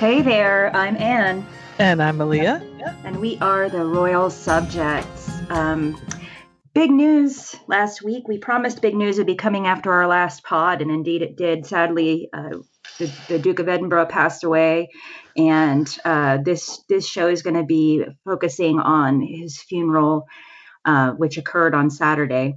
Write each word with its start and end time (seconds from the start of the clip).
Hey 0.00 0.22
there, 0.22 0.74
I'm 0.74 0.96
Anne. 0.96 1.46
And 1.78 2.02
I'm 2.02 2.16
Malia. 2.16 2.66
And 3.04 3.20
we 3.20 3.36
are 3.42 3.68
the 3.68 3.84
Royal 3.84 4.30
Subjects. 4.30 5.30
Um, 5.50 6.00
big 6.72 6.90
news 6.90 7.54
last 7.66 8.02
week. 8.02 8.26
We 8.26 8.38
promised 8.38 8.80
big 8.80 8.94
news 8.94 9.18
would 9.18 9.26
be 9.26 9.34
coming 9.34 9.66
after 9.66 9.92
our 9.92 10.06
last 10.06 10.42
pod, 10.42 10.80
and 10.80 10.90
indeed 10.90 11.20
it 11.20 11.36
did. 11.36 11.66
Sadly, 11.66 12.30
uh, 12.32 12.60
the, 12.98 13.12
the, 13.28 13.38
Duke 13.38 13.58
of 13.58 13.68
Edinburgh 13.68 14.06
passed 14.06 14.42
away, 14.42 14.88
and 15.36 15.98
uh, 16.02 16.38
this 16.42 16.82
this 16.88 17.06
show 17.06 17.28
is 17.28 17.42
going 17.42 17.56
to 17.56 17.64
be 17.64 18.02
focusing 18.24 18.80
on 18.80 19.20
his 19.20 19.60
funeral, 19.60 20.24
uh, 20.86 21.10
which 21.10 21.36
occurred 21.36 21.74
on 21.74 21.90
Saturday 21.90 22.54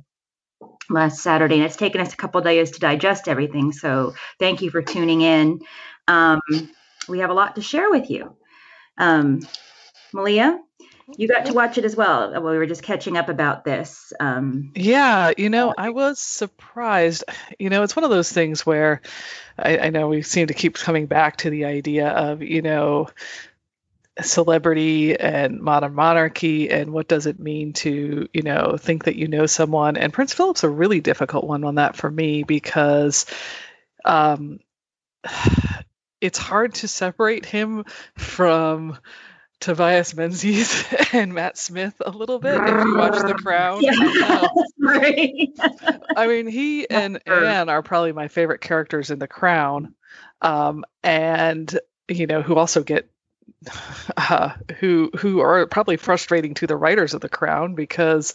last 0.89 1.19
Saturday, 1.19 1.55
and 1.55 1.65
it's 1.65 1.75
taken 1.75 1.99
us 1.99 2.13
a 2.13 2.17
couple 2.17 2.39
days 2.39 2.71
to 2.71 2.79
digest 2.79 3.27
everything. 3.27 3.73
So 3.73 4.13
thank 4.39 4.61
you 4.61 4.71
for 4.71 4.81
tuning 4.81 5.19
in. 5.19 5.59
Um, 6.07 6.39
we 7.07 7.19
have 7.19 7.29
a 7.29 7.33
lot 7.33 7.55
to 7.55 7.61
share 7.61 7.89
with 7.89 8.09
you. 8.09 8.35
Um, 8.97 9.47
Malia, 10.13 10.59
you 11.17 11.27
got 11.27 11.45
to 11.47 11.53
watch 11.53 11.77
it 11.77 11.85
as 11.85 11.95
well. 11.95 12.31
We 12.31 12.57
were 12.57 12.65
just 12.65 12.83
catching 12.83 13.17
up 13.17 13.29
about 13.29 13.65
this. 13.65 14.13
Um, 14.19 14.71
yeah, 14.75 15.31
you 15.37 15.49
know, 15.49 15.73
I 15.77 15.89
was 15.89 16.19
surprised. 16.19 17.23
You 17.59 17.69
know, 17.69 17.83
it's 17.83 17.95
one 17.95 18.05
of 18.05 18.11
those 18.11 18.31
things 18.31 18.65
where 18.65 19.01
I, 19.57 19.77
I 19.77 19.89
know 19.89 20.07
we 20.07 20.21
seem 20.21 20.47
to 20.47 20.53
keep 20.53 20.75
coming 20.75 21.07
back 21.07 21.37
to 21.37 21.49
the 21.49 21.65
idea 21.65 22.07
of, 22.07 22.41
you 22.41 22.61
know, 22.61 23.09
celebrity 24.21 25.19
and 25.19 25.59
modern 25.59 25.93
monarchy 25.93 26.69
and 26.69 26.93
what 26.93 27.07
does 27.07 27.25
it 27.25 27.39
mean 27.39 27.73
to 27.73 28.29
you 28.31 28.43
know 28.43 28.77
think 28.77 29.05
that 29.05 29.15
you 29.15 29.27
know 29.27 29.47
someone 29.47 29.97
and 29.97 30.13
prince 30.13 30.35
philip's 30.35 30.63
a 30.63 30.69
really 30.69 31.01
difficult 31.01 31.45
one 31.45 31.63
on 31.63 31.75
that 31.75 31.95
for 31.95 32.11
me 32.11 32.43
because 32.43 33.25
um 34.05 34.59
it's 36.23 36.37
hard 36.37 36.73
to 36.75 36.87
separate 36.87 37.45
him 37.45 37.83
from 38.15 38.97
Tobias 39.59 40.15
Menzies 40.15 40.85
and 41.13 41.33
Matt 41.33 41.57
Smith 41.57 42.01
a 42.03 42.11
little 42.11 42.39
bit 42.39 42.55
if 42.55 42.85
you 42.85 42.95
watch 42.95 43.19
The 43.21 43.33
Crown. 43.33 43.83
Yeah, 43.93 44.47
I, 44.85 45.99
I 46.17 46.27
mean, 46.27 46.47
he 46.47 46.89
and 46.89 47.21
Anne 47.25 47.69
are 47.69 47.81
probably 47.81 48.11
my 48.11 48.27
favorite 48.27 48.59
characters 48.59 49.11
in 49.11 49.19
The 49.19 49.27
Crown, 49.27 49.95
um, 50.41 50.83
and 51.03 51.79
you 52.09 52.27
know 52.27 52.41
who 52.41 52.55
also 52.55 52.83
get 52.83 53.09
uh, 54.17 54.49
who 54.79 55.11
who 55.17 55.41
are 55.41 55.65
probably 55.67 55.97
frustrating 55.97 56.53
to 56.55 56.67
the 56.67 56.75
writers 56.75 57.13
of 57.13 57.21
The 57.21 57.29
Crown 57.29 57.75
because 57.75 58.33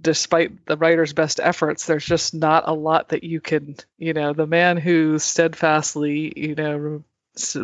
despite 0.00 0.66
the 0.66 0.76
writers' 0.76 1.12
best 1.12 1.40
efforts, 1.42 1.86
there's 1.86 2.04
just 2.04 2.34
not 2.34 2.64
a 2.66 2.72
lot 2.72 3.10
that 3.10 3.24
you 3.24 3.40
can, 3.40 3.76
you 3.98 4.12
know, 4.12 4.32
the 4.32 4.46
man 4.46 4.76
who 4.76 5.18
steadfastly, 5.18 6.32
you 6.36 6.54
know, 6.54 7.02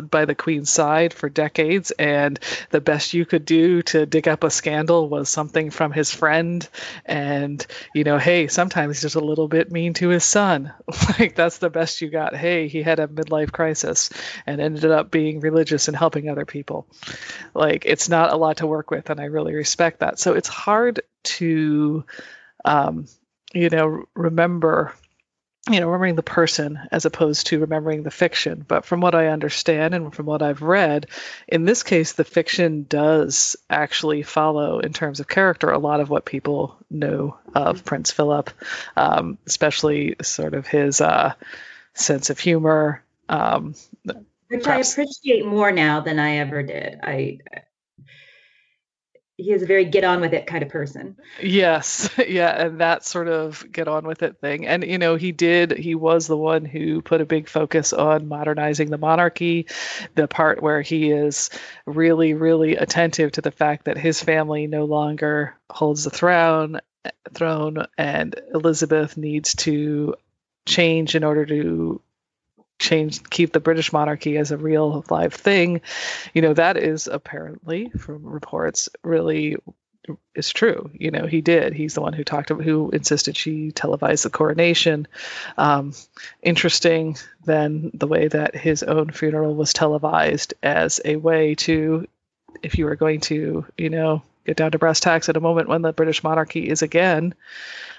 by 0.09 0.25
the 0.25 0.35
queen's 0.35 0.69
side 0.69 1.13
for 1.13 1.29
decades 1.29 1.91
and 1.91 2.39
the 2.71 2.81
best 2.81 3.13
you 3.13 3.25
could 3.25 3.45
do 3.45 3.81
to 3.81 4.05
dig 4.05 4.27
up 4.27 4.43
a 4.43 4.49
scandal 4.49 5.09
was 5.09 5.29
something 5.29 5.71
from 5.71 5.91
his 5.91 6.11
friend. 6.11 6.67
And 7.05 7.65
you 7.93 8.03
know 8.03 8.17
hey 8.17 8.47
sometimes 8.47 8.97
he's 8.97 9.01
just 9.01 9.15
a 9.15 9.25
little 9.25 9.47
bit 9.47 9.71
mean 9.71 9.93
to 9.95 10.09
his 10.09 10.23
son. 10.23 10.73
Like 11.19 11.35
that's 11.35 11.59
the 11.59 11.69
best 11.69 12.01
you 12.01 12.09
got. 12.09 12.35
Hey 12.35 12.67
he 12.67 12.81
had 12.81 12.99
a 12.99 13.07
midlife 13.07 13.51
crisis 13.51 14.09
and 14.45 14.59
ended 14.59 14.91
up 14.91 15.11
being 15.11 15.39
religious 15.39 15.87
and 15.87 15.95
helping 15.95 16.29
other 16.29 16.45
people. 16.45 16.87
Like 17.53 17.85
it's 17.85 18.09
not 18.09 18.33
a 18.33 18.37
lot 18.37 18.57
to 18.57 18.67
work 18.67 18.91
with 18.91 19.09
and 19.09 19.19
i 19.19 19.25
really 19.25 19.53
respect 19.53 19.99
that. 19.99 20.19
So 20.19 20.33
it's 20.33 20.47
hard 20.47 21.01
to 21.23 22.05
um, 22.63 23.05
you 23.53 23.69
know 23.69 24.05
remember 24.15 24.93
you 25.69 25.79
know, 25.79 25.87
remembering 25.87 26.15
the 26.15 26.23
person 26.23 26.79
as 26.91 27.05
opposed 27.05 27.47
to 27.47 27.59
remembering 27.59 28.03
the 28.03 28.11
fiction. 28.11 28.63
But 28.67 28.85
from 28.85 29.01
what 29.01 29.15
I 29.15 29.27
understand 29.27 29.95
and 29.95 30.13
from 30.13 30.27
what 30.27 30.43
I've 30.43 30.61
read, 30.61 31.07
in 31.47 31.65
this 31.65 31.81
case, 31.81 32.11
the 32.11 32.23
fiction 32.23 32.85
does 32.87 33.55
actually 33.67 34.21
follow, 34.21 34.79
in 34.79 34.93
terms 34.93 35.19
of 35.19 35.27
character, 35.27 35.71
a 35.71 35.79
lot 35.79 36.01
of 36.01 36.09
what 36.09 36.23
people 36.23 36.77
know 36.91 37.37
of 37.55 37.83
Prince 37.83 38.11
Philip, 38.11 38.51
um, 38.95 39.39
especially 39.47 40.15
sort 40.21 40.53
of 40.53 40.67
his 40.67 41.01
uh, 41.01 41.33
sense 41.95 42.29
of 42.29 42.37
humor. 42.37 43.03
Um, 43.27 43.73
Which 44.49 44.63
perhaps. 44.63 44.91
I 44.91 45.01
appreciate 45.01 45.47
more 45.47 45.71
now 45.71 46.01
than 46.01 46.19
I 46.19 46.37
ever 46.37 46.61
did. 46.61 46.99
I 47.01 47.39
he 49.37 49.51
is 49.51 49.63
a 49.63 49.65
very 49.65 49.85
get 49.85 50.03
on 50.03 50.21
with 50.21 50.33
it 50.33 50.47
kind 50.47 50.63
of 50.63 50.69
person. 50.69 51.17
Yes, 51.41 52.09
yeah, 52.27 52.65
and 52.65 52.79
that 52.79 53.05
sort 53.05 53.27
of 53.27 53.69
get 53.69 53.87
on 53.87 54.05
with 54.05 54.23
it 54.23 54.39
thing. 54.39 54.65
And 54.65 54.83
you 54.83 54.97
know, 54.97 55.15
he 55.15 55.31
did. 55.31 55.71
He 55.71 55.95
was 55.95 56.27
the 56.27 56.37
one 56.37 56.63
who 56.63 57.01
put 57.01 57.21
a 57.21 57.25
big 57.25 57.49
focus 57.49 57.91
on 57.91 58.27
modernizing 58.27 58.89
the 58.89 58.97
monarchy. 58.97 59.67
The 60.15 60.27
part 60.27 60.61
where 60.61 60.81
he 60.81 61.11
is 61.11 61.49
really, 61.85 62.33
really 62.33 62.77
attentive 62.77 63.33
to 63.33 63.41
the 63.41 63.51
fact 63.51 63.85
that 63.85 63.97
his 63.97 64.21
family 64.21 64.67
no 64.67 64.85
longer 64.85 65.55
holds 65.69 66.05
the 66.05 66.09
throne, 66.09 66.79
throne, 67.33 67.85
and 67.97 68.39
Elizabeth 68.53 69.17
needs 69.17 69.55
to 69.55 70.15
change 70.65 71.15
in 71.15 71.23
order 71.23 71.45
to 71.45 72.01
change 72.79 73.23
keep 73.29 73.53
the 73.53 73.59
british 73.59 73.93
monarchy 73.93 74.37
as 74.37 74.51
a 74.51 74.57
real 74.57 75.03
live 75.09 75.33
thing 75.33 75.81
you 76.33 76.41
know 76.41 76.53
that 76.53 76.77
is 76.77 77.07
apparently 77.07 77.89
from 77.89 78.25
reports 78.25 78.89
really 79.03 79.55
is 80.33 80.49
true. 80.49 80.89
You 80.93 81.11
know 81.11 81.25
he 81.25 81.41
did. 81.41 81.73
He's 81.73 81.93
the 81.93 82.01
one 82.01 82.13
who 82.13 82.23
talked 82.23 82.51
about 82.51 82.63
who 82.63 82.89
insisted 82.91 83.35
she 83.35 83.71
televise 83.71 84.23
the 84.23 84.29
coronation. 84.29 85.07
Um, 85.57 85.93
interesting 86.41 87.17
then 87.45 87.91
the 87.93 88.07
way 88.07 88.27
that 88.27 88.55
his 88.55 88.83
own 88.83 89.11
funeral 89.11 89.55
was 89.55 89.73
televised 89.73 90.53
as 90.63 90.99
a 91.03 91.15
way 91.15 91.55
to 91.55 92.07
if 92.63 92.77
you 92.77 92.85
were 92.85 92.95
going 92.95 93.21
to 93.21 93.65
you 93.77 93.89
know 93.89 94.21
get 94.45 94.57
down 94.57 94.71
to 94.71 94.79
brass 94.79 94.99
tacks 94.99 95.29
at 95.29 95.37
a 95.37 95.41
moment 95.41 95.67
when 95.67 95.81
the 95.81 95.91
british 95.91 96.23
monarchy 96.23 96.69
is 96.69 96.81
again 96.81 97.33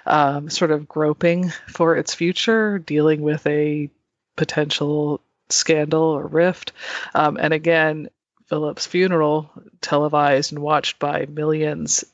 um, 0.06 0.48
sort 0.48 0.70
of 0.70 0.88
groping 0.88 1.50
for 1.66 1.96
its 1.96 2.14
future 2.14 2.78
dealing 2.78 3.20
with 3.20 3.46
a 3.46 3.90
potential 4.36 5.20
scandal 5.48 6.02
or 6.02 6.26
rift. 6.26 6.72
Um, 7.14 7.36
and 7.40 7.52
again, 7.52 8.08
Philip's 8.46 8.86
funeral, 8.86 9.50
televised 9.80 10.52
and 10.52 10.62
watched 10.62 10.98
by 10.98 11.26
millions, 11.26 12.04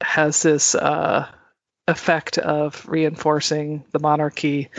has 0.00 0.42
this 0.42 0.74
uh, 0.74 1.28
effect 1.86 2.38
of 2.38 2.86
reinforcing 2.88 3.84
the 3.92 3.98
monarchy 4.00 4.70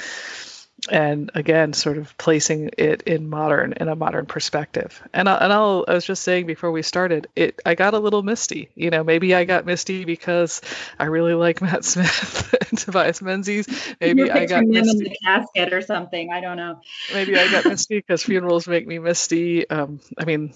and 0.89 1.31
again 1.33 1.73
sort 1.73 1.97
of 1.97 2.15
placing 2.17 2.69
it 2.77 3.01
in 3.03 3.29
modern 3.29 3.73
in 3.73 3.87
a 3.87 3.95
modern 3.95 4.25
perspective. 4.25 5.01
And, 5.13 5.27
I, 5.27 5.35
and 5.35 5.51
I'll, 5.51 5.85
i 5.87 5.93
was 5.93 6.05
just 6.05 6.23
saying 6.23 6.45
before 6.45 6.71
we 6.71 6.81
started 6.81 7.27
it 7.35 7.59
i 7.65 7.75
got 7.75 7.93
a 7.93 7.99
little 7.99 8.23
misty. 8.23 8.69
You 8.75 8.89
know 8.89 9.03
maybe 9.03 9.33
i 9.33 9.45
got 9.45 9.65
misty 9.65 10.05
because 10.05 10.61
i 10.99 11.05
really 11.05 11.33
like 11.33 11.61
matt 11.61 11.85
smith 11.85 12.53
and 12.69 12.79
tobias 12.79 13.21
menzies. 13.21 13.67
Maybe 13.99 14.31
i 14.31 14.45
got 14.45 14.65
misty 14.65 14.91
in 14.91 14.97
the 15.03 15.17
casket 15.23 15.73
or 15.73 15.81
something. 15.81 16.31
I 16.31 16.41
don't 16.41 16.57
know. 16.57 16.81
Maybe 17.13 17.37
i 17.37 17.49
got 17.51 17.65
misty 17.65 17.95
because 17.99 18.23
funerals 18.23 18.67
make 18.67 18.87
me 18.87 18.99
misty. 18.99 19.69
Um, 19.69 19.99
i 20.17 20.25
mean 20.25 20.53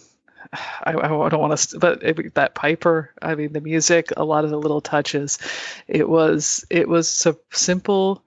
I, 0.84 0.94
I 0.96 1.07
don't 1.07 1.40
want 1.40 1.57
to, 1.57 1.79
but 1.79 2.01
it, 2.01 2.35
that 2.35 2.56
Piper, 2.56 3.11
I 3.22 3.35
mean, 3.35 3.53
the 3.53 3.61
music, 3.61 4.13
a 4.16 4.23
lot 4.23 4.46
of 4.46 4.51
the 4.51 4.57
little 4.57 4.81
touches, 4.81 5.38
it 5.88 6.07
was, 6.07 6.66
it 6.69 6.88
was 6.88 7.09
so 7.09 7.38
simple, 7.51 8.23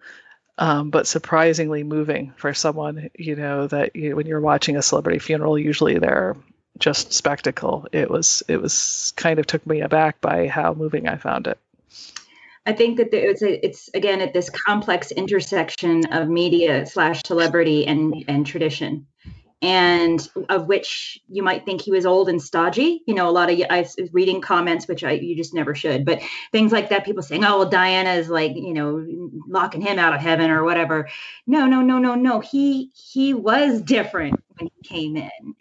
um, 0.62 0.90
but 0.90 1.08
surprisingly 1.08 1.82
moving 1.82 2.32
for 2.36 2.54
someone 2.54 3.10
you 3.18 3.34
know 3.34 3.66
that 3.66 3.96
you, 3.96 4.14
when 4.14 4.26
you're 4.26 4.40
watching 4.40 4.76
a 4.76 4.82
celebrity 4.82 5.18
funeral 5.18 5.58
usually 5.58 5.98
they're 5.98 6.36
just 6.78 7.12
spectacle. 7.12 7.86
It 7.92 8.10
was 8.10 8.42
it 8.48 8.60
was 8.60 9.12
kind 9.16 9.38
of 9.38 9.46
took 9.46 9.66
me 9.66 9.80
aback 9.80 10.20
by 10.20 10.48
how 10.48 10.74
moving 10.74 11.08
i 11.08 11.16
found 11.16 11.46
it. 11.46 11.58
I 12.64 12.72
think 12.72 12.98
that 12.98 13.12
it's 13.12 13.42
a, 13.42 13.66
it's 13.66 13.90
again 13.92 14.20
at 14.20 14.32
this 14.32 14.50
complex 14.50 15.10
intersection 15.10 16.06
of 16.12 16.28
media 16.28 16.86
slash 16.86 17.22
celebrity 17.26 17.86
and 17.86 18.24
and 18.28 18.46
tradition 18.46 19.06
and 19.62 20.28
of 20.48 20.66
which 20.66 21.20
you 21.28 21.42
might 21.42 21.64
think 21.64 21.80
he 21.80 21.92
was 21.92 22.04
old 22.04 22.28
and 22.28 22.42
stodgy. 22.42 23.02
You 23.06 23.14
know, 23.14 23.28
a 23.28 23.30
lot 23.30 23.50
of 23.50 23.62
I 23.70 23.80
was 23.80 23.96
reading 24.12 24.40
comments, 24.40 24.88
which 24.88 25.04
I 25.04 25.12
you 25.12 25.36
just 25.36 25.54
never 25.54 25.74
should, 25.74 26.04
but 26.04 26.20
things 26.50 26.72
like 26.72 26.88
that. 26.88 27.04
People 27.04 27.22
saying, 27.22 27.44
"Oh, 27.44 27.58
well, 27.58 27.68
Diana 27.68 28.10
is 28.14 28.28
like, 28.28 28.56
you 28.56 28.74
know, 28.74 29.06
locking 29.46 29.80
him 29.80 30.00
out 30.00 30.14
of 30.14 30.20
heaven 30.20 30.50
or 30.50 30.64
whatever." 30.64 31.08
No, 31.46 31.66
no, 31.66 31.80
no, 31.80 31.98
no, 31.98 32.16
no. 32.16 32.40
He 32.40 32.90
he 32.94 33.34
was 33.34 33.80
different 33.80 34.42
when 34.58 34.68
he 34.74 34.88
came 34.88 35.16
in. 35.16 35.54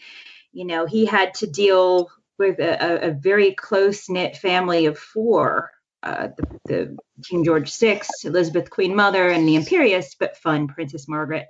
You 0.52 0.66
know, 0.66 0.88
he 0.88 1.06
had 1.06 1.36
to 1.36 1.48
deal 1.48 2.10
with 2.40 2.60
a, 2.60 3.10
a 3.10 3.12
very 3.12 3.54
close 3.54 4.10
knit 4.10 4.36
family 4.36 4.88
of 4.88 4.98
four. 4.98 5.72
Uh, 6.04 6.30
the, 6.36 6.60
the 6.66 6.98
King 7.24 7.44
George 7.44 7.78
VI, 7.78 8.02
Elizabeth 8.24 8.70
Queen 8.70 8.96
Mother, 8.96 9.28
and 9.28 9.48
the 9.48 9.56
Imperious, 9.56 10.16
but 10.16 10.38
fun 10.38 10.68
Princess 10.68 11.08
Margaret. 11.08 11.48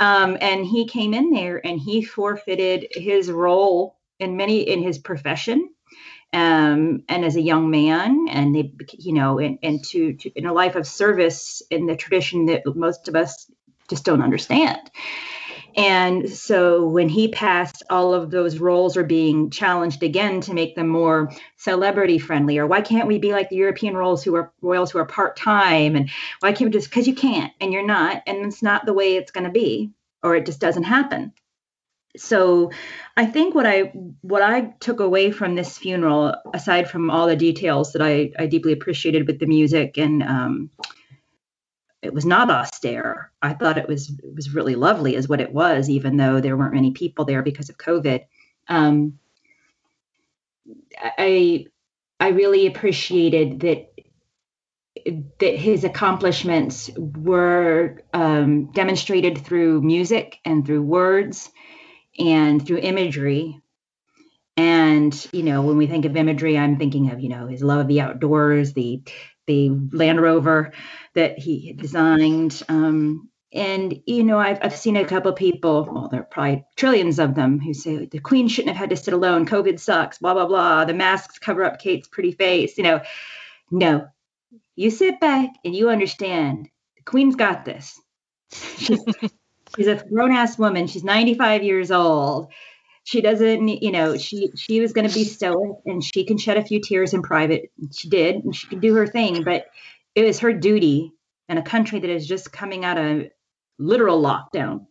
Um, 0.00 0.36
and 0.40 0.66
he 0.66 0.88
came 0.88 1.14
in 1.14 1.30
there 1.30 1.64
and 1.64 1.78
he 1.78 2.02
forfeited 2.02 2.88
his 2.90 3.30
role 3.30 3.96
in 4.18 4.36
many 4.36 4.60
in 4.60 4.82
his 4.82 4.98
profession 4.98 5.70
um, 6.32 7.04
and 7.08 7.24
as 7.24 7.36
a 7.36 7.40
young 7.40 7.70
man, 7.70 8.26
and 8.28 8.54
they, 8.54 8.72
you 8.92 9.14
know, 9.14 9.38
and, 9.38 9.58
and 9.62 9.82
to, 9.86 10.14
to 10.14 10.30
in 10.30 10.46
a 10.46 10.52
life 10.52 10.76
of 10.76 10.86
service 10.86 11.62
in 11.70 11.86
the 11.86 11.96
tradition 11.96 12.46
that 12.46 12.62
most 12.66 13.08
of 13.08 13.16
us 13.16 13.50
just 13.88 14.04
don't 14.04 14.22
understand. 14.22 14.90
And 15.76 16.30
so 16.30 16.86
when 16.88 17.10
he 17.10 17.28
passed, 17.28 17.82
all 17.90 18.14
of 18.14 18.30
those 18.30 18.58
roles 18.58 18.96
are 18.96 19.04
being 19.04 19.50
challenged 19.50 20.02
again 20.02 20.40
to 20.42 20.54
make 20.54 20.74
them 20.74 20.88
more 20.88 21.30
celebrity 21.58 22.18
friendly. 22.18 22.56
Or 22.56 22.66
why 22.66 22.80
can't 22.80 23.06
we 23.06 23.18
be 23.18 23.32
like 23.32 23.50
the 23.50 23.56
European 23.56 23.94
royals 23.94 24.24
who 24.24 24.34
are 24.36 24.52
royals 24.62 24.90
who 24.90 24.98
are 24.98 25.04
part 25.04 25.36
time? 25.36 25.94
And 25.94 26.08
why 26.40 26.52
can't 26.52 26.70
we 26.70 26.78
just 26.78 26.88
because 26.88 27.06
you 27.06 27.14
can't 27.14 27.52
and 27.60 27.74
you're 27.74 27.86
not, 27.86 28.22
and 28.26 28.46
it's 28.46 28.62
not 28.62 28.86
the 28.86 28.94
way 28.94 29.16
it's 29.16 29.32
going 29.32 29.44
to 29.44 29.50
be, 29.50 29.92
or 30.22 30.34
it 30.34 30.46
just 30.46 30.60
doesn't 30.60 30.84
happen. 30.84 31.34
So 32.16 32.70
I 33.14 33.26
think 33.26 33.54
what 33.54 33.66
I 33.66 33.92
what 34.22 34.40
I 34.40 34.72
took 34.80 35.00
away 35.00 35.30
from 35.30 35.54
this 35.54 35.76
funeral, 35.76 36.34
aside 36.54 36.88
from 36.88 37.10
all 37.10 37.26
the 37.26 37.36
details 37.36 37.92
that 37.92 38.00
I, 38.00 38.32
I 38.38 38.46
deeply 38.46 38.72
appreciated 38.72 39.26
with 39.26 39.38
the 39.38 39.46
music 39.46 39.98
and 39.98 40.22
um, 40.22 40.70
it 42.02 42.14
was 42.14 42.24
not 42.24 42.50
austere. 42.50 43.32
I 43.42 43.54
thought 43.54 43.78
it 43.78 43.88
was 43.88 44.10
it 44.10 44.34
was 44.34 44.54
really 44.54 44.74
lovely, 44.74 45.16
as 45.16 45.28
what 45.28 45.40
it 45.40 45.52
was, 45.52 45.88
even 45.88 46.16
though 46.16 46.40
there 46.40 46.56
weren't 46.56 46.74
many 46.74 46.92
people 46.92 47.24
there 47.24 47.42
because 47.42 47.68
of 47.68 47.78
COVID. 47.78 48.24
Um, 48.68 49.18
I 51.00 51.66
I 52.20 52.28
really 52.28 52.66
appreciated 52.66 53.60
that 53.60 53.92
that 55.38 55.56
his 55.56 55.84
accomplishments 55.84 56.90
were 56.96 58.02
um, 58.12 58.72
demonstrated 58.72 59.38
through 59.38 59.82
music 59.82 60.38
and 60.44 60.66
through 60.66 60.82
words 60.82 61.50
and 62.18 62.66
through 62.66 62.78
imagery. 62.78 63.60
And 64.56 65.28
you 65.32 65.42
know, 65.42 65.62
when 65.62 65.76
we 65.76 65.86
think 65.86 66.06
of 66.06 66.16
imagery, 66.16 66.56
I'm 66.56 66.78
thinking 66.78 67.10
of 67.10 67.20
you 67.20 67.28
know 67.28 67.46
his 67.46 67.62
love 67.62 67.80
of 67.80 67.88
the 67.88 68.00
outdoors, 68.00 68.72
the 68.72 69.02
the 69.46 69.70
Land 69.92 70.20
Rover 70.20 70.72
that 71.14 71.38
he 71.38 71.72
designed. 71.72 72.62
Um, 72.68 73.30
and 73.52 74.02
you 74.06 74.24
know, 74.24 74.38
I've, 74.38 74.58
I've 74.62 74.76
seen 74.76 74.96
a 74.96 75.04
couple 75.04 75.32
people, 75.32 75.88
well, 75.90 76.08
there 76.08 76.20
are 76.20 76.24
probably 76.24 76.64
trillions 76.76 77.18
of 77.18 77.34
them, 77.34 77.58
who 77.58 77.72
say 77.72 78.06
the 78.06 78.18
Queen 78.18 78.48
shouldn't 78.48 78.76
have 78.76 78.80
had 78.80 78.90
to 78.90 78.96
sit 78.96 79.14
alone. 79.14 79.46
COVID 79.46 79.80
sucks. 79.80 80.18
Blah 80.18 80.34
blah 80.34 80.46
blah. 80.46 80.84
The 80.84 80.94
masks 80.94 81.38
cover 81.38 81.64
up 81.64 81.80
Kate's 81.80 82.08
pretty 82.08 82.32
face. 82.32 82.76
You 82.76 82.84
know, 82.84 83.00
no. 83.70 84.08
You 84.74 84.90
sit 84.90 85.20
back 85.20 85.50
and 85.64 85.74
you 85.74 85.88
understand. 85.88 86.68
The 86.96 87.02
Queen's 87.04 87.36
got 87.36 87.64
this. 87.64 87.98
She's, 88.52 89.02
she's 89.74 89.86
a 89.86 90.04
grown 90.08 90.32
ass 90.32 90.58
woman. 90.58 90.86
She's 90.86 91.02
95 91.02 91.62
years 91.62 91.90
old 91.90 92.52
she 93.06 93.20
doesn't 93.20 93.68
you 93.68 93.92
know 93.92 94.18
she 94.18 94.50
she 94.56 94.80
was 94.80 94.92
going 94.92 95.08
to 95.08 95.14
be 95.14 95.22
stoic 95.24 95.76
and 95.86 96.02
she 96.02 96.24
can 96.24 96.36
shed 96.36 96.56
a 96.58 96.64
few 96.64 96.80
tears 96.80 97.14
in 97.14 97.22
private. 97.22 97.70
She 97.92 98.08
did 98.08 98.44
and 98.44 98.54
she 98.54 98.66
could 98.66 98.80
do 98.80 98.94
her 98.94 99.06
thing 99.06 99.44
but 99.44 99.66
it 100.14 100.24
was 100.24 100.40
her 100.40 100.52
duty 100.52 101.12
in 101.48 101.56
a 101.56 101.62
country 101.62 102.00
that 102.00 102.10
is 102.10 102.26
just 102.26 102.52
coming 102.52 102.84
out 102.84 102.98
of 102.98 103.28
literal 103.78 104.20
lockdown 104.20 104.86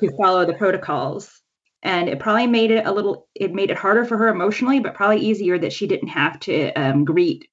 to 0.00 0.16
follow 0.16 0.46
the 0.46 0.54
protocols. 0.54 1.42
And 1.82 2.08
it 2.08 2.20
probably 2.20 2.46
made 2.46 2.70
it 2.70 2.86
a 2.86 2.92
little 2.92 3.28
it 3.34 3.52
made 3.52 3.70
it 3.70 3.76
harder 3.76 4.06
for 4.06 4.16
her 4.16 4.28
emotionally 4.28 4.80
but 4.80 4.94
probably 4.94 5.20
easier 5.20 5.58
that 5.58 5.74
she 5.74 5.86
didn't 5.86 6.08
have 6.08 6.40
to 6.40 6.72
um, 6.72 7.04
greet 7.04 7.48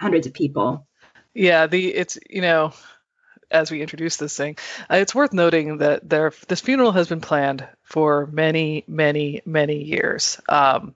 hundreds 0.00 0.26
of 0.26 0.34
people. 0.34 0.88
Yeah 1.34 1.68
the 1.68 1.94
it's 1.94 2.18
you 2.28 2.42
know 2.42 2.72
as 3.50 3.70
we 3.70 3.80
introduce 3.80 4.16
this 4.16 4.36
thing, 4.36 4.56
uh, 4.90 4.96
it's 4.96 5.14
worth 5.14 5.32
noting 5.32 5.78
that 5.78 6.08
there 6.08 6.32
this 6.48 6.60
funeral 6.60 6.90
has 6.90 7.08
been 7.08 7.20
planned 7.20 7.64
for 7.84 8.26
many, 8.26 8.84
many, 8.88 9.42
many 9.44 9.82
years. 9.84 10.40
Um, 10.48 10.94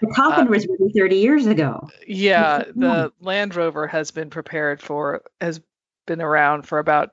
the 0.00 0.08
coffin 0.08 0.48
uh, 0.48 0.50
was 0.50 0.66
really 0.66 0.92
30 0.92 1.16
years 1.16 1.46
ago. 1.46 1.88
Yeah, 2.06 2.64
the 2.74 3.12
Land 3.20 3.54
Rover 3.54 3.86
has 3.86 4.10
been 4.10 4.30
prepared 4.30 4.80
for 4.80 5.22
has 5.40 5.60
been 6.06 6.22
around 6.22 6.62
for 6.66 6.78
about 6.78 7.12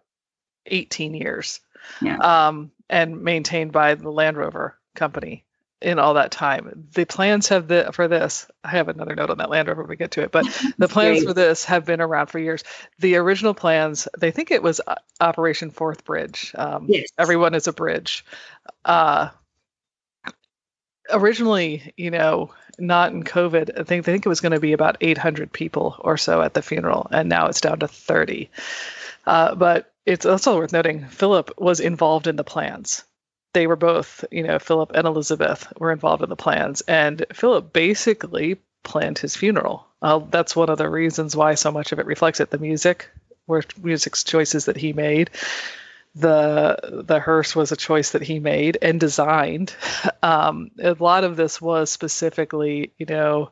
18 0.65 1.13
years. 1.13 1.59
Yeah. 2.01 2.17
Um, 2.17 2.71
and 2.89 3.21
maintained 3.21 3.71
by 3.71 3.95
the 3.95 4.09
Land 4.09 4.37
Rover 4.37 4.77
company 4.95 5.43
in 5.81 5.99
all 5.99 6.15
that 6.15 6.31
time. 6.31 6.87
The 6.93 7.05
plans 7.05 7.49
have 7.49 7.67
the 7.67 7.89
for 7.93 8.07
this. 8.07 8.47
I 8.63 8.69
have 8.69 8.87
another 8.87 9.15
note 9.15 9.29
on 9.29 9.37
that 9.37 9.49
Land 9.49 9.67
Rover 9.67 9.83
when 9.83 9.89
we 9.89 9.95
get 9.95 10.11
to 10.11 10.21
it, 10.21 10.31
but 10.31 10.45
the 10.77 10.87
plans 10.87 11.23
for 11.23 11.33
this 11.33 11.65
have 11.65 11.85
been 11.85 12.01
around 12.01 12.27
for 12.27 12.39
years. 12.39 12.63
The 12.99 13.17
original 13.17 13.53
plans, 13.53 14.07
they 14.17 14.31
think 14.31 14.51
it 14.51 14.63
was 14.63 14.81
uh, 14.85 14.95
Operation 15.21 15.69
Forth 15.69 16.03
Bridge. 16.03 16.53
Um, 16.55 16.87
yes. 16.89 17.09
Everyone 17.17 17.53
is 17.53 17.67
a 17.67 17.73
bridge. 17.73 18.25
Uh, 18.85 19.29
originally, 21.09 21.93
you 21.97 22.11
know, 22.11 22.51
not 22.79 23.11
in 23.11 23.23
COVID. 23.23 23.79
I 23.79 23.83
think 23.83 24.05
they 24.05 24.11
think 24.11 24.25
it 24.25 24.29
was 24.29 24.41
going 24.41 24.51
to 24.51 24.59
be 24.59 24.73
about 24.73 24.97
800 25.01 25.51
people 25.51 25.95
or 25.99 26.17
so 26.17 26.41
at 26.41 26.53
the 26.53 26.61
funeral, 26.61 27.07
and 27.11 27.29
now 27.29 27.47
it's 27.47 27.61
down 27.61 27.79
to 27.79 27.87
30. 27.87 28.49
Uh, 29.25 29.55
but 29.55 29.91
it's 30.05 30.25
also 30.25 30.57
worth 30.57 30.73
noting 30.73 31.05
Philip 31.05 31.51
was 31.57 31.79
involved 31.79 32.27
in 32.27 32.35
the 32.35 32.43
plans 32.43 33.03
they 33.57 33.65
were 33.65 33.75
both, 33.75 34.23
you 34.31 34.43
know, 34.43 34.59
Philip 34.59 34.91
and 34.93 35.07
Elizabeth 35.07 35.73
were 35.79 35.91
involved 35.91 36.21
in 36.21 36.29
the 36.29 36.35
plans, 36.35 36.81
and 36.81 37.25
Philip 37.33 37.73
basically 37.73 38.57
planned 38.83 39.17
his 39.17 39.35
funeral. 39.35 39.87
Uh, 39.99 40.19
that's 40.19 40.55
one 40.55 40.69
of 40.69 40.77
the 40.77 40.87
reasons 40.87 41.35
why 41.35 41.55
so 41.55 41.71
much 41.71 41.91
of 41.91 41.97
it 41.97 42.05
reflects 42.05 42.39
it. 42.39 42.51
The 42.51 42.59
music 42.59 43.09
were 43.47 43.63
music's 43.81 44.23
choices 44.23 44.65
that 44.65 44.77
he 44.77 44.93
made. 44.93 45.31
The 46.19 47.03
the 47.05 47.19
hearse 47.19 47.55
was 47.55 47.71
a 47.71 47.77
choice 47.77 48.11
that 48.11 48.23
he 48.23 48.39
made 48.39 48.77
and 48.81 48.99
designed. 48.99 49.75
Um, 50.23 50.71
a 50.81 50.93
lot 50.99 51.23
of 51.23 51.37
this 51.37 51.61
was 51.61 51.89
specifically, 51.89 52.91
you 52.97 53.05
know, 53.05 53.51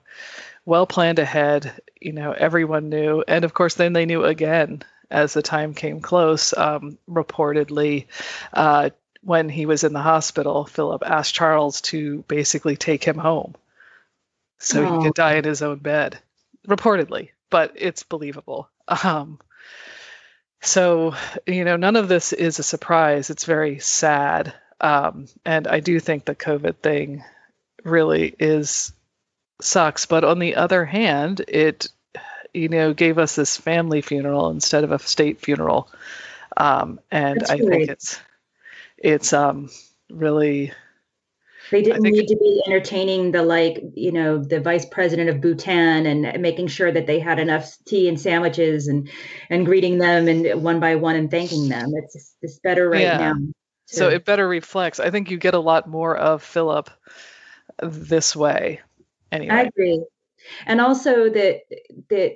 well 0.65 0.85
planned 0.85 1.19
ahead. 1.19 1.79
You 2.01 2.11
know, 2.11 2.31
everyone 2.31 2.89
knew, 2.89 3.23
and 3.25 3.45
of 3.45 3.53
course, 3.53 3.75
then 3.75 3.93
they 3.93 4.05
knew 4.05 4.25
again 4.25 4.83
as 5.09 5.33
the 5.33 5.41
time 5.41 5.73
came 5.73 6.01
close. 6.01 6.53
Um, 6.57 6.97
reportedly, 7.09 8.07
uh, 8.51 8.89
when 9.21 9.47
he 9.47 9.65
was 9.65 9.83
in 9.83 9.93
the 9.93 10.01
hospital, 10.01 10.65
Philip 10.65 11.03
asked 11.05 11.33
Charles 11.33 11.81
to 11.81 12.23
basically 12.27 12.75
take 12.75 13.03
him 13.03 13.17
home 13.17 13.55
so 14.59 14.85
oh. 14.85 14.99
he 14.99 15.05
could 15.05 15.13
die 15.13 15.35
in 15.35 15.43
his 15.43 15.61
own 15.61 15.77
bed, 15.77 16.17
reportedly, 16.67 17.29
but 17.49 17.73
it's 17.75 18.03
believable. 18.03 18.69
Um, 19.03 19.39
so, 20.61 21.15
you 21.45 21.63
know, 21.63 21.75
none 21.75 21.95
of 21.95 22.07
this 22.07 22.33
is 22.33 22.59
a 22.59 22.63
surprise. 22.63 23.29
It's 23.29 23.45
very 23.45 23.79
sad. 23.79 24.53
Um, 24.81 25.27
and 25.45 25.67
I 25.67 25.79
do 25.79 25.99
think 25.99 26.25
the 26.25 26.35
COVID 26.35 26.77
thing 26.77 27.23
really 27.83 28.35
is 28.39 28.91
sucks. 29.61 30.05
But 30.05 30.23
on 30.23 30.39
the 30.39 30.55
other 30.55 30.85
hand, 30.85 31.41
it, 31.47 31.87
you 32.53 32.69
know, 32.69 32.93
gave 32.93 33.17
us 33.17 33.35
this 33.35 33.57
family 33.57 34.01
funeral 34.01 34.49
instead 34.49 34.83
of 34.83 34.91
a 34.91 34.99
state 34.99 35.39
funeral. 35.39 35.89
Um, 36.57 36.99
and 37.11 37.41
That's 37.41 37.51
I 37.51 37.57
great. 37.57 37.69
think 37.69 37.89
it's 37.89 38.19
it's 38.97 39.33
um 39.33 39.69
really 40.09 40.71
they 41.71 41.81
didn't 41.81 42.01
think, 42.01 42.15
need 42.15 42.27
to 42.27 42.37
be 42.37 42.61
entertaining 42.67 43.31
the 43.31 43.43
like 43.43 43.81
you 43.93 44.11
know 44.11 44.37
the 44.37 44.59
vice 44.59 44.85
president 44.85 45.29
of 45.29 45.41
bhutan 45.41 46.05
and 46.05 46.41
making 46.41 46.67
sure 46.67 46.91
that 46.91 47.07
they 47.07 47.19
had 47.19 47.39
enough 47.39 47.77
tea 47.85 48.07
and 48.07 48.19
sandwiches 48.19 48.87
and 48.87 49.09
and 49.49 49.65
greeting 49.65 49.97
them 49.97 50.27
and 50.27 50.63
one 50.63 50.79
by 50.79 50.95
one 50.95 51.15
and 51.15 51.31
thanking 51.31 51.69
them. 51.69 51.91
It's 51.95 52.13
just, 52.13 52.37
it's 52.41 52.59
better 52.59 52.89
right 52.89 53.01
yeah. 53.01 53.17
now. 53.17 53.33
To, 53.33 53.95
so 53.95 54.09
it 54.09 54.25
better 54.25 54.47
reflects. 54.47 54.99
I 54.99 55.11
think 55.11 55.29
you 55.29 55.37
get 55.37 55.53
a 55.53 55.59
lot 55.59 55.87
more 55.87 56.17
of 56.17 56.43
philip 56.43 56.89
this 57.81 58.35
way 58.35 58.81
anyway. 59.31 59.55
I 59.55 59.61
agree. 59.63 60.03
And 60.65 60.81
also 60.81 61.29
that 61.29 61.61
that 62.09 62.35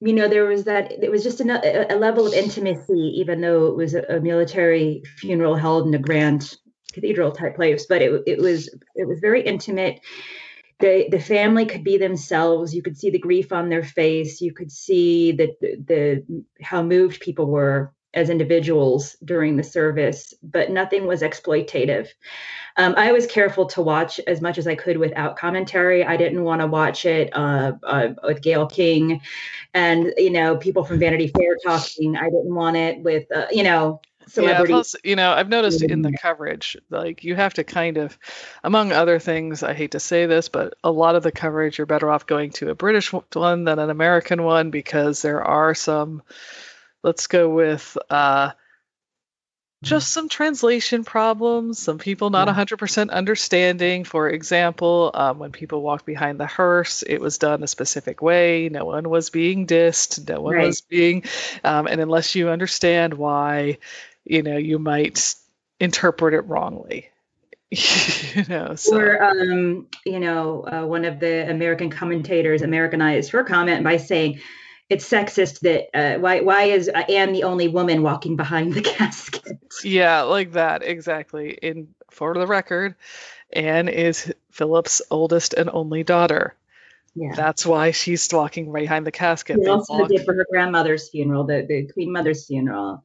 you 0.00 0.12
know 0.14 0.28
there 0.28 0.46
was 0.46 0.64
that 0.64 0.92
it 0.92 1.10
was 1.10 1.22
just 1.22 1.40
a, 1.40 1.94
a 1.94 1.96
level 1.96 2.26
of 2.26 2.32
intimacy 2.32 3.20
even 3.20 3.40
though 3.40 3.66
it 3.66 3.76
was 3.76 3.94
a, 3.94 4.02
a, 4.16 4.20
military 4.20 5.02
funeral 5.18 5.54
held 5.54 5.86
in 5.86 5.94
a 5.94 5.98
grand 5.98 6.56
cathedral 6.90 7.32
type 7.32 7.56
place 7.56 7.86
but 7.86 8.02
it, 8.02 8.22
it 8.26 8.38
was 8.38 8.68
it 8.94 9.06
was 9.06 9.20
very 9.20 9.42
intimate 9.42 10.00
the 10.80 11.06
the 11.10 11.20
family 11.20 11.66
could 11.66 11.84
be 11.84 11.96
themselves 11.98 12.74
you 12.74 12.82
could 12.82 12.96
see 12.96 13.10
the 13.10 13.18
grief 13.18 13.52
on 13.52 13.68
their 13.68 13.84
face 13.84 14.40
you 14.40 14.52
could 14.52 14.70
see 14.70 15.32
the 15.32 15.54
the 15.60 16.44
how 16.62 16.82
moved 16.82 17.20
people 17.20 17.46
were 17.46 17.92
as 18.12 18.28
individuals 18.28 19.16
during 19.24 19.56
the 19.56 19.62
service 19.62 20.34
but 20.42 20.70
nothing 20.70 21.06
was 21.06 21.22
exploitative 21.22 22.08
um, 22.76 22.94
I 22.96 23.12
was 23.12 23.26
careful 23.26 23.66
to 23.66 23.82
watch 23.82 24.20
as 24.26 24.40
much 24.40 24.58
as 24.58 24.66
I 24.66 24.74
could 24.74 24.96
without 24.96 25.36
commentary. 25.36 26.04
I 26.04 26.16
didn't 26.16 26.44
want 26.44 26.60
to 26.60 26.66
watch 26.66 27.04
it 27.04 27.30
uh, 27.34 27.72
uh, 27.82 28.08
with 28.22 28.42
Gayle 28.42 28.66
King 28.66 29.20
and, 29.74 30.12
you 30.16 30.30
know, 30.30 30.56
people 30.56 30.84
from 30.84 30.98
Vanity 30.98 31.28
Fair 31.28 31.56
talking. 31.64 32.16
I 32.16 32.24
didn't 32.24 32.54
want 32.54 32.76
it 32.76 33.00
with, 33.00 33.30
uh, 33.34 33.46
you 33.50 33.62
know, 33.62 34.00
yeah, 34.36 34.64
plus, 34.64 34.96
you 35.02 35.16
know, 35.16 35.32
I've 35.32 35.48
noticed 35.48 35.82
in 35.82 36.02
the 36.02 36.12
coverage, 36.12 36.76
like 36.90 37.24
you 37.24 37.34
have 37.34 37.54
to 37.54 37.64
kind 37.64 37.96
of, 37.96 38.16
among 38.62 38.92
other 38.92 39.18
things, 39.18 39.62
I 39.62 39.74
hate 39.74 39.92
to 39.92 40.00
say 40.00 40.26
this, 40.26 40.48
but 40.48 40.74
a 40.84 40.90
lot 40.90 41.16
of 41.16 41.22
the 41.22 41.32
coverage, 41.32 41.78
you're 41.78 41.86
better 41.86 42.10
off 42.10 42.26
going 42.26 42.50
to 42.52 42.70
a 42.70 42.74
British 42.74 43.12
one 43.12 43.64
than 43.64 43.78
an 43.78 43.90
American 43.90 44.42
one 44.42 44.70
because 44.70 45.22
there 45.22 45.42
are 45.42 45.74
some, 45.74 46.22
let's 47.02 47.26
go 47.26 47.48
with, 47.48 47.96
uh, 48.08 48.50
just 49.82 50.10
some 50.10 50.28
translation 50.28 51.04
problems, 51.04 51.78
some 51.78 51.96
people 51.96 52.28
not 52.28 52.48
yeah. 52.48 52.64
100% 52.64 53.10
understanding. 53.10 54.04
For 54.04 54.28
example, 54.28 55.10
um, 55.14 55.38
when 55.38 55.52
people 55.52 55.80
walked 55.80 56.04
behind 56.04 56.38
the 56.38 56.46
hearse, 56.46 57.02
it 57.02 57.18
was 57.18 57.38
done 57.38 57.62
a 57.62 57.66
specific 57.66 58.20
way. 58.20 58.68
No 58.68 58.84
one 58.84 59.08
was 59.08 59.30
being 59.30 59.66
dissed. 59.66 60.28
No 60.28 60.42
one 60.42 60.56
right. 60.56 60.66
was 60.66 60.82
being, 60.82 61.24
um, 61.64 61.86
and 61.86 61.98
unless 61.98 62.34
you 62.34 62.50
understand 62.50 63.14
why, 63.14 63.78
you 64.30 64.42
know, 64.42 64.56
you 64.56 64.78
might 64.78 65.34
interpret 65.80 66.34
it 66.34 66.42
wrongly. 66.42 67.08
you 67.70 68.44
know, 68.48 68.76
so. 68.76 68.96
Or, 68.96 69.22
um, 69.22 69.88
you 70.06 70.20
know, 70.20 70.62
uh, 70.62 70.86
one 70.86 71.04
of 71.04 71.18
the 71.18 71.50
American 71.50 71.90
commentators 71.90 72.62
Americanized 72.62 73.32
her 73.32 73.42
comment 73.42 73.82
by 73.82 73.96
saying, 73.96 74.40
it's 74.88 75.08
sexist 75.08 75.60
that 75.60 75.88
uh, 75.94 76.18
why 76.18 76.40
why 76.40 76.64
is 76.64 76.88
uh, 76.88 76.98
Anne 77.08 77.32
the 77.32 77.44
only 77.44 77.68
woman 77.68 78.02
walking 78.02 78.34
behind 78.34 78.74
the 78.74 78.80
casket? 78.96 79.56
Yeah, 79.84 80.22
like 80.22 80.52
that 80.52 80.82
exactly. 80.82 81.50
In 81.62 81.94
for 82.10 82.34
the 82.34 82.46
record, 82.46 82.96
Anne 83.52 83.88
is 83.88 84.34
Philip's 84.50 85.00
oldest 85.08 85.54
and 85.54 85.70
only 85.72 86.02
daughter. 86.02 86.56
Yeah. 87.14 87.34
That's 87.36 87.64
why 87.64 87.92
she's 87.92 88.28
walking 88.32 88.68
right 88.70 88.82
behind 88.82 89.06
the 89.06 89.12
casket. 89.12 89.58
She 89.62 89.68
also 89.68 89.96
walk... 89.96 90.08
did 90.08 90.24
for 90.24 90.34
her 90.34 90.46
grandmother's 90.50 91.08
funeral, 91.08 91.44
the, 91.44 91.64
the 91.68 91.86
Queen 91.92 92.12
Mother's 92.12 92.46
funeral. 92.46 93.04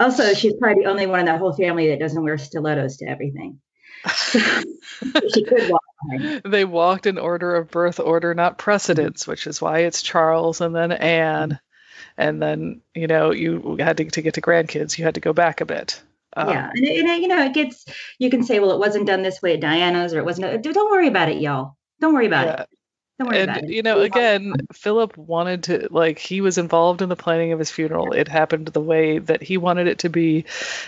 Also, 0.00 0.34
she's 0.34 0.54
probably 0.54 0.84
the 0.84 0.90
only 0.90 1.06
one 1.06 1.20
in 1.20 1.26
that 1.26 1.40
whole 1.40 1.52
family 1.52 1.88
that 1.88 1.98
doesn't 1.98 2.22
wear 2.22 2.38
stilettos 2.38 2.98
to 2.98 3.06
everything. 3.06 3.60
she 4.30 5.44
could 5.44 5.70
walk 5.70 5.82
behind. 6.10 6.42
They 6.44 6.64
walked 6.64 7.06
in 7.06 7.18
order 7.18 7.56
of 7.56 7.70
birth 7.70 7.98
order, 7.98 8.34
not 8.34 8.58
precedence, 8.58 9.22
mm-hmm. 9.22 9.32
which 9.32 9.46
is 9.46 9.60
why 9.60 9.80
it's 9.80 10.02
Charles 10.02 10.60
and 10.60 10.74
then 10.74 10.92
Anne. 10.92 11.58
And 12.16 12.40
then, 12.42 12.80
you 12.94 13.06
know, 13.06 13.32
you 13.32 13.76
had 13.78 13.96
to, 13.98 14.04
to 14.04 14.22
get 14.22 14.34
to 14.34 14.40
grandkids, 14.40 14.98
you 14.98 15.04
had 15.04 15.14
to 15.14 15.20
go 15.20 15.32
back 15.32 15.60
a 15.60 15.66
bit. 15.66 16.02
Um, 16.36 16.50
yeah. 16.50 16.70
And, 16.74 16.86
and, 16.86 17.22
you 17.22 17.28
know, 17.28 17.44
it 17.44 17.54
gets, 17.54 17.84
you 18.18 18.30
can 18.30 18.44
say, 18.44 18.60
well, 18.60 18.72
it 18.72 18.78
wasn't 18.78 19.06
done 19.06 19.22
this 19.22 19.40
way 19.40 19.54
at 19.54 19.60
Diana's 19.60 20.14
or 20.14 20.18
it 20.18 20.24
wasn't. 20.24 20.62
Don't 20.62 20.90
worry 20.90 21.08
about 21.08 21.28
it, 21.28 21.40
y'all. 21.40 21.76
Don't 22.00 22.14
worry 22.14 22.26
about 22.26 22.46
yeah. 22.46 22.62
it. 22.62 22.68
And. 23.20 23.68
You 23.68 23.82
know, 23.82 24.00
again, 24.00 24.54
Philip 24.72 25.16
wanted 25.16 25.64
to 25.64 25.88
like 25.90 26.18
he 26.18 26.40
was 26.40 26.56
involved 26.56 27.02
in 27.02 27.08
the 27.08 27.16
planning 27.16 27.52
of 27.52 27.58
his 27.58 27.70
funeral. 27.70 28.12
It 28.12 28.28
happened 28.28 28.68
the 28.68 28.80
way 28.80 29.18
that 29.18 29.42
he 29.42 29.56
wanted 29.56 29.88
it 29.88 30.00
to 30.00 30.08
be, 30.08 30.44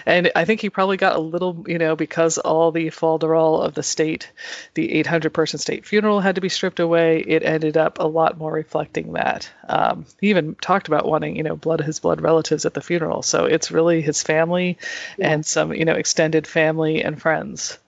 and 0.06 0.30
I 0.36 0.44
think 0.44 0.60
he 0.60 0.70
probably 0.70 0.96
got 0.96 1.16
a 1.16 1.20
little, 1.20 1.64
you 1.66 1.78
know, 1.78 1.96
because 1.96 2.38
all 2.38 2.70
the 2.70 2.86
falderall 2.88 3.64
of 3.64 3.74
the 3.74 3.82
state, 3.82 4.30
the 4.74 4.92
800 4.92 5.34
person 5.34 5.58
state 5.58 5.86
funeral 5.86 6.20
had 6.20 6.36
to 6.36 6.40
be 6.40 6.48
stripped 6.48 6.78
away. 6.78 7.18
It 7.18 7.42
ended 7.42 7.76
up 7.76 7.98
a 7.98 8.06
lot 8.06 8.38
more 8.38 8.52
reflecting 8.52 9.14
that. 9.14 9.50
Um, 9.68 10.06
he 10.20 10.30
even 10.30 10.54
talked 10.54 10.88
about 10.88 11.06
wanting, 11.06 11.36
you 11.36 11.42
know, 11.42 11.56
blood 11.56 11.80
his 11.80 12.00
blood 12.00 12.20
relatives 12.20 12.64
at 12.64 12.74
the 12.74 12.80
funeral. 12.80 13.22
So 13.22 13.44
it's 13.46 13.70
really 13.70 14.02
his 14.02 14.22
family 14.22 14.78
yeah. 15.18 15.32
and 15.32 15.46
some, 15.46 15.72
you 15.72 15.84
know, 15.84 15.94
extended 15.94 16.46
family 16.46 17.02
and 17.02 17.20
friends. 17.20 17.78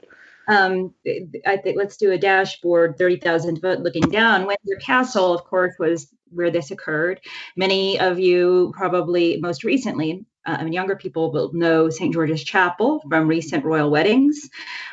Um, 0.52 0.94
I 1.46 1.56
think 1.56 1.76
let's 1.78 1.96
do 1.96 2.12
a 2.12 2.18
dashboard, 2.18 2.98
30,000 2.98 3.60
foot 3.60 3.80
looking 3.80 4.08
down. 4.10 4.46
Windsor 4.46 4.76
Castle, 4.80 5.32
of 5.32 5.44
course, 5.44 5.74
was 5.78 6.12
where 6.30 6.50
this 6.50 6.70
occurred. 6.70 7.20
Many 7.56 7.98
of 7.98 8.18
you 8.18 8.72
probably 8.76 9.38
most 9.40 9.64
recently, 9.64 10.26
uh, 10.44 10.56
I 10.58 10.64
mean, 10.64 10.72
younger 10.72 10.96
people 10.96 11.32
will 11.32 11.52
know 11.54 11.88
St. 11.88 12.12
George's 12.12 12.44
Chapel 12.44 13.02
from 13.08 13.28
recent 13.28 13.64
royal 13.64 13.90
weddings, 13.90 14.50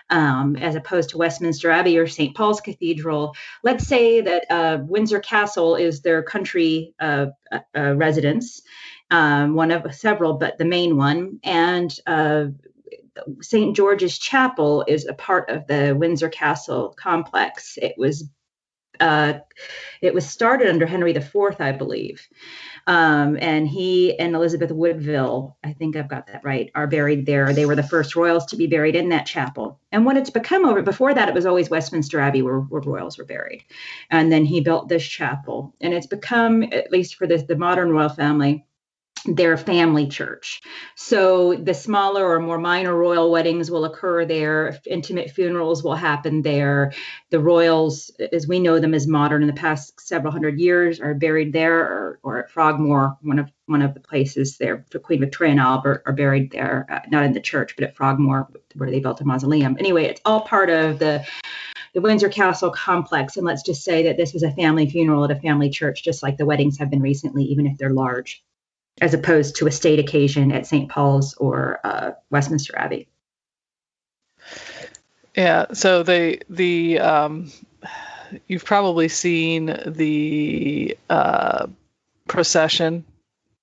um, 0.09 0.55
as 0.55 0.75
opposed 0.75 1.09
to 1.09 1.17
Westminster 1.17 1.71
Abbey 1.71 1.97
or 1.97 2.07
St. 2.07 2.35
Paul's 2.35 2.61
Cathedral. 2.61 3.35
Let's 3.63 3.87
say 3.87 4.21
that 4.21 4.45
uh, 4.49 4.77
Windsor 4.83 5.19
Castle 5.19 5.75
is 5.75 6.01
their 6.01 6.23
country 6.23 6.93
uh, 6.99 7.27
uh 7.51 7.95
residence, 7.95 8.61
um, 9.11 9.55
one 9.55 9.71
of 9.71 9.93
several, 9.93 10.33
but 10.33 10.57
the 10.57 10.65
main 10.65 10.95
one. 10.95 11.39
And 11.43 11.93
uh, 12.05 12.45
St. 13.41 13.75
George's 13.75 14.17
Chapel 14.17 14.83
is 14.87 15.05
a 15.05 15.13
part 15.13 15.49
of 15.49 15.67
the 15.67 15.95
Windsor 15.97 16.29
Castle 16.29 16.93
complex. 16.97 17.77
It 17.81 17.95
was 17.97 18.29
uh, 18.99 19.33
it 20.01 20.13
was 20.13 20.27
started 20.27 20.67
under 20.67 20.85
Henry 20.85 21.11
IV, 21.11 21.59
I 21.59 21.71
believe. 21.71 22.27
Um, 22.87 23.37
and 23.39 23.67
he 23.67 24.17
and 24.17 24.35
Elizabeth 24.35 24.71
Woodville, 24.71 25.57
I 25.63 25.73
think 25.73 25.95
I've 25.95 26.09
got 26.09 26.27
that 26.27 26.43
right, 26.43 26.71
are 26.75 26.87
buried 26.87 27.25
there. 27.25 27.53
They 27.53 27.65
were 27.65 27.75
the 27.75 27.83
first 27.83 28.15
royals 28.15 28.45
to 28.47 28.57
be 28.57 28.67
buried 28.67 28.95
in 28.95 29.09
that 29.09 29.25
chapel. 29.25 29.79
And 29.91 30.05
what 30.05 30.17
it's 30.17 30.29
become 30.29 30.65
over 30.65 30.81
before 30.81 31.13
that, 31.13 31.29
it 31.29 31.35
was 31.35 31.45
always 31.45 31.69
Westminster 31.69 32.19
Abbey 32.19 32.41
where, 32.41 32.59
where 32.59 32.81
royals 32.81 33.17
were 33.17 33.25
buried. 33.25 33.63
And 34.09 34.31
then 34.31 34.45
he 34.45 34.61
built 34.61 34.89
this 34.89 35.05
chapel. 35.05 35.75
And 35.81 35.93
it's 35.93 36.07
become, 36.07 36.63
at 36.63 36.91
least 36.91 37.15
for 37.15 37.27
the, 37.27 37.37
the 37.37 37.55
modern 37.55 37.91
royal 37.91 38.09
family, 38.09 38.65
their 39.25 39.57
family 39.57 40.07
church. 40.07 40.61
So 40.95 41.55
the 41.55 41.73
smaller 41.73 42.25
or 42.25 42.39
more 42.39 42.57
minor 42.57 42.95
royal 42.95 43.31
weddings 43.31 43.69
will 43.69 43.85
occur 43.85 44.25
there. 44.25 44.79
Intimate 44.85 45.31
funerals 45.31 45.83
will 45.83 45.95
happen 45.95 46.41
there. 46.41 46.93
The 47.29 47.39
royals, 47.39 48.11
as 48.31 48.47
we 48.47 48.59
know 48.59 48.79
them 48.79 48.93
as 48.93 49.07
modern 49.07 49.41
in 49.41 49.47
the 49.47 49.53
past 49.53 49.99
several 49.99 50.31
hundred 50.31 50.59
years, 50.59 50.99
are 50.99 51.13
buried 51.13 51.53
there, 51.53 51.79
or, 51.79 52.19
or 52.23 52.39
at 52.39 52.51
Frogmore, 52.51 53.17
one 53.21 53.39
of 53.39 53.51
one 53.65 53.81
of 53.81 53.93
the 53.93 53.99
places 53.99 54.57
there. 54.57 54.83
For 54.89 54.99
Queen 54.99 55.19
Victoria 55.19 55.51
and 55.51 55.59
Albert 55.59 56.03
are 56.05 56.13
buried 56.13 56.51
there, 56.51 56.87
uh, 56.89 57.07
not 57.09 57.23
in 57.23 57.33
the 57.33 57.39
church, 57.39 57.75
but 57.75 57.87
at 57.87 57.95
Frogmore, 57.95 58.49
where 58.75 58.89
they 58.89 58.99
built 58.99 59.21
a 59.21 59.25
mausoleum. 59.25 59.77
Anyway, 59.79 60.05
it's 60.05 60.21
all 60.25 60.41
part 60.41 60.69
of 60.69 60.99
the 60.99 61.25
the 61.93 62.01
Windsor 62.01 62.29
Castle 62.29 62.69
complex. 62.69 63.35
And 63.35 63.45
let's 63.45 63.63
just 63.63 63.83
say 63.83 64.03
that 64.03 64.17
this 64.17 64.33
was 64.33 64.43
a 64.43 64.51
family 64.51 64.87
funeral 64.87 65.25
at 65.25 65.31
a 65.31 65.39
family 65.39 65.69
church, 65.69 66.03
just 66.03 66.21
like 66.21 66.37
the 66.37 66.45
weddings 66.45 66.77
have 66.77 66.91
been 66.91 67.01
recently, 67.01 67.45
even 67.45 67.65
if 67.65 67.77
they're 67.77 67.89
large 67.89 68.43
as 69.01 69.13
opposed 69.13 69.57
to 69.57 69.67
a 69.67 69.71
state 69.71 69.99
occasion 69.99 70.51
at 70.51 70.67
St. 70.67 70.89
Paul's 70.89 71.33
or 71.35 71.79
uh, 71.83 72.11
Westminster 72.29 72.77
Abbey. 72.77 73.07
Yeah, 75.35 75.67
so 75.73 76.03
the 76.03 76.41
the 76.49 76.99
um, 76.99 77.51
you've 78.47 78.65
probably 78.65 79.07
seen 79.07 79.65
the 79.85 80.97
uh, 81.09 81.67
procession 82.27 83.05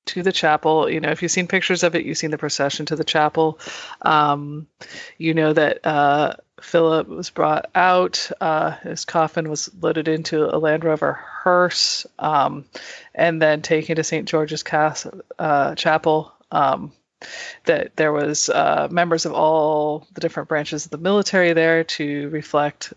to 0.06 0.22
the 0.22 0.32
chapel. 0.32 0.88
You 0.88 1.00
know, 1.00 1.10
if 1.10 1.22
you've 1.22 1.32
seen 1.32 1.48
pictures 1.48 1.82
of 1.82 1.94
it, 1.94 2.04
you've 2.04 2.18
seen 2.18 2.30
the 2.30 2.38
procession 2.38 2.86
to 2.86 2.96
the 2.96 3.04
chapel. 3.04 3.58
Um, 4.02 4.68
you 5.18 5.34
know 5.34 5.52
that 5.52 5.84
uh, 5.84 6.34
Philip 6.60 7.08
was 7.08 7.30
brought 7.30 7.66
out. 7.74 8.30
Uh, 8.40 8.70
his 8.70 9.04
coffin 9.04 9.50
was 9.50 9.70
loaded 9.80 10.08
into 10.08 10.44
a 10.44 10.56
Land 10.58 10.84
Rover 10.84 11.20
hearse 11.46 12.08
um, 12.18 12.64
and 13.14 13.40
then 13.40 13.62
taken 13.62 13.94
to 13.94 14.02
St. 14.02 14.26
George's 14.26 14.64
Castle, 14.64 15.20
uh, 15.38 15.76
Chapel. 15.76 16.32
Um, 16.50 16.92
that 17.64 17.94
there 17.96 18.12
was 18.12 18.48
uh, 18.48 18.88
members 18.90 19.26
of 19.26 19.32
all 19.32 20.06
the 20.12 20.20
different 20.20 20.48
branches 20.48 20.84
of 20.84 20.90
the 20.90 20.98
military 20.98 21.52
there 21.52 21.84
to 21.84 22.28
reflect 22.30 22.92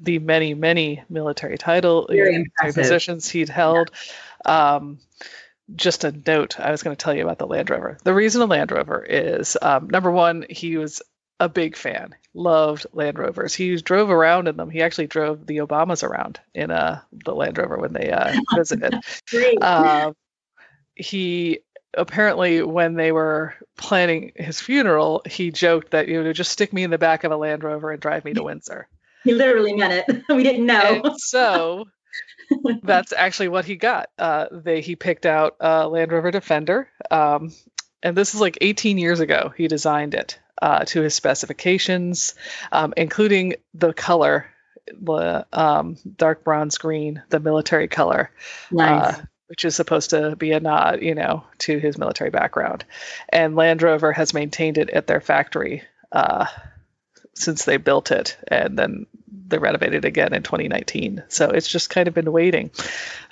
the 0.00 0.20
many, 0.20 0.54
many 0.54 1.02
military 1.08 1.58
title 1.58 2.06
military 2.08 2.72
positions 2.72 3.28
he'd 3.28 3.48
held. 3.48 3.90
Yeah. 4.46 4.76
Um, 4.76 4.98
just 5.74 6.04
a 6.04 6.12
note, 6.12 6.58
I 6.58 6.70
was 6.70 6.82
going 6.82 6.96
to 6.96 7.02
tell 7.02 7.14
you 7.14 7.24
about 7.24 7.38
the 7.38 7.46
Land 7.46 7.68
Rover. 7.68 7.98
The 8.02 8.14
reason 8.14 8.42
a 8.42 8.46
Land 8.46 8.70
Rover 8.70 9.04
is 9.04 9.56
um, 9.60 9.90
number 9.90 10.10
one, 10.10 10.46
he 10.48 10.76
was 10.76 11.02
a 11.40 11.48
big 11.48 11.76
fan. 11.76 12.14
Loved 12.34 12.86
Land 12.92 13.18
Rovers. 13.18 13.54
He 13.54 13.76
drove 13.76 14.10
around 14.10 14.48
in 14.48 14.56
them. 14.56 14.70
He 14.70 14.82
actually 14.82 15.06
drove 15.06 15.46
the 15.46 15.58
Obamas 15.58 16.02
around 16.02 16.40
in 16.54 16.70
uh, 16.70 17.00
the 17.12 17.34
Land 17.34 17.58
Rover 17.58 17.78
when 17.78 17.92
they 17.92 18.10
uh, 18.10 18.34
visited. 18.56 18.94
uh, 19.60 20.12
he 20.94 21.60
apparently, 21.94 22.62
when 22.62 22.94
they 22.94 23.12
were 23.12 23.54
planning 23.76 24.32
his 24.36 24.60
funeral, 24.60 25.22
he 25.26 25.50
joked 25.50 25.92
that 25.92 26.08
you 26.08 26.22
know 26.22 26.32
just 26.32 26.52
stick 26.52 26.72
me 26.72 26.84
in 26.84 26.90
the 26.90 26.98
back 26.98 27.24
of 27.24 27.32
a 27.32 27.36
Land 27.36 27.64
Rover 27.64 27.90
and 27.90 28.00
drive 28.00 28.24
me 28.24 28.34
to 28.34 28.42
Windsor. 28.44 28.88
He 29.24 29.34
literally 29.34 29.74
meant 29.74 30.04
it. 30.08 30.24
we 30.28 30.42
didn't 30.42 30.66
know. 30.66 31.02
And 31.04 31.20
so 31.20 31.86
that's 32.82 33.12
actually 33.12 33.48
what 33.48 33.64
he 33.64 33.76
got. 33.76 34.10
Uh, 34.18 34.46
they 34.50 34.80
he 34.80 34.96
picked 34.96 35.26
out 35.26 35.56
a 35.60 35.88
Land 35.88 36.12
Rover 36.12 36.30
Defender. 36.30 36.88
Um, 37.10 37.52
and 38.02 38.16
this 38.16 38.34
is 38.34 38.40
like 38.40 38.58
18 38.60 38.98
years 38.98 39.20
ago. 39.20 39.52
He 39.56 39.68
designed 39.68 40.14
it 40.14 40.38
uh, 40.60 40.84
to 40.86 41.02
his 41.02 41.14
specifications, 41.14 42.34
um, 42.72 42.94
including 42.96 43.54
the 43.74 43.92
color, 43.92 44.46
the 44.86 45.46
um, 45.52 45.96
dark 46.16 46.44
bronze 46.44 46.78
green, 46.78 47.22
the 47.28 47.40
military 47.40 47.88
color. 47.88 48.30
Nice. 48.70 49.14
Uh, 49.14 49.22
which 49.48 49.64
is 49.64 49.74
supposed 49.74 50.10
to 50.10 50.36
be 50.36 50.52
a 50.52 50.60
nod, 50.60 51.00
you 51.00 51.14
know, 51.14 51.42
to 51.56 51.78
his 51.78 51.96
military 51.96 52.28
background. 52.28 52.84
And 53.30 53.56
Land 53.56 53.80
Rover 53.82 54.12
has 54.12 54.34
maintained 54.34 54.76
it 54.76 54.90
at 54.90 55.06
their 55.06 55.22
factory 55.22 55.84
uh, 56.12 56.46
since 57.34 57.64
they 57.64 57.78
built 57.78 58.10
it, 58.10 58.36
and 58.46 58.78
then 58.78 59.06
they 59.48 59.58
renovated 59.58 60.04
again 60.04 60.34
in 60.34 60.42
2019. 60.42 61.24
So 61.28 61.50
it's 61.50 61.68
just 61.68 61.90
kind 61.90 62.08
of 62.08 62.14
been 62.14 62.30
waiting. 62.30 62.70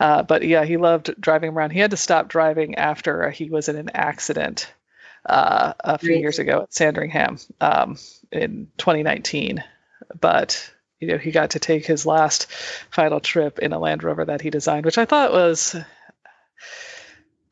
Uh, 0.01 0.23
but 0.23 0.43
yeah, 0.43 0.65
he 0.65 0.77
loved 0.77 1.15
driving 1.21 1.51
around. 1.51 1.71
He 1.71 1.79
had 1.79 1.91
to 1.93 1.97
stop 1.97 2.29
driving 2.29 2.77
after 2.77 3.31
he 3.31 3.51
was 3.51 3.69
in 3.69 3.77
an 3.77 3.91
accident 3.95 4.73
uh, 5.25 5.75
a 5.81 5.99
few 5.99 6.17
years 6.17 6.39
ago 6.39 6.63
at 6.63 6.75
Sandringham 6.75 7.39
um, 7.61 7.99
in 8.33 8.69
2019. 8.79 9.63
But 10.19 10.73
you 11.01 11.09
know, 11.09 11.19
he 11.19 11.31
got 11.31 11.51
to 11.51 11.59
take 11.59 11.85
his 11.85 12.07
last 12.07 12.47
final 12.91 13.21
trip 13.21 13.59
in 13.59 13.73
a 13.73 13.79
Land 13.79 14.03
Rover 14.03 14.25
that 14.25 14.41
he 14.41 14.51
designed, 14.51 14.87
which 14.87 14.99
I 14.99 15.05
thought 15.05 15.33
was, 15.33 15.77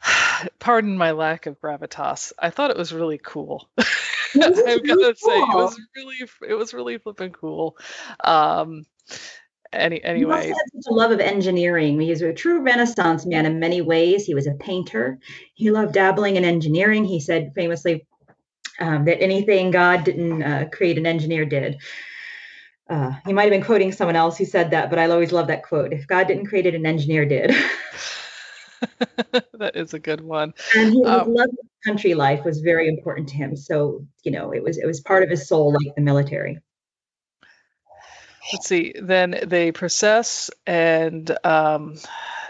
pardon 0.58 0.96
my 0.96 1.10
lack 1.10 1.46
of 1.46 1.60
gravitas, 1.60 2.32
I 2.38 2.50
thought 2.50 2.70
it 2.70 2.76
was 2.76 2.92
really 2.92 3.20
cool. 3.22 3.68
I'm 4.42 4.82
gonna 4.82 4.84
cool. 4.84 5.14
say 5.14 5.38
it 5.38 5.54
was 5.54 5.80
really, 5.96 6.16
it 6.48 6.54
was 6.54 6.74
really 6.74 6.98
flipping 6.98 7.32
cool. 7.32 7.76
Um, 8.22 8.84
any 9.72 10.02
anyway. 10.04 10.42
He 10.42 10.48
had 10.48 10.56
such 10.74 10.90
a 10.90 10.94
love 10.94 11.10
of 11.10 11.20
engineering. 11.20 12.00
He 12.00 12.10
was 12.10 12.22
a 12.22 12.32
true 12.32 12.60
Renaissance 12.60 13.26
man 13.26 13.46
in 13.46 13.58
many 13.58 13.80
ways. 13.80 14.24
He 14.24 14.34
was 14.34 14.46
a 14.46 14.54
painter. 14.54 15.18
He 15.54 15.70
loved 15.70 15.94
dabbling 15.94 16.36
in 16.36 16.44
engineering. 16.44 17.04
He 17.04 17.20
said 17.20 17.52
famously, 17.54 18.06
um, 18.80 19.04
that 19.04 19.22
anything 19.22 19.70
God 19.70 20.04
didn't 20.04 20.42
uh, 20.42 20.68
create, 20.72 20.98
an 20.98 21.06
engineer 21.06 21.44
did. 21.44 21.80
Uh, 22.88 23.12
he 23.26 23.32
might 23.32 23.44
have 23.44 23.50
been 23.50 23.62
quoting 23.62 23.92
someone 23.92 24.16
else 24.16 24.36
who 24.36 24.44
said 24.44 24.70
that, 24.70 24.90
but 24.90 24.98
I 24.98 25.08
always 25.08 25.32
love 25.32 25.46
that 25.46 25.62
quote. 25.62 25.92
If 25.92 26.06
God 26.06 26.26
didn't 26.26 26.46
create 26.46 26.66
it, 26.66 26.74
an 26.74 26.86
engineer 26.86 27.24
did. 27.24 27.54
that 29.54 29.72
is 29.74 29.94
a 29.94 29.98
good 29.98 30.20
one. 30.20 30.54
And 30.76 30.92
his 30.92 31.06
um, 31.06 31.32
love 31.32 31.48
of 31.48 31.68
country 31.84 32.14
life 32.14 32.44
was 32.44 32.60
very 32.60 32.88
important 32.88 33.28
to 33.30 33.34
him. 33.34 33.56
So, 33.56 34.06
you 34.22 34.32
know, 34.32 34.52
it 34.52 34.62
was 34.62 34.78
it 34.78 34.86
was 34.86 35.00
part 35.00 35.22
of 35.22 35.30
his 35.30 35.48
soul, 35.48 35.72
like 35.72 35.94
the 35.94 36.02
military. 36.02 36.58
Let's 38.52 38.66
see. 38.66 38.94
Then 39.00 39.38
they 39.46 39.72
process, 39.72 40.50
and 40.66 41.34
um, 41.44 41.96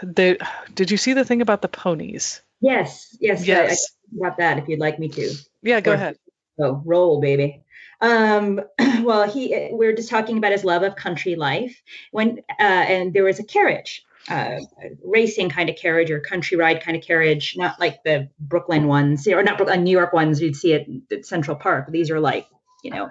they. 0.03 0.37
Did 0.73 0.91
you 0.91 0.97
see 0.97 1.13
the 1.13 1.23
thing 1.23 1.41
about 1.41 1.61
the 1.61 1.69
ponies? 1.69 2.41
Yes, 2.59 3.15
yes, 3.19 3.45
yes. 3.47 3.69
I, 4.11 4.25
I 4.25 4.27
about 4.27 4.37
that. 4.39 4.57
If 4.57 4.67
you'd 4.67 4.79
like 4.79 4.99
me 4.99 5.07
to. 5.09 5.33
Yeah, 5.61 5.79
go 5.79 5.91
or, 5.91 5.95
ahead. 5.95 6.17
Oh, 6.59 6.81
roll, 6.85 7.21
baby. 7.21 7.63
Um, 8.01 8.61
well, 9.03 9.29
he. 9.29 9.69
We 9.71 9.87
are 9.87 9.95
just 9.95 10.09
talking 10.09 10.37
about 10.37 10.51
his 10.51 10.65
love 10.65 10.83
of 10.83 10.97
country 10.97 11.35
life. 11.35 11.81
When 12.11 12.39
uh, 12.49 12.61
and 12.61 13.13
there 13.13 13.23
was 13.23 13.39
a 13.39 13.45
carriage 13.45 14.03
uh, 14.29 14.59
racing 15.03 15.49
kind 15.49 15.69
of 15.69 15.75
carriage 15.75 16.09
or 16.09 16.19
country 16.19 16.57
ride 16.57 16.81
kind 16.81 16.97
of 16.97 17.03
carriage, 17.03 17.55
not 17.57 17.79
like 17.79 18.03
the 18.03 18.29
Brooklyn 18.39 18.87
ones 18.87 19.27
or 19.27 19.43
not 19.43 19.57
Brooklyn, 19.57 19.83
New 19.83 19.91
York 19.91 20.13
ones 20.13 20.41
you'd 20.41 20.55
see 20.55 20.73
at, 20.73 20.87
at 21.11 21.25
Central 21.25 21.55
Park. 21.55 21.91
These 21.91 22.09
are 22.09 22.19
like, 22.19 22.47
you 22.83 22.91
know, 22.91 23.09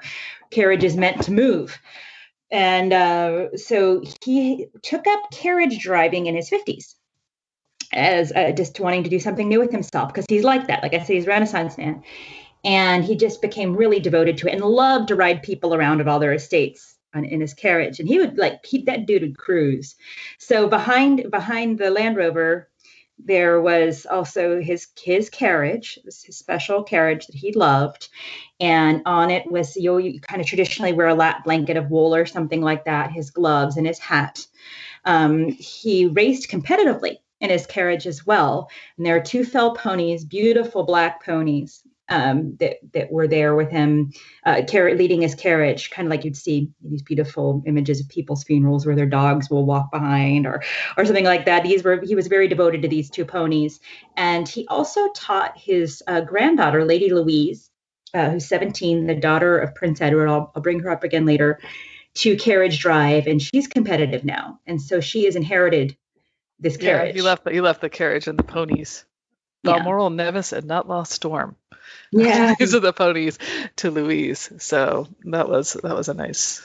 carriages 0.51 0.97
meant 0.97 1.23
to 1.23 1.33
move. 1.33 1.79
And 2.51 2.93
uh, 2.93 3.57
so 3.57 4.03
he 4.25 4.67
took 4.83 5.07
up 5.07 5.31
carriage 5.31 5.79
driving 5.81 6.27
in 6.27 6.35
his 6.35 6.51
50s 6.51 6.95
as 7.93 8.33
uh, 8.33 8.53
just 8.53 8.79
wanting 8.81 9.05
to 9.05 9.11
do 9.11 9.21
something 9.21 9.49
new 9.49 9.61
with 9.61 9.71
himself 9.71 10.13
because 10.13 10.27
he's 10.29 10.45
like 10.45 10.67
that. 10.67 10.83
Like 10.83 10.95
I 10.95 11.03
say, 11.03 11.15
he's 11.15 11.27
a 11.27 11.31
Renaissance 11.31 11.79
man. 11.79 12.03
And 12.65 13.05
he 13.05 13.15
just 13.15 13.43
became 13.43 13.77
really 13.77 14.01
devoted 14.01 14.39
to 14.39 14.49
it 14.49 14.55
and 14.55 14.65
loved 14.65 15.09
to 15.09 15.17
ride 15.17 15.43
people 15.43 15.75
around 15.75 16.01
at 16.01 16.09
all 16.09 16.19
their 16.19 16.33
estates 16.33 16.94
on, 17.15 17.25
in 17.25 17.41
his 17.41 17.55
carriage, 17.55 18.01
and 18.01 18.09
he 18.09 18.19
would 18.19 18.39
like 18.39 18.63
keep 18.63 18.87
that 18.87 19.07
dude 19.07 19.23
would 19.23 19.39
cruise. 19.39 19.95
So 20.39 20.69
behind 20.69 21.31
behind 21.31 21.79
the 21.79 21.91
Land 21.91 22.17
Rover, 22.17 22.69
there 23.19 23.61
was 23.61 24.07
also 24.07 24.61
his 24.61 24.89
his 25.01 25.31
carriage, 25.31 25.99
it 25.99 26.05
was 26.05 26.23
his 26.23 26.37
special 26.37 26.83
carriage 26.83 27.27
that 27.27 27.37
he 27.37 27.53
loved, 27.53 28.09
and 28.61 29.03
on 29.07 29.31
it 29.31 29.51
was 29.51 29.77
you, 29.77 29.99
you 29.99 30.21
kind 30.21 30.41
of 30.41 30.47
traditionally 30.47 30.93
wear 30.93 31.09
a 31.09 31.15
lap 31.15 31.45
blanket 31.45 31.77
of 31.77 31.91
wool 31.91 32.15
or 32.15 32.27
something 32.27 32.61
like 32.61 32.85
that, 32.85 33.13
his 33.13 33.31
gloves 33.31 33.77
and 33.77 33.87
his 33.87 33.99
hat. 33.99 34.47
Um, 35.05 35.49
he 35.51 36.07
raced 36.07 36.51
competitively 36.51 37.19
in 37.41 37.51
his 37.51 37.67
carriage 37.67 38.07
as 38.07 38.27
well, 38.27 38.69
and 38.97 39.07
there 39.07 39.17
are 39.17 39.21
two 39.21 39.45
fell 39.45 39.75
ponies, 39.75 40.25
beautiful 40.25 40.85
black 40.85 41.25
ponies 41.25 41.83
um, 42.09 42.57
that 42.61 42.77
that 42.93 43.11
were 43.11 43.27
there 43.27 43.55
with 43.55 43.71
him, 43.71 44.13
uh, 44.45 44.63
car- 44.71 44.95
leading 44.95 45.23
his 45.23 45.35
carriage, 45.35 45.91
kind 45.91 46.07
of 46.07 46.11
like 46.11 46.25
you'd 46.25 46.37
see 46.37 46.71
these 46.83 47.03
beautiful 47.03 47.63
images 47.67 48.01
of 48.01 48.09
people's 48.09 48.45
funerals 48.45 48.85
where 48.85 48.97
their 48.97 49.07
dogs 49.07 49.49
will 49.51 49.65
walk 49.65 49.91
behind, 49.91 50.47
or 50.47 50.63
or 50.97 51.05
something 51.05 51.25
like 51.25 51.47
that. 51.47 51.63
These 51.63 51.83
were 51.83 52.01
he 52.03 52.15
was 52.15 52.27
very 52.27 52.49
devoted 52.49 52.83
to 52.83 52.89
these 52.89 53.11
two 53.11 53.25
ponies, 53.25 53.81
and 54.17 54.47
he 54.49 54.67
also 54.69 55.09
taught 55.13 55.57
his 55.57 56.03
uh, 56.07 56.21
granddaughter, 56.21 56.85
Lady 56.85 57.13
Louise, 57.13 57.71
uh, 58.13 58.31
who's 58.31 58.47
17, 58.47 59.07
the 59.07 59.15
daughter 59.15 59.59
of 59.59 59.75
Prince 59.75 60.01
Edward. 60.01 60.29
I'll, 60.29 60.53
I'll 60.55 60.63
bring 60.63 60.81
her 60.81 60.91
up 60.91 61.05
again 61.05 61.25
later. 61.27 61.61
To 62.19 62.37
carriage 62.37 62.79
drive, 62.79 63.27
and 63.27 63.43
she's 63.43 63.67
competitive 63.67 64.25
now, 64.25 64.61
and 64.69 64.81
so 64.81 65.01
she 65.01 65.25
has 65.25 65.35
inherited 65.35 65.97
this 66.61 66.77
carriage. 66.77 67.17
Yeah, 67.17 67.23
he 67.23 67.23
left 67.23 67.43
the, 67.43 67.51
he 67.51 67.61
left 67.61 67.81
the 67.81 67.91
carriage 67.91 68.29
and 68.29 68.39
the 68.39 68.45
ponies. 68.45 69.05
Balmoral, 69.65 70.11
yeah. 70.11 70.17
Nevis, 70.17 70.53
and 70.53 70.69
Notlaw 70.69 71.07
Storm. 71.07 71.57
Yeah, 72.17 72.55
these 72.57 72.77
are 72.77 72.81
the 72.81 72.93
ponies 72.93 73.39
to 73.77 73.91
Louise. 73.91 74.49
So 74.59 75.09
that 75.25 75.49
was 75.49 75.73
that 75.73 75.97
was 75.97 76.09
a 76.09 76.15
nice. 76.15 76.63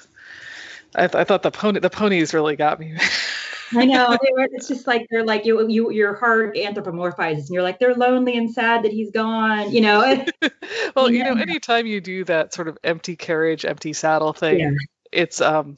I, 0.94 1.08
th- 1.08 1.16
I 1.16 1.24
thought 1.24 1.42
the 1.42 1.50
pony 1.50 1.80
the 1.80 1.90
ponies 1.90 2.36
really 2.36 2.56
got 2.56 2.80
me. 2.80 2.96
I 3.76 3.86
know 3.86 4.18
they 4.22 4.32
were, 4.32 4.48
it's 4.52 4.68
just 4.68 4.88
like 4.88 5.08
they're 5.10 5.26
like 5.26 5.46
you 5.46 5.68
you 5.68 5.92
your 5.92 6.16
heart 6.16 6.56
anthropomorphizes 6.56 7.48
and 7.48 7.50
you're 7.50 7.64
like 7.64 7.80
they're 7.80 7.96
lonely 7.96 8.38
and 8.38 8.52
sad 8.52 8.84
that 8.84 8.92
he's 8.92 9.12
gone 9.12 9.72
you 9.72 9.82
know 9.82 10.26
well 10.96 11.12
you 11.12 11.24
know 11.24 11.36
anytime 11.36 11.86
you 11.86 12.02
do 12.02 12.24
that 12.24 12.54
sort 12.54 12.68
of 12.68 12.78
empty 12.84 13.16
carriage 13.16 13.66
empty 13.66 13.94
saddle 13.94 14.34
thing 14.34 14.60
yeah. 14.60 14.72
it's 15.12 15.40
um 15.40 15.78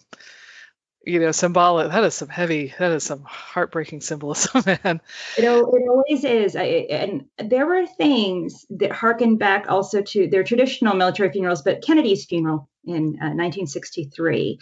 you 1.03 1.19
know, 1.19 1.31
symbolic. 1.31 1.89
That 1.89 2.03
is 2.03 2.13
some 2.13 2.29
heavy. 2.29 2.73
That 2.77 2.91
is 2.91 3.03
some 3.03 3.23
heartbreaking 3.23 4.01
symbolism, 4.01 4.63
man. 4.67 5.01
It, 5.37 5.43
it 5.43 5.49
always 5.49 6.23
is. 6.23 6.55
I, 6.55 6.63
and 6.63 7.25
there 7.37 7.65
were 7.65 7.87
things 7.87 8.65
that 8.71 8.91
harken 8.91 9.37
back 9.37 9.65
also 9.69 10.01
to 10.01 10.27
their 10.27 10.43
traditional 10.43 10.95
military 10.95 11.31
funerals, 11.31 11.63
but 11.63 11.83
Kennedy's 11.83 12.25
funeral 12.25 12.69
in 12.85 13.17
uh, 13.21 13.33
1963. 13.33 14.59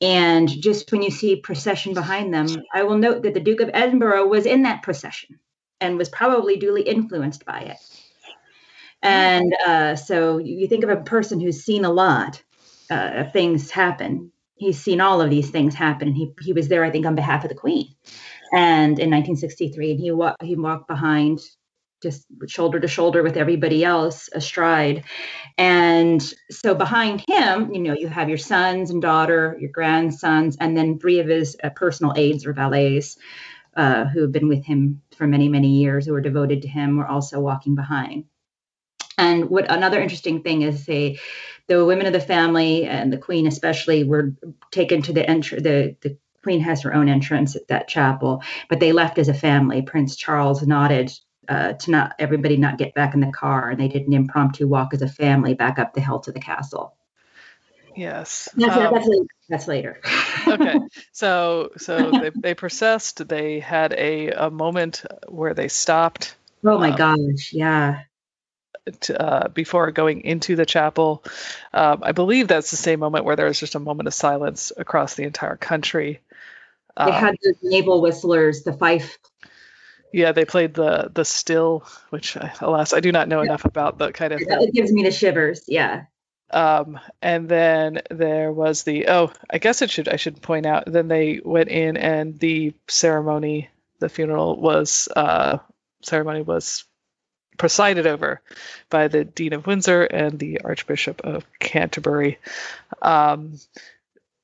And 0.00 0.48
just 0.48 0.90
when 0.92 1.02
you 1.02 1.10
see 1.10 1.36
procession 1.36 1.94
behind 1.94 2.32
them, 2.32 2.46
I 2.72 2.82
will 2.84 2.98
note 2.98 3.22
that 3.22 3.34
the 3.34 3.40
Duke 3.40 3.60
of 3.60 3.70
Edinburgh 3.72 4.26
was 4.28 4.46
in 4.46 4.62
that 4.62 4.82
procession 4.82 5.38
and 5.80 5.98
was 5.98 6.08
probably 6.08 6.56
duly 6.56 6.82
influenced 6.82 7.44
by 7.44 7.60
it. 7.60 7.76
And 9.02 9.54
uh, 9.66 9.96
so 9.96 10.38
you 10.38 10.66
think 10.66 10.82
of 10.82 10.90
a 10.90 10.96
person 10.96 11.40
who's 11.40 11.64
seen 11.64 11.84
a 11.84 11.92
lot 11.92 12.42
uh, 12.90 13.24
things 13.32 13.70
happen 13.70 14.32
he's 14.64 14.80
seen 14.80 15.00
all 15.00 15.20
of 15.20 15.30
these 15.30 15.50
things 15.50 15.74
happen. 15.74 16.08
And 16.08 16.16
he, 16.16 16.32
he 16.40 16.52
was 16.52 16.68
there 16.68 16.84
i 16.84 16.90
think 16.90 17.06
on 17.06 17.14
behalf 17.14 17.44
of 17.44 17.48
the 17.48 17.54
queen. 17.54 17.94
And 18.52 18.98
in 18.98 19.10
1963 19.10 19.90
and 19.92 20.00
he, 20.00 20.10
wa- 20.10 20.36
he 20.42 20.56
walked 20.56 20.88
behind 20.88 21.40
just 22.02 22.26
shoulder 22.46 22.78
to 22.80 22.88
shoulder 22.88 23.22
with 23.22 23.36
everybody 23.36 23.82
else 23.84 24.28
astride. 24.32 25.04
And 25.56 26.22
so 26.50 26.74
behind 26.74 27.24
him 27.28 27.72
you 27.72 27.80
know 27.80 27.94
you 27.94 28.08
have 28.08 28.28
your 28.28 28.38
sons 28.38 28.90
and 28.90 29.00
daughter 29.00 29.56
your 29.60 29.70
grandsons 29.70 30.56
and 30.60 30.76
then 30.76 30.98
three 30.98 31.20
of 31.20 31.28
his 31.28 31.56
uh, 31.62 31.70
personal 31.70 32.12
aides 32.16 32.46
or 32.46 32.52
valets 32.52 33.16
uh, 33.76 34.04
who 34.06 34.22
have 34.22 34.32
been 34.32 34.48
with 34.48 34.64
him 34.64 35.02
for 35.16 35.26
many 35.26 35.48
many 35.48 35.68
years 35.68 36.06
who 36.06 36.14
are 36.14 36.20
devoted 36.20 36.62
to 36.62 36.68
him 36.68 36.96
were 36.96 37.06
also 37.06 37.40
walking 37.40 37.74
behind. 37.74 38.24
And 39.16 39.48
what 39.48 39.70
another 39.70 40.00
interesting 40.00 40.42
thing 40.42 40.62
is 40.62 40.86
they 40.86 41.18
the 41.66 41.84
women 41.84 42.06
of 42.06 42.12
the 42.12 42.20
family 42.20 42.84
and 42.84 43.12
the 43.12 43.18
queen 43.18 43.46
especially 43.46 44.04
were 44.04 44.34
taken 44.70 45.02
to 45.02 45.12
the 45.12 45.28
entry 45.28 45.60
the 45.60 45.96
the 46.02 46.16
queen 46.42 46.60
has 46.60 46.82
her 46.82 46.94
own 46.94 47.08
entrance 47.08 47.56
at 47.56 47.66
that 47.68 47.88
chapel 47.88 48.42
but 48.68 48.78
they 48.80 48.92
left 48.92 49.18
as 49.18 49.28
a 49.28 49.34
family. 49.34 49.82
Prince 49.82 50.16
charles 50.16 50.62
nodded 50.62 51.10
uh, 51.48 51.74
to 51.74 51.90
not 51.90 52.14
everybody 52.18 52.56
not 52.56 52.78
get 52.78 52.94
back 52.94 53.14
in 53.14 53.20
the 53.20 53.32
car 53.32 53.70
and 53.70 53.80
they 53.80 53.88
did 53.88 54.06
an 54.06 54.12
impromptu 54.12 54.66
walk 54.66 54.94
as 54.94 55.02
a 55.02 55.08
family 55.08 55.54
back 55.54 55.78
up 55.78 55.94
the 55.94 56.00
hill 56.00 56.20
to 56.20 56.32
the 56.32 56.40
castle. 56.40 56.94
Yes 57.96 58.48
that's, 58.56 58.76
um, 58.76 58.92
that's, 58.92 59.06
later. 59.06 59.26
that's 59.48 59.68
later. 59.68 60.00
okay 60.46 60.78
so 61.12 61.70
so 61.76 62.10
they, 62.10 62.30
they 62.34 62.54
processed 62.54 63.26
they 63.28 63.60
had 63.60 63.92
a, 63.92 64.30
a 64.30 64.50
moment 64.50 65.04
where 65.28 65.54
they 65.54 65.68
stopped. 65.68 66.36
Oh 66.64 66.78
my 66.78 66.90
um, 66.90 66.96
gosh 66.96 67.52
yeah 67.52 68.00
uh, 69.18 69.48
before 69.48 69.90
going 69.90 70.22
into 70.22 70.56
the 70.56 70.66
chapel. 70.66 71.24
Um, 71.72 72.00
I 72.02 72.12
believe 72.12 72.48
that's 72.48 72.70
the 72.70 72.76
same 72.76 73.00
moment 73.00 73.24
where 73.24 73.36
there 73.36 73.46
was 73.46 73.58
just 73.58 73.74
a 73.74 73.80
moment 73.80 74.06
of 74.06 74.14
silence 74.14 74.72
across 74.76 75.14
the 75.14 75.24
entire 75.24 75.56
country. 75.56 76.20
They 76.96 77.04
um, 77.04 77.12
had 77.12 77.36
the 77.42 77.54
naval 77.62 78.00
whistlers, 78.00 78.62
the 78.62 78.72
fife. 78.72 79.18
Yeah, 80.12 80.32
they 80.32 80.44
played 80.44 80.74
the 80.74 81.10
the 81.12 81.24
still, 81.24 81.84
which 82.10 82.36
uh, 82.36 82.50
alas 82.60 82.92
I 82.92 83.00
do 83.00 83.10
not 83.10 83.28
know 83.28 83.40
yeah. 83.40 83.46
enough 83.46 83.64
about 83.64 83.98
the 83.98 84.12
kind 84.12 84.32
of. 84.32 84.40
It 84.40 84.72
gives 84.72 84.92
me 84.92 85.02
the 85.02 85.10
shivers. 85.10 85.64
Yeah. 85.66 86.04
Um, 86.50 87.00
and 87.20 87.48
then 87.48 88.02
there 88.10 88.52
was 88.52 88.84
the 88.84 89.08
oh, 89.08 89.32
I 89.50 89.58
guess 89.58 89.82
it 89.82 89.90
should 89.90 90.08
I 90.08 90.16
should 90.16 90.40
point 90.40 90.66
out. 90.66 90.84
Then 90.86 91.08
they 91.08 91.40
went 91.44 91.68
in 91.68 91.96
and 91.96 92.38
the 92.38 92.74
ceremony, 92.86 93.70
the 93.98 94.08
funeral 94.08 94.60
was 94.60 95.08
uh, 95.16 95.58
ceremony 96.02 96.42
was 96.42 96.84
presided 97.56 98.06
over 98.06 98.40
by 98.90 99.08
the 99.08 99.24
Dean 99.24 99.52
of 99.52 99.66
Windsor 99.66 100.02
and 100.04 100.38
the 100.38 100.60
Archbishop 100.62 101.22
of 101.22 101.44
Canterbury. 101.58 102.38
Um, 103.02 103.58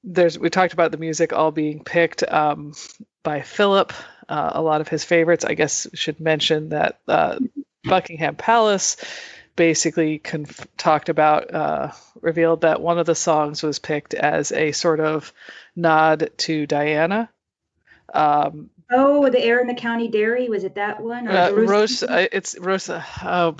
there's 0.02 0.38
we 0.38 0.50
talked 0.50 0.72
about 0.72 0.92
the 0.92 0.98
music 0.98 1.32
all 1.32 1.50
being 1.50 1.84
picked 1.84 2.22
um, 2.22 2.74
by 3.22 3.42
Philip. 3.42 3.92
Uh, 4.28 4.52
a 4.54 4.62
lot 4.62 4.80
of 4.80 4.88
his 4.88 5.04
favorites. 5.04 5.44
I 5.44 5.54
guess 5.54 5.86
should 5.94 6.20
mention 6.20 6.70
that 6.70 7.00
uh, 7.08 7.38
Buckingham 7.84 8.36
Palace 8.36 8.96
basically 9.56 10.18
conf- 10.18 10.66
talked 10.76 11.08
about 11.08 11.52
uh, 11.52 11.92
revealed 12.20 12.62
that 12.62 12.80
one 12.80 12.98
of 12.98 13.06
the 13.06 13.14
songs 13.14 13.62
was 13.62 13.78
picked 13.78 14.14
as 14.14 14.52
a 14.52 14.72
sort 14.72 15.00
of 15.00 15.32
nod 15.76 16.30
to 16.38 16.66
Diana. 16.66 17.28
Um, 18.14 18.70
Oh, 18.92 19.29
the 19.31 19.40
air 19.40 19.61
in 19.61 19.68
the 19.68 19.74
county 19.74 20.09
dairy 20.09 20.48
was 20.48 20.64
it 20.64 20.74
that 20.74 21.00
one? 21.00 21.29
Uh, 21.29 21.53
Rose, 21.53 22.03
uh, 22.03 22.26
it's 22.33 22.59
Rosa. 22.59 23.05
Uh, 23.22 23.53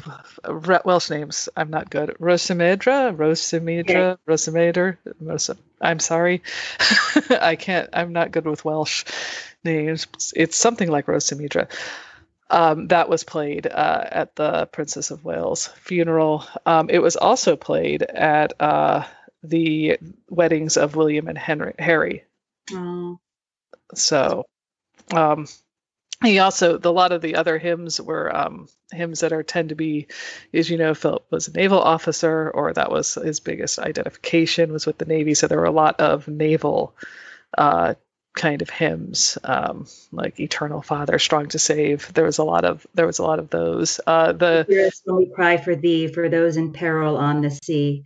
Welsh 0.85 1.11
names. 1.11 1.49
I'm 1.57 1.71
not 1.71 1.88
good. 1.88 2.16
Rhosymedre, 2.19 3.16
Rhosymedre, 3.16 4.19
yeah. 5.05 5.12
Rosa. 5.21 5.57
I'm 5.81 6.01
sorry, 6.01 6.43
I 7.31 7.57
can't. 7.57 7.90
I'm 7.93 8.12
not 8.12 8.33
good 8.33 8.45
with 8.45 8.64
Welsh 8.64 9.05
names. 9.62 10.09
It's 10.35 10.57
something 10.57 10.90
like 10.90 11.07
Rhosymedre. 11.07 11.69
Um, 12.51 12.88
that 12.88 13.09
was 13.09 13.23
played 13.23 13.69
uh, 13.69 14.05
at 14.11 14.35
the 14.35 14.66
Princess 14.66 15.12
of 15.12 15.25
Wales 15.25 15.69
funeral. 15.83 16.45
Um, 16.66 16.90
it 16.90 16.99
was 16.99 17.16
also 17.16 17.55
played 17.55 18.03
at 18.03 18.61
uh, 18.61 19.05
the 19.45 19.99
weddings 20.29 20.77
of 20.77 20.97
William 20.97 21.29
and 21.29 21.38
Henry, 21.38 21.75
Harry. 21.79 22.25
Oh. 22.73 23.21
So, 23.95 24.47
um, 25.12 25.46
he 26.23 26.38
also 26.38 26.79
a 26.83 26.90
lot 26.90 27.12
of 27.12 27.23
the 27.23 27.37
other 27.37 27.59
hymns 27.59 28.01
were 28.01 28.35
um, 28.35 28.68
hymns 28.92 29.20
that 29.20 29.33
are 29.33 29.42
tend 29.42 29.70
to 29.70 29.75
be, 29.75 30.07
as 30.53 30.68
you 30.68 30.77
know, 30.77 30.94
Philip 30.94 31.25
was 31.31 31.49
a 31.49 31.53
naval 31.53 31.81
officer, 31.81 32.51
or 32.51 32.73
that 32.73 32.90
was 32.90 33.14
his 33.14 33.40
biggest 33.40 33.79
identification 33.79 34.73
was 34.73 34.87
with 34.87 34.99
the 34.99 35.07
Navy. 35.07 35.35
So 35.35 35.49
there 35.49 35.59
were 35.59 35.64
a 35.64 35.70
lot 35.70 36.01
of 36.01 36.29
naval 36.29 36.94
uh, 37.57 37.94
kind 38.35 38.61
of 38.61 38.68
hymns, 38.68 39.38
um, 39.44 39.87
like 40.12 40.38
"Eternal 40.38 40.83
Father, 40.83 41.18
Strong 41.18 41.49
to 41.49 41.59
Save." 41.59 42.12
There 42.12 42.27
was 42.27 42.38
a 42.38 42.44
lot 42.44 42.64
of 42.64 42.87
there 42.94 43.07
was 43.07 43.18
a 43.18 43.25
lot 43.25 43.38
of 43.38 43.49
those. 43.49 43.99
Uh, 44.07 44.33
the 44.33 44.66
when 45.05 45.16
we 45.16 45.33
cry 45.35 45.57
for 45.57 45.75
thee, 45.75 46.09
for 46.09 46.29
those 46.29 46.59
in 46.59 46.73
peril 46.73 47.16
on 47.16 47.40
the 47.40 47.51
sea. 47.51 48.05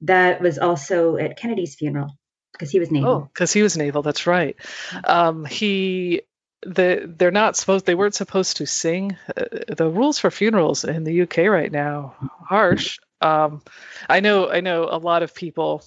That 0.00 0.40
was 0.40 0.58
also 0.58 1.16
at 1.16 1.38
Kennedy's 1.38 1.76
funeral 1.76 2.16
because 2.54 2.70
he 2.70 2.80
was 2.80 2.90
naval. 2.90 3.10
Oh, 3.10 3.28
because 3.32 3.52
he 3.52 3.62
was 3.62 3.76
naval. 3.76 4.02
That's 4.02 4.26
right. 4.26 4.56
Um, 5.04 5.44
he 5.44 6.22
the 6.64 7.12
they're 7.18 7.30
not 7.30 7.56
supposed 7.56 7.84
they 7.84 7.94
weren't 7.94 8.14
supposed 8.14 8.58
to 8.58 8.66
sing 8.66 9.16
uh, 9.36 9.44
the 9.76 9.88
rules 9.88 10.18
for 10.18 10.30
funerals 10.30 10.84
in 10.84 11.04
the 11.04 11.22
UK 11.22 11.38
right 11.48 11.70
now 11.70 12.14
harsh 12.40 12.98
um, 13.20 13.62
I 14.08 14.20
know 14.20 14.50
I 14.50 14.60
know 14.60 14.88
a 14.90 14.96
lot 14.98 15.22
of 15.22 15.34
people 15.34 15.84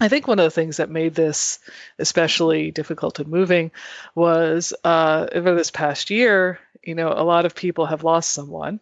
I 0.00 0.08
think 0.08 0.26
one 0.26 0.38
of 0.38 0.44
the 0.44 0.50
things 0.50 0.76
that 0.76 0.90
made 0.90 1.14
this 1.14 1.58
especially 1.98 2.70
difficult 2.70 3.18
and 3.18 3.28
moving 3.28 3.72
was 4.14 4.72
uh, 4.84 5.26
over 5.32 5.54
this 5.54 5.70
past 5.70 6.10
year 6.10 6.60
you 6.84 6.94
know 6.94 7.12
a 7.12 7.24
lot 7.24 7.44
of 7.44 7.54
people 7.54 7.86
have 7.86 8.04
lost 8.04 8.30
someone 8.30 8.80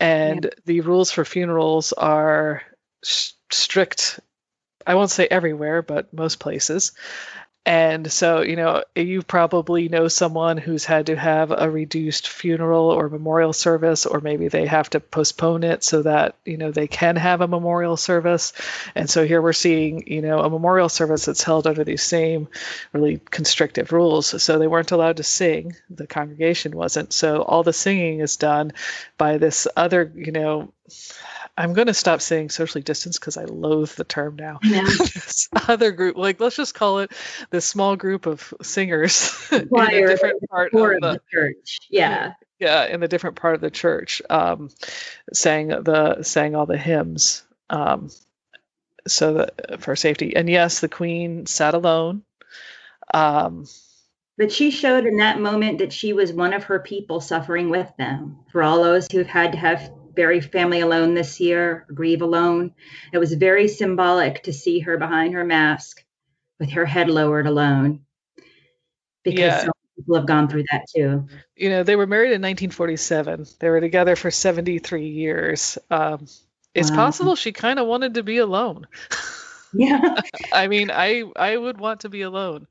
and 0.00 0.54
the 0.64 0.80
rules 0.80 1.10
for 1.10 1.24
funerals 1.24 1.92
are 1.92 2.62
strict 3.02 4.20
I 4.88 4.94
won't 4.94 5.10
say 5.10 5.28
everywhere, 5.30 5.82
but 5.82 6.12
most 6.12 6.40
places. 6.40 6.92
And 7.66 8.10
so, 8.10 8.40
you 8.40 8.56
know, 8.56 8.82
you 8.96 9.20
probably 9.20 9.90
know 9.90 10.08
someone 10.08 10.56
who's 10.56 10.86
had 10.86 11.06
to 11.06 11.16
have 11.16 11.50
a 11.50 11.68
reduced 11.68 12.26
funeral 12.26 12.86
or 12.86 13.10
memorial 13.10 13.52
service, 13.52 14.06
or 14.06 14.22
maybe 14.22 14.48
they 14.48 14.64
have 14.64 14.88
to 14.90 15.00
postpone 15.00 15.64
it 15.64 15.84
so 15.84 16.00
that, 16.00 16.36
you 16.46 16.56
know, 16.56 16.70
they 16.70 16.86
can 16.86 17.16
have 17.16 17.42
a 17.42 17.46
memorial 17.46 17.98
service. 17.98 18.54
And 18.94 19.10
so 19.10 19.26
here 19.26 19.42
we're 19.42 19.52
seeing, 19.52 20.06
you 20.06 20.22
know, 20.22 20.38
a 20.38 20.48
memorial 20.48 20.88
service 20.88 21.26
that's 21.26 21.42
held 21.42 21.66
under 21.66 21.84
these 21.84 22.02
same 22.02 22.48
really 22.94 23.20
constrictive 23.30 23.92
rules. 23.92 24.42
So 24.42 24.58
they 24.58 24.66
weren't 24.66 24.92
allowed 24.92 25.18
to 25.18 25.22
sing, 25.22 25.76
the 25.90 26.06
congregation 26.06 26.74
wasn't. 26.74 27.12
So 27.12 27.42
all 27.42 27.64
the 27.64 27.74
singing 27.74 28.20
is 28.20 28.38
done 28.38 28.72
by 29.18 29.36
this 29.36 29.68
other, 29.76 30.10
you 30.14 30.32
know, 30.32 30.72
I'm 31.58 31.72
going 31.72 31.88
to 31.88 31.94
stop 31.94 32.20
saying 32.20 32.50
socially 32.50 32.82
distanced 32.82 33.18
because 33.20 33.36
I 33.36 33.44
loathe 33.44 33.90
the 33.90 34.04
term 34.04 34.36
now. 34.36 34.60
Yeah. 34.62 34.84
this 34.98 35.48
other 35.66 35.90
group, 35.90 36.16
like 36.16 36.38
let's 36.38 36.54
just 36.54 36.72
call 36.72 37.00
it 37.00 37.10
the 37.50 37.60
small 37.60 37.96
group 37.96 38.26
of 38.26 38.54
singers 38.62 39.36
in 39.52 39.68
a 39.72 40.06
different 40.06 40.48
part 40.48 40.72
of 40.72 40.80
the, 40.80 41.00
the, 41.00 41.20
church. 41.32 41.80
Yeah. 41.90 42.34
Yeah, 42.60 42.86
in 42.86 43.00
the 43.00 43.08
different 43.08 43.36
part 43.36 43.56
of 43.56 43.60
the 43.60 43.70
church, 43.70 44.22
um, 44.30 44.70
sang 45.32 45.68
the 45.68 46.22
sang 46.22 46.54
all 46.54 46.66
the 46.66 46.78
hymns, 46.78 47.44
um, 47.70 48.10
so 49.06 49.34
that 49.34 49.80
for 49.80 49.94
safety. 49.94 50.34
And 50.34 50.48
yes, 50.48 50.80
the 50.80 50.88
Queen 50.88 51.46
sat 51.46 51.74
alone. 51.74 52.22
Um, 53.14 53.66
but 54.36 54.52
she 54.52 54.70
showed 54.70 55.06
in 55.06 55.16
that 55.16 55.40
moment 55.40 55.78
that 55.78 55.92
she 55.92 56.12
was 56.12 56.32
one 56.32 56.52
of 56.52 56.64
her 56.64 56.78
people 56.78 57.20
suffering 57.20 57.70
with 57.70 57.92
them. 57.96 58.38
For 58.50 58.62
all 58.62 58.82
those 58.82 59.08
who've 59.10 59.26
had 59.26 59.52
to 59.52 59.58
have 59.58 59.92
bury 60.18 60.40
family 60.40 60.80
alone 60.80 61.14
this 61.14 61.38
year, 61.38 61.86
grieve 61.94 62.22
alone. 62.22 62.74
It 63.12 63.18
was 63.18 63.32
very 63.32 63.68
symbolic 63.68 64.42
to 64.42 64.52
see 64.52 64.80
her 64.80 64.98
behind 64.98 65.34
her 65.34 65.44
mask 65.44 66.04
with 66.58 66.72
her 66.72 66.84
head 66.84 67.08
lowered 67.08 67.46
alone 67.46 68.00
because 69.22 69.38
yeah. 69.38 69.60
so 69.60 69.70
people 69.96 70.16
have 70.16 70.26
gone 70.26 70.48
through 70.48 70.64
that 70.72 70.86
too. 70.92 71.28
You 71.54 71.70
know, 71.70 71.84
they 71.84 71.94
were 71.94 72.08
married 72.08 72.32
in 72.32 72.42
1947. 72.42 73.46
They 73.60 73.70
were 73.70 73.80
together 73.80 74.16
for 74.16 74.32
73 74.32 75.06
years. 75.06 75.78
Um, 75.88 76.26
it's 76.74 76.90
wow. 76.90 76.96
possible 76.96 77.36
she 77.36 77.52
kind 77.52 77.78
of 77.78 77.86
wanted 77.86 78.14
to 78.14 78.24
be 78.24 78.38
alone. 78.38 78.88
Yeah. 79.72 80.20
I 80.52 80.68
mean, 80.68 80.90
I 80.90 81.24
I 81.36 81.56
would 81.56 81.78
want 81.78 82.00
to 82.00 82.08
be 82.08 82.22
alone. 82.22 82.66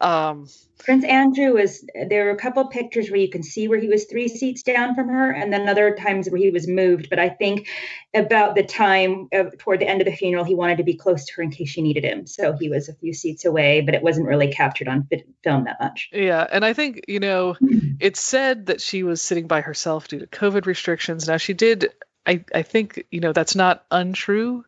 Um, 0.00 0.48
Prince 0.78 1.04
Andrew 1.04 1.54
was 1.54 1.84
there 2.08 2.26
were 2.26 2.30
a 2.30 2.36
couple 2.36 2.66
pictures 2.66 3.10
where 3.10 3.20
you 3.20 3.30
can 3.30 3.42
see 3.42 3.68
where 3.68 3.78
he 3.78 3.88
was 3.88 4.04
three 4.04 4.28
seats 4.28 4.62
down 4.62 4.94
from 4.94 5.08
her, 5.08 5.30
and 5.30 5.52
then 5.52 5.68
other 5.68 5.94
times 5.94 6.28
where 6.28 6.40
he 6.40 6.50
was 6.50 6.68
moved. 6.68 7.08
But 7.08 7.18
I 7.18 7.30
think 7.30 7.68
about 8.12 8.54
the 8.54 8.64
time 8.64 9.28
toward 9.58 9.80
the 9.80 9.88
end 9.88 10.00
of 10.00 10.06
the 10.06 10.14
funeral, 10.14 10.44
he 10.44 10.54
wanted 10.54 10.78
to 10.78 10.84
be 10.84 10.94
close 10.94 11.24
to 11.26 11.32
her 11.36 11.42
in 11.42 11.50
case 11.50 11.70
she 11.70 11.80
needed 11.80 12.04
him, 12.04 12.26
so 12.26 12.52
he 12.52 12.68
was 12.68 12.88
a 12.88 12.94
few 12.94 13.14
seats 13.14 13.44
away. 13.44 13.80
But 13.80 13.94
it 13.94 14.02
wasn't 14.02 14.26
really 14.26 14.52
captured 14.52 14.88
on 14.88 15.08
film 15.42 15.64
that 15.64 15.80
much. 15.80 16.10
Yeah, 16.12 16.46
and 16.50 16.64
I 16.64 16.72
think 16.72 17.04
you 17.08 17.20
know, 17.20 17.56
it's 18.00 18.20
said 18.20 18.66
that 18.66 18.80
she 18.80 19.02
was 19.02 19.22
sitting 19.22 19.46
by 19.46 19.62
herself 19.62 20.08
due 20.08 20.18
to 20.18 20.26
COVID 20.26 20.66
restrictions. 20.66 21.26
Now 21.26 21.38
she 21.38 21.54
did 21.54 21.92
I, 22.26 22.44
I 22.54 22.62
think 22.62 23.04
you 23.10 23.20
know 23.20 23.32
that's 23.32 23.54
not 23.54 23.84
untrue 23.90 24.64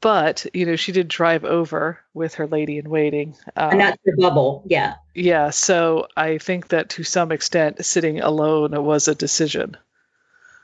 but 0.00 0.46
you 0.54 0.66
know 0.66 0.76
she 0.76 0.92
did 0.92 1.08
drive 1.08 1.44
over 1.44 2.00
with 2.14 2.34
her 2.34 2.46
lady 2.46 2.78
in 2.78 2.88
waiting 2.88 3.34
um, 3.56 3.70
and 3.72 3.80
that's 3.80 3.98
the 4.04 4.16
bubble 4.18 4.62
yeah. 4.66 4.94
Yeah 5.14 5.50
so 5.50 6.08
i 6.16 6.38
think 6.38 6.68
that 6.68 6.90
to 6.90 7.04
some 7.04 7.32
extent 7.32 7.84
sitting 7.84 8.20
alone 8.20 8.82
was 8.84 9.08
a 9.08 9.14
decision. 9.14 9.76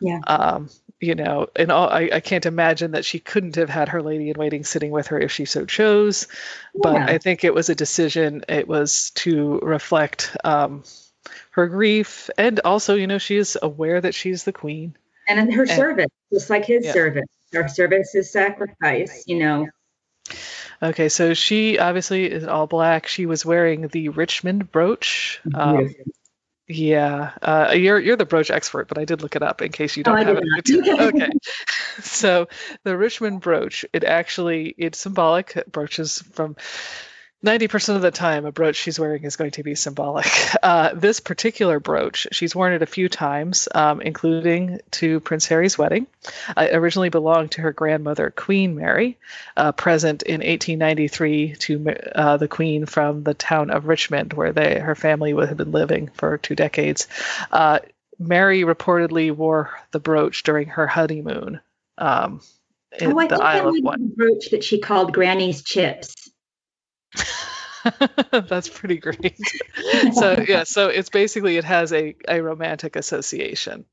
Yeah. 0.01 0.20
Um 0.27 0.70
you 1.01 1.14
know 1.14 1.49
and 1.55 1.70
all, 1.70 1.88
I, 1.88 2.11
I 2.12 2.20
can't 2.20 2.46
imagine 2.46 2.92
that 2.92 3.05
she 3.05 3.18
couldn't 3.18 3.57
have 3.57 3.68
had 3.68 3.90
her 3.90 4.03
lady 4.03 4.31
in 4.31 4.38
waiting 4.38 4.64
sitting 4.64 4.90
with 4.90 5.09
her 5.09 5.20
if 5.20 5.33
she 5.33 5.44
so 5.44 5.66
chose 5.66 6.27
but 6.75 6.94
yeah. 6.94 7.07
i 7.07 7.18
think 7.18 7.44
it 7.44 7.55
was 7.55 7.68
a 7.68 7.75
decision. 7.75 8.44
It 8.49 8.66
was 8.66 9.11
to 9.16 9.59
reflect 9.61 10.37
um 10.44 10.85
her 11.51 11.66
grief 11.66 12.31
and 12.38 12.61
also 12.64 12.94
you 12.94 13.07
know 13.07 13.18
she 13.18 13.37
is 13.37 13.59
aware 13.61 14.01
that 14.01 14.14
she's 14.14 14.44
the 14.44 14.53
queen. 14.53 14.96
And 15.29 15.40
in 15.40 15.51
her 15.53 15.62
and, 15.62 15.70
service 15.70 16.11
just 16.33 16.51
like 16.51 16.64
his 16.64 16.85
yeah. 16.85 16.92
service 16.92 17.27
our 17.57 17.69
service 17.69 18.14
is 18.14 18.31
sacrifice, 18.33 19.25
you 19.27 19.38
know. 19.38 19.69
Okay, 20.83 21.09
so 21.09 21.35
she 21.35 21.79
obviously 21.79 22.31
is 22.31 22.45
all 22.45 22.66
black. 22.66 23.07
She 23.07 23.27
was 23.27 23.47
wearing 23.47 23.88
the 23.88 24.11
Richmond 24.11 24.71
brooch. 24.71 25.40
Um, 25.55 25.95
yeah, 26.69 27.33
uh, 27.40 27.73
you're 27.75 27.99
you're 27.99 28.16
the 28.16 28.27
brooch 28.27 28.51
expert, 28.51 28.88
but 28.88 28.99
I 28.99 29.05
did 29.05 29.23
look 29.23 29.37
it 29.37 29.42
up 29.42 29.62
in 29.62 29.73
case 29.73 29.97
you 29.97 30.03
don't 30.03 30.19
oh, 30.19 30.35
have 30.35 30.42
it. 30.42 31.01
okay, 31.01 31.31
so 32.03 32.49
the 32.83 32.97
Richmond 32.97 33.40
brooch, 33.40 33.85
it 33.92 34.05
actually 34.05 34.75
it's 34.77 34.99
symbolic. 34.99 35.62
Brooches 35.71 36.23
from 36.33 36.57
90% 37.46 37.96
of 37.96 38.02
the 38.02 38.11
time, 38.11 38.44
a 38.44 38.52
brooch 38.52 38.76
she's 38.76 38.98
wearing 38.98 39.24
is 39.24 39.37
going 39.37 39.52
to 39.52 39.62
be 39.62 39.74
symbolic. 39.74 40.26
Uh, 40.62 40.94
this 40.94 41.20
particular 41.20 41.78
brooch, 41.78 42.26
she's 42.32 42.54
worn 42.56 42.72
it 42.72 42.82
a 42.82 42.87
few 42.87 43.09
times, 43.09 43.68
um, 43.72 44.00
including 44.00 44.80
to 44.90 45.20
Prince 45.20 45.46
Harry's 45.46 45.78
wedding. 45.78 46.09
Uh, 46.56 46.62
it 46.62 46.74
originally 46.74 47.09
belonged 47.09 47.52
to 47.52 47.61
her 47.61 47.72
grandmother, 47.72 48.30
Queen 48.30 48.74
Mary, 48.74 49.16
uh, 49.56 49.70
present 49.72 50.24
in 50.24 50.40
1893 50.40 51.54
to 51.56 51.94
uh, 52.14 52.37
the 52.37 52.48
Queen 52.48 52.85
from 52.87 53.22
the 53.22 53.35
town 53.35 53.70
of 53.70 53.87
Richmond, 53.87 54.32
where 54.32 54.52
they, 54.52 54.80
her 54.80 54.96
family 54.96 55.32
would 55.35 55.48
have 55.48 55.56
been 55.59 55.72
living 55.72 56.11
for 56.14 56.37
two 56.38 56.56
decades. 56.56 57.06
Uh, 57.52 57.78
Mary 58.18 58.62
reportedly 58.62 59.30
wore 59.30 59.70
the 59.92 60.00
brooch 60.00 60.42
during 60.42 60.68
her 60.68 60.87
honeymoon. 60.87 61.61
Um, 61.98 62.40
oh, 63.00 63.18
I 63.18 63.26
the 63.26 63.37
think 63.37 63.42
Isle 63.42 63.68
of 63.68 63.76
Wight. 63.82 64.16
brooch 64.16 64.50
that 64.50 64.64
she 64.64 64.80
called 64.80 65.12
Granny's 65.12 65.62
chips. 65.62 66.30
That's 68.31 68.68
pretty 68.68 68.98
great. 68.98 69.38
so 70.12 70.44
yeah, 70.48 70.64
so 70.64 70.88
it's 70.88 71.11
basically 71.11 71.57
it 71.57 71.64
has 71.64 71.92
a, 71.92 72.16
a 72.29 72.40
romantic 72.40 72.96
association. 72.96 73.85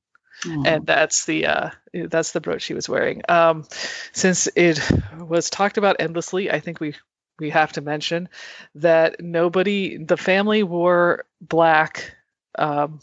Mm. 0.44 0.68
And 0.68 0.86
that's 0.86 1.26
the 1.26 1.46
uh, 1.46 1.70
that's 1.94 2.32
the 2.32 2.42
brooch 2.42 2.64
she 2.64 2.74
was 2.74 2.90
wearing. 2.90 3.22
Um, 3.30 3.66
since 4.12 4.48
it 4.56 4.80
was 5.18 5.50
talked 5.50 5.78
about 5.78 5.98
endlessly, 6.00 6.52
I 6.52 6.60
think 6.60 6.82
we 6.82 6.96
we 7.40 7.52
have 7.52 7.74
to 7.74 7.82
mention 7.82 8.30
that 8.76 9.22
nobody, 9.22 9.98
the 9.98 10.18
family 10.18 10.64
wore 10.64 11.26
black, 11.40 12.16
um, 12.58 13.00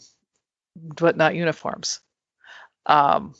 but 0.75 1.17
not 1.17 1.35
uniforms. 1.35 1.99
Um, 2.85 3.33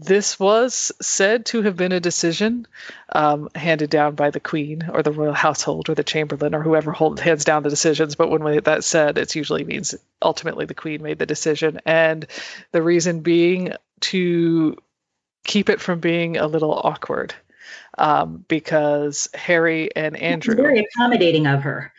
this 0.00 0.40
was 0.40 0.92
said 1.02 1.46
to 1.46 1.62
have 1.62 1.76
been 1.76 1.92
a 1.92 2.00
decision 2.00 2.66
um, 3.10 3.50
handed 3.54 3.90
down 3.90 4.14
by 4.14 4.30
the 4.30 4.40
queen 4.40 4.88
or 4.90 5.02
the 5.02 5.12
royal 5.12 5.34
household 5.34 5.90
or 5.90 5.94
the 5.94 6.04
chamberlain 6.04 6.54
or 6.54 6.62
whoever 6.62 6.90
holds, 6.90 7.20
hands 7.20 7.44
down 7.44 7.62
the 7.62 7.70
decisions. 7.70 8.14
But 8.14 8.30
when 8.30 8.62
that 8.64 8.84
said, 8.84 9.18
it 9.18 9.34
usually 9.34 9.64
means 9.64 9.94
ultimately 10.22 10.64
the 10.64 10.74
queen 10.74 11.02
made 11.02 11.18
the 11.18 11.26
decision. 11.26 11.80
And 11.84 12.26
the 12.72 12.82
reason 12.82 13.20
being 13.20 13.74
to 14.00 14.76
keep 15.44 15.68
it 15.68 15.80
from 15.80 16.00
being 16.00 16.38
a 16.38 16.46
little 16.46 16.72
awkward 16.72 17.34
um, 17.98 18.44
because 18.48 19.28
Harry 19.34 19.94
and 19.94 20.16
Andrew. 20.16 20.54
very 20.54 20.80
accommodating 20.80 21.46
of 21.46 21.62
her. 21.62 21.92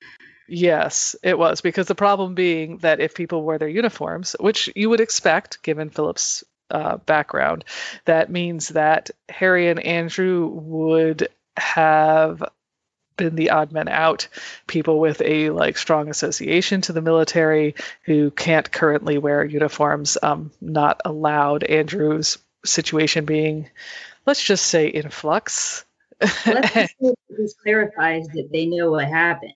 Yes, 0.48 1.16
it 1.24 1.38
was 1.38 1.62
because 1.62 1.88
the 1.88 1.96
problem 1.96 2.36
being 2.36 2.80
that 2.80 3.00
if 3.00 3.16
people 3.16 3.44
wear 3.44 3.58
their 3.58 3.70
uniforms, 3.70 4.36
which 4.40 4.70
you 4.76 4.90
would 4.90 5.00
expect 5.00 5.64
given 5.64 5.90
Philip's 5.90 6.44
uh, 6.72 6.98
background, 6.98 7.66
that 8.06 8.32
means 8.32 8.70
that 8.70 9.12
Harry 9.30 9.70
and 9.70 9.80
Andrew 9.80 10.48
would 10.48 11.28
have 11.58 12.44
been 13.18 13.36
the 13.36 13.52
odd 13.52 13.72
men 13.72 13.88
out 13.88 14.28
people 14.68 15.00
with 15.00 15.22
a 15.22 15.52
like 15.52 15.78
strong 15.78 16.10
association 16.10 16.82
to 16.82 16.94
the 16.94 17.02
military 17.02 17.76
who 18.04 18.32
can't 18.32 18.72
currently 18.72 19.18
wear 19.18 19.44
uniforms 19.44 20.18
um, 20.24 20.52
not 20.60 21.02
allowed. 21.06 21.64
Andrew's 21.64 22.38
situation 22.66 23.26
being 23.26 23.70
let's 24.26 24.44
just 24.44 24.66
say 24.66 24.88
in 24.88 25.10
flux. 25.10 25.86
Let's 26.46 26.94
just 27.38 27.60
clarifies 27.62 28.28
that 28.30 28.50
they 28.52 28.66
know 28.66 28.92
what 28.92 29.08
happened. 29.08 29.54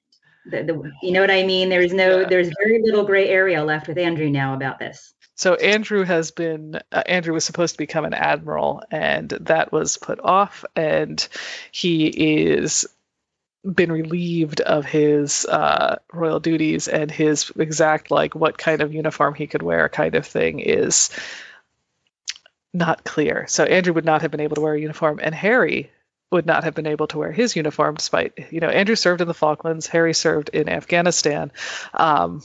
The, 0.48 0.64
the, 0.64 0.92
you 1.02 1.12
know 1.12 1.22
what 1.22 1.32
i 1.32 1.42
mean? 1.44 1.70
There's 1.70 1.94
no 1.94 2.20
yeah. 2.20 2.28
there's 2.28 2.52
very 2.64 2.82
little 2.84 3.04
gray 3.04 3.30
area 3.30 3.64
left 3.64 3.88
with 3.88 3.98
andrew 3.98 4.30
now 4.30 4.54
about 4.54 4.78
this 4.78 5.16
so 5.36 5.56
Andrew 5.56 6.04
has 6.04 6.32
been 6.32 6.80
uh, 6.92 7.04
Andrew 7.06 7.34
was 7.34 7.44
supposed 7.44 7.76
to 7.76 7.78
become 7.78 8.06
an 8.06 8.14
admiral, 8.14 8.84
and 8.90 9.30
that 9.30 9.72
was 9.72 9.98
put 9.98 10.20
off, 10.24 10.64
and 10.76 11.26
he 11.72 12.08
is 12.08 12.86
been 13.64 13.92
relieved 13.92 14.62
of 14.62 14.86
his 14.86 15.46
uh, 15.46 15.98
royal 16.14 16.40
duties, 16.40 16.88
and 16.88 17.12
his 17.12 17.52
exact 17.58 18.12
like 18.12 18.34
what 18.34 18.58
kind 18.58 18.82
of 18.82 18.94
uniform 18.94 19.34
he 19.34 19.48
could 19.48 19.62
wear 19.62 19.90
kind 19.90 20.16
of 20.16 20.26
thing 20.26 20.60
is 20.60 21.10
not 22.74 23.04
clear. 23.04 23.46
So 23.48 23.66
Andrew 23.66 23.94
would 23.94 24.06
not 24.06 24.22
have 24.22 24.32
been 24.32 24.40
able 24.40 24.56
to 24.56 24.62
wear 24.62 24.76
a 24.76 24.80
uniform, 24.80 25.20
and 25.22 25.36
Harry 25.36 25.92
would 26.32 26.46
not 26.46 26.64
have 26.64 26.76
been 26.76 26.88
able 26.88 27.08
to 27.08 27.18
wear 27.18 27.32
his 27.32 27.56
uniform 27.56 27.96
despite 27.96 28.52
you 28.54 28.62
know 28.62 28.70
Andrew 28.70 28.96
served 28.96 29.20
in 29.20 29.28
the 29.28 29.34
Falklands, 29.34 29.88
Harry 29.88 30.14
served 30.14 30.50
in 30.54 30.70
Afghanistan. 30.70 31.52
Um, 31.94 32.42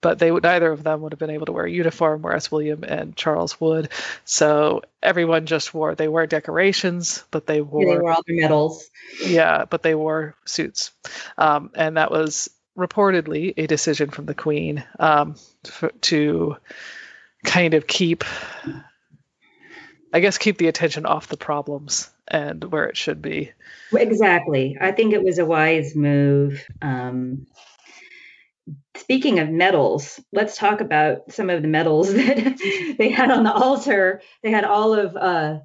but 0.00 0.18
they 0.18 0.30
would 0.30 0.42
neither 0.42 0.72
of 0.72 0.82
them 0.82 1.00
would 1.00 1.12
have 1.12 1.18
been 1.18 1.30
able 1.30 1.46
to 1.46 1.52
wear 1.52 1.64
a 1.64 1.70
uniform, 1.70 2.22
whereas 2.22 2.50
William 2.50 2.84
and 2.84 3.16
Charles 3.16 3.60
would. 3.60 3.90
So 4.24 4.82
everyone 5.02 5.46
just 5.46 5.74
wore 5.74 5.94
they 5.94 6.08
wore 6.08 6.26
decorations, 6.26 7.24
but 7.30 7.46
they 7.46 7.60
wore 7.60 7.82
yeah, 7.82 7.94
they 7.94 8.00
wore 8.00 8.12
all 8.12 8.22
their 8.26 8.36
medals. 8.36 8.90
Yeah, 9.24 9.64
but 9.64 9.82
they 9.82 9.94
wore 9.94 10.36
suits, 10.44 10.92
um, 11.36 11.70
and 11.74 11.96
that 11.96 12.10
was 12.10 12.50
reportedly 12.76 13.54
a 13.56 13.66
decision 13.66 14.10
from 14.10 14.26
the 14.26 14.34
Queen 14.34 14.84
um, 14.98 15.36
f- 15.66 15.90
to 16.02 16.56
kind 17.44 17.74
of 17.74 17.86
keep, 17.86 18.24
I 20.12 20.20
guess, 20.20 20.38
keep 20.38 20.58
the 20.58 20.68
attention 20.68 21.06
off 21.06 21.28
the 21.28 21.36
problems 21.36 22.10
and 22.28 22.62
where 22.64 22.86
it 22.86 22.96
should 22.96 23.20
be. 23.20 23.52
Exactly. 23.92 24.78
I 24.80 24.92
think 24.92 25.12
it 25.12 25.22
was 25.22 25.38
a 25.38 25.44
wise 25.44 25.94
move. 25.96 26.64
Um, 26.80 27.46
speaking 28.96 29.38
of 29.38 29.48
medals, 29.48 30.20
let's 30.32 30.56
talk 30.56 30.80
about 30.80 31.32
some 31.32 31.50
of 31.50 31.62
the 31.62 31.68
medals 31.68 32.12
that 32.14 32.94
they 32.98 33.10
had 33.10 33.30
on 33.30 33.44
the 33.44 33.52
altar. 33.52 34.22
They 34.42 34.50
had 34.50 34.64
all 34.64 34.94
of 34.94 35.16
uh, 35.16 35.58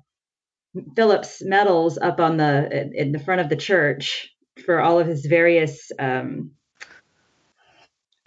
Philip's 0.96 1.42
medals 1.44 1.98
up 1.98 2.20
on 2.20 2.38
the 2.38 2.92
in 2.94 3.12
the 3.12 3.20
front 3.20 3.42
of 3.42 3.50
the 3.50 3.56
church 3.56 4.30
for 4.66 4.80
all 4.80 5.00
of 5.00 5.08
his 5.08 5.26
various. 5.26 5.92
Um, 5.98 6.52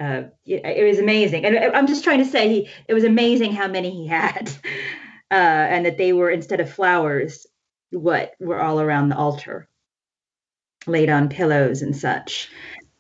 uh, 0.00 0.24
it 0.46 0.86
was 0.86 1.00
amazing, 1.00 1.44
and 1.44 1.58
I'm 1.58 1.88
just 1.88 2.04
trying 2.04 2.20
to 2.20 2.24
say 2.24 2.48
he. 2.48 2.68
It 2.86 2.94
was 2.94 3.04
amazing 3.04 3.52
how 3.52 3.66
many 3.66 3.90
he 3.90 4.06
had, 4.06 4.48
uh, 5.30 5.34
and 5.34 5.86
that 5.86 5.98
they 5.98 6.12
were 6.12 6.30
instead 6.30 6.60
of 6.60 6.72
flowers, 6.72 7.46
what 7.90 8.34
were 8.38 8.60
all 8.60 8.80
around 8.80 9.08
the 9.08 9.16
altar, 9.16 9.68
laid 10.86 11.10
on 11.10 11.28
pillows 11.28 11.82
and 11.82 11.96
such. 11.96 12.48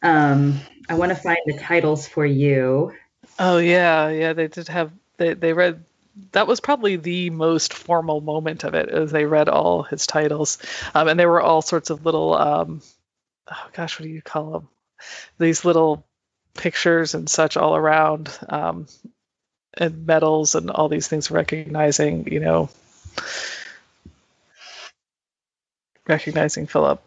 Um, 0.02 0.60
I 0.88 0.94
want 0.94 1.10
to 1.10 1.16
find 1.16 1.38
the 1.46 1.58
titles 1.58 2.06
for 2.06 2.24
you. 2.24 2.94
Oh 3.38 3.58
yeah, 3.58 4.08
yeah, 4.08 4.32
they 4.32 4.48
did 4.48 4.68
have 4.68 4.92
they 5.16 5.34
they 5.34 5.52
read 5.52 5.84
that 6.32 6.46
was 6.46 6.60
probably 6.60 6.96
the 6.96 7.30
most 7.30 7.72
formal 7.72 8.20
moment 8.20 8.64
of 8.64 8.74
it 8.74 8.88
as 8.88 9.10
they 9.10 9.24
read 9.24 9.48
all 9.48 9.82
his 9.82 10.06
titles. 10.06 10.58
Um, 10.94 11.08
and 11.08 11.18
there 11.18 11.28
were 11.28 11.40
all 11.40 11.62
sorts 11.62 11.90
of 11.90 12.04
little 12.04 12.34
um, 12.34 12.82
oh 13.50 13.68
gosh 13.72 13.98
what 13.98 14.04
do 14.04 14.10
you 14.10 14.22
call 14.22 14.50
them 14.52 14.68
these 15.38 15.64
little 15.64 16.04
pictures 16.54 17.14
and 17.14 17.28
such 17.28 17.56
all 17.56 17.76
around 17.76 18.36
um, 18.48 18.86
and 19.74 20.06
medals 20.06 20.54
and 20.54 20.70
all 20.70 20.88
these 20.88 21.06
things 21.06 21.30
recognizing 21.30 22.26
you 22.32 22.40
know 22.40 22.68
recognizing 26.06 26.66
philip. 26.66 27.02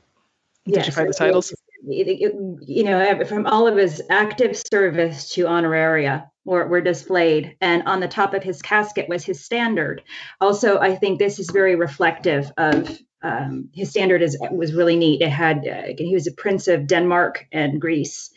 Did 0.65 0.76
yes, 0.76 0.86
you 0.88 0.94
find 0.94 1.10
the 1.10 1.13
titles 1.13 1.54
you 1.88 2.84
know, 2.84 3.26
from 3.26 3.46
all 3.46 3.67
of 3.67 3.78
his 3.78 4.02
active 4.10 4.62
service 4.72 5.30
to 5.34 5.46
honoraria 5.48 6.30
were, 6.46 6.67
were 6.67 6.82
displayed. 6.82 7.56
And 7.62 7.84
on 7.84 8.00
the 8.00 8.08
top 8.08 8.34
of 8.34 8.44
his 8.44 8.62
casket 8.62 9.10
was 9.10 9.24
his 9.24 9.44
standard. 9.44 10.04
Also, 10.39 10.80
I 10.80 10.96
think 10.96 11.20
this 11.20 11.39
is 11.39 11.50
very 11.52 11.76
reflective 11.76 12.52
of 12.58 13.00
um, 13.24 13.70
his 13.74 13.89
standard 13.89 14.22
is 14.22 14.38
was 14.52 14.74
really 14.74 14.96
neat. 14.96 15.22
It 15.22 15.30
had 15.30 15.67
uh, 15.67 15.94
he 15.98 16.13
was 16.13 16.28
a 16.28 16.32
prince 16.32 16.67
of 16.67 16.88
Denmark 16.88 17.46
and 17.52 17.80
Greece 17.80 18.32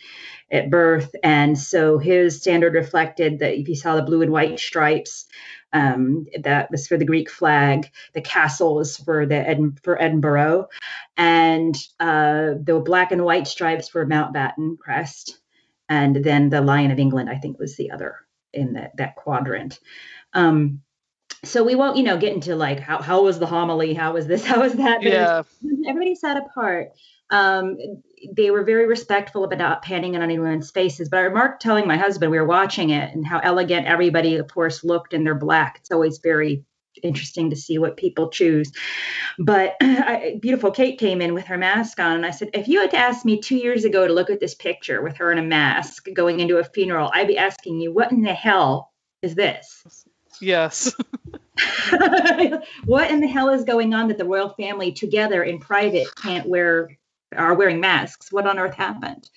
at 0.53 0.71
birth, 0.71 1.15
and 1.23 1.59
so 1.59 1.97
his 1.97 2.41
standard 2.41 2.75
reflected 2.75 3.39
that 3.39 3.59
if 3.59 3.67
you 3.67 3.77
saw 3.77 3.97
the 3.97 4.03
blue 4.03 4.21
and 4.21 4.31
white 4.31 4.61
stripes, 4.61 5.25
um, 5.75 6.27
that 6.41 6.71
was 6.71 6.87
for 6.87 6.97
the 6.97 7.05
Greek 7.05 7.29
flag. 7.29 7.91
The 8.15 8.23
castle 8.23 8.77
was 8.77 8.97
for 8.97 9.27
the 9.27 9.75
for 9.83 10.01
Edinburgh, 10.01 10.69
and 11.17 11.77
uh, 12.01 12.55
the 12.63 12.81
black 12.83 13.13
and 13.13 13.25
white 13.25 13.49
stripes 13.49 13.89
for 13.89 14.07
Mountbatten 14.07 14.79
crest, 14.79 15.39
and 15.89 16.17
then 16.17 16.49
the 16.49 16.63
Lion 16.63 16.93
of 16.93 16.99
England. 16.99 17.29
I 17.29 17.37
think 17.37 17.59
was 17.59 17.77
the 17.77 17.91
other 17.91 18.17
in 18.53 18.75
that 18.75 18.97
that 18.97 19.17
quadrant. 19.17 19.81
Um, 20.33 20.81
so 21.43 21.65
we 21.65 21.75
won't, 21.75 21.97
you 21.97 22.05
know, 22.05 22.17
get 22.17 22.33
into 22.33 22.55
like 22.55 22.79
how 22.79 23.03
how 23.03 23.25
was 23.25 23.41
the 23.41 23.47
homily, 23.47 23.95
how 23.95 24.13
was 24.13 24.29
this, 24.29 24.45
how 24.47 24.61
was 24.61 24.75
that. 24.75 25.01
But 25.03 25.13
yeah. 25.13 25.43
Everybody 25.87 26.15
sat 26.15 26.37
apart. 26.37 26.93
Um, 27.35 27.77
they 28.33 28.51
were 28.51 28.63
very 28.63 28.87
respectful 28.87 29.45
about 29.45 29.83
panning 29.83 30.15
in 30.15 30.23
on 30.23 30.31
anyone's 30.31 30.71
faces. 30.71 31.09
But 31.09 31.19
I 31.19 31.23
remarked 31.23 31.61
telling 31.61 31.87
my 31.87 31.97
husband 31.97 32.31
we 32.31 32.39
were 32.39 32.47
watching 32.47 32.91
it 32.91 33.13
and 33.13 33.27
how 33.27 33.41
elegant 33.41 33.87
everybody, 33.87 34.37
of 34.37 34.49
course, 34.53 34.85
looked 34.85 35.13
in 35.13 35.25
their 35.25 35.35
black. 35.35 35.79
It's 35.81 35.91
always 35.91 36.19
very 36.19 36.65
interesting 37.03 37.51
to 37.51 37.57
see 37.57 37.79
what 37.79 37.97
people 37.97 38.31
choose. 38.31 38.71
But 39.39 39.77
I, 39.81 40.39
beautiful 40.41 40.71
Kate 40.71 40.99
came 40.99 41.21
in 41.21 41.35
with 41.35 41.47
her 41.47 41.59
mask 41.59 41.99
on, 41.99 42.13
and 42.13 42.27
I 42.27 42.31
said, 42.31 42.51
if 42.55 42.69
you 42.69 42.81
had 42.81 42.95
asked 42.95 43.25
me 43.25 43.41
two 43.41 43.57
years 43.57 43.85
ago 43.85 44.07
to 44.07 44.13
look 44.13 44.31
at 44.31 44.41
this 44.41 44.55
picture 44.55 45.03
with 45.03 45.17
her 45.17 45.33
in 45.33 45.39
a 45.39 45.43
mask 45.43 46.07
going 46.15 46.39
into 46.41 46.59
a 46.59 46.65
funeral, 46.65 47.11
I'd 47.13 47.27
be 47.27 47.37
asking 47.37 47.81
you, 47.81 47.93
what 47.93 48.13
in 48.13 48.23
the 48.23 48.33
hell 48.33 48.93
is 49.23 49.35
this? 49.35 50.07
Yes. 50.41 50.95
what 52.85 53.11
in 53.11 53.21
the 53.21 53.29
hell 53.29 53.51
is 53.51 53.65
going 53.65 53.95
on 53.95 54.09
that 54.09 54.19
the 54.19 54.25
royal 54.25 54.51
family 54.51 54.93
together 54.93 55.43
in 55.43 55.59
private 55.59 56.09
can't 56.17 56.49
wear 56.49 56.91
are 57.37 57.55
wearing 57.55 57.81
masks. 57.81 58.33
What 58.33 58.47
on 58.47 58.59
earth 58.59 58.75
happened? 58.75 59.29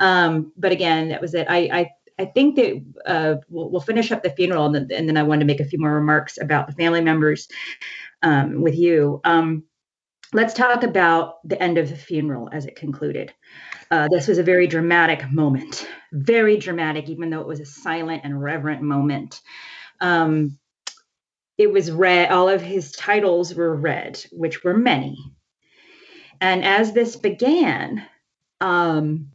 Um, 0.00 0.52
but 0.56 0.72
again, 0.72 1.08
that 1.08 1.20
was 1.20 1.34
it. 1.34 1.46
I 1.48 1.58
I, 1.72 1.90
I 2.18 2.24
think 2.26 2.56
that 2.56 2.84
uh, 3.06 3.34
we'll, 3.48 3.70
we'll, 3.70 3.80
finish 3.80 4.10
up 4.10 4.22
the 4.22 4.30
funeral, 4.30 4.66
and 4.66 4.74
then, 4.74 4.86
and 4.90 5.08
then, 5.08 5.16
I 5.16 5.22
wanted 5.22 5.40
to 5.40 5.46
make 5.46 5.60
a 5.60 5.64
few 5.64 5.78
more 5.78 5.92
remarks 5.92 6.38
about 6.40 6.66
the 6.66 6.72
family 6.72 7.00
members 7.00 7.48
um, 8.22 8.62
with 8.62 8.74
you. 8.74 9.20
Um, 9.24 9.64
let's 10.32 10.54
talk 10.54 10.82
about 10.82 11.46
the 11.48 11.60
end 11.62 11.78
of 11.78 11.88
the 11.88 11.96
funeral 11.96 12.48
as 12.52 12.66
it 12.66 12.76
concluded. 12.76 13.32
Uh, 13.90 14.08
this 14.10 14.26
was 14.26 14.38
a 14.38 14.42
very 14.42 14.66
dramatic 14.66 15.30
moment, 15.30 15.86
very 16.12 16.56
dramatic, 16.56 17.08
even 17.08 17.30
though 17.30 17.40
it 17.40 17.46
was 17.46 17.60
a 17.60 17.66
silent 17.66 18.22
and 18.24 18.40
reverent 18.40 18.82
moment. 18.82 19.40
Um, 20.00 20.58
it 21.56 21.72
was 21.72 21.90
read, 21.90 22.30
all 22.30 22.48
of 22.48 22.60
his 22.60 22.92
titles 22.92 23.54
were 23.54 23.74
read, 23.74 24.22
which 24.30 24.62
were 24.62 24.76
many. 24.76 25.16
And 26.40 26.64
as 26.64 26.92
this 26.92 27.16
began, 27.16 28.06
um, 28.60 29.32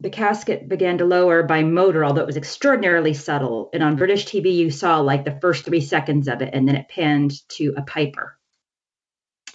the 0.00 0.10
casket 0.10 0.68
began 0.68 0.98
to 0.98 1.04
lower 1.04 1.42
by 1.42 1.62
motor, 1.62 2.04
although 2.04 2.22
it 2.22 2.26
was 2.26 2.36
extraordinarily 2.36 3.14
subtle. 3.14 3.70
And 3.72 3.82
on 3.82 3.96
British 3.96 4.26
TV, 4.26 4.54
you 4.54 4.70
saw 4.70 5.00
like 5.00 5.24
the 5.24 5.38
first 5.40 5.64
three 5.64 5.80
seconds 5.80 6.28
of 6.28 6.42
it, 6.42 6.50
and 6.52 6.66
then 6.66 6.76
it 6.76 6.88
panned 6.88 7.32
to 7.50 7.74
a 7.76 7.82
piper. 7.82 8.36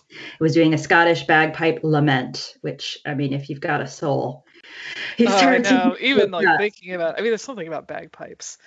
It 0.09 0.39
was 0.39 0.53
doing 0.53 0.73
a 0.73 0.77
Scottish 0.77 1.25
bagpipe 1.25 1.81
lament, 1.83 2.55
which, 2.61 2.97
I 3.05 3.13
mean, 3.13 3.33
if 3.33 3.49
you've 3.49 3.59
got 3.59 3.81
a 3.81 3.87
soul, 3.87 4.45
you 5.17 5.27
oh, 5.27 5.35
I 5.35 5.57
know. 5.57 5.97
Even 6.01 6.31
like 6.31 6.47
thinking 6.57 6.93
about, 6.93 7.17
I 7.17 7.21
mean, 7.21 7.31
there's 7.31 7.41
something 7.41 7.67
about 7.67 7.87
bagpipes 7.87 8.57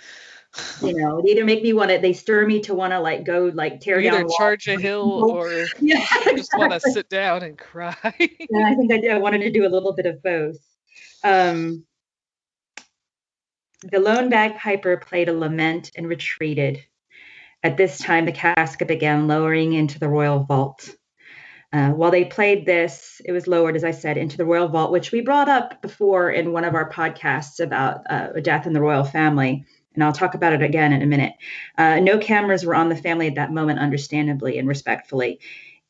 you 0.82 0.94
know, 0.94 1.22
they 1.22 1.30
either 1.30 1.44
make 1.44 1.62
me 1.62 1.72
want 1.72 1.90
to, 1.90 1.98
they 1.98 2.12
stir 2.12 2.46
me 2.46 2.60
to 2.60 2.74
want 2.74 2.92
to 2.92 3.00
like 3.00 3.24
go 3.24 3.50
like 3.54 3.80
tear 3.80 4.00
either 4.00 4.22
down. 4.22 4.30
charge 4.36 4.66
a 4.66 4.78
hill 4.78 5.30
or 5.30 5.66
yeah, 5.80 6.04
just 6.36 6.50
want 6.56 6.72
to 6.72 6.80
sit 6.80 7.08
down 7.08 7.42
and 7.42 7.56
cry. 7.56 7.96
and 8.18 8.66
I 8.66 8.74
think 8.74 8.92
I, 8.92 9.14
I 9.14 9.18
wanted 9.18 9.38
to 9.40 9.50
do 9.50 9.66
a 9.66 9.70
little 9.70 9.92
bit 9.92 10.06
of 10.06 10.22
both. 10.22 10.56
Um, 11.22 11.84
the 13.82 14.00
lone 14.00 14.28
bagpiper 14.28 14.96
played 14.98 15.28
a 15.28 15.32
lament 15.32 15.92
and 15.96 16.08
retreated. 16.08 16.84
At 17.62 17.76
this 17.76 17.98
time, 17.98 18.24
the 18.24 18.32
casket 18.32 18.88
began 18.88 19.28
lowering 19.28 19.72
into 19.74 19.98
the 19.98 20.08
royal 20.08 20.40
vault. 20.40 20.88
Uh, 21.72 21.90
while 21.90 22.10
they 22.10 22.24
played 22.24 22.66
this, 22.66 23.20
it 23.24 23.32
was 23.32 23.46
lowered, 23.46 23.76
as 23.76 23.84
I 23.84 23.92
said, 23.92 24.16
into 24.16 24.36
the 24.36 24.44
royal 24.44 24.68
vault, 24.68 24.90
which 24.90 25.12
we 25.12 25.20
brought 25.20 25.48
up 25.48 25.80
before 25.82 26.30
in 26.30 26.52
one 26.52 26.64
of 26.64 26.74
our 26.74 26.90
podcasts 26.90 27.60
about 27.60 28.00
uh, 28.10 28.32
death 28.42 28.66
in 28.66 28.72
the 28.72 28.80
royal 28.80 29.04
family. 29.04 29.64
And 30.00 30.06
I'll 30.06 30.14
talk 30.14 30.34
about 30.34 30.54
it 30.54 30.62
again 30.62 30.94
in 30.94 31.02
a 31.02 31.06
minute. 31.06 31.34
Uh, 31.76 32.00
no 32.00 32.16
cameras 32.16 32.64
were 32.64 32.74
on 32.74 32.88
the 32.88 32.96
family 32.96 33.26
at 33.26 33.34
that 33.34 33.52
moment, 33.52 33.80
understandably 33.80 34.56
and 34.56 34.66
respectfully. 34.66 35.40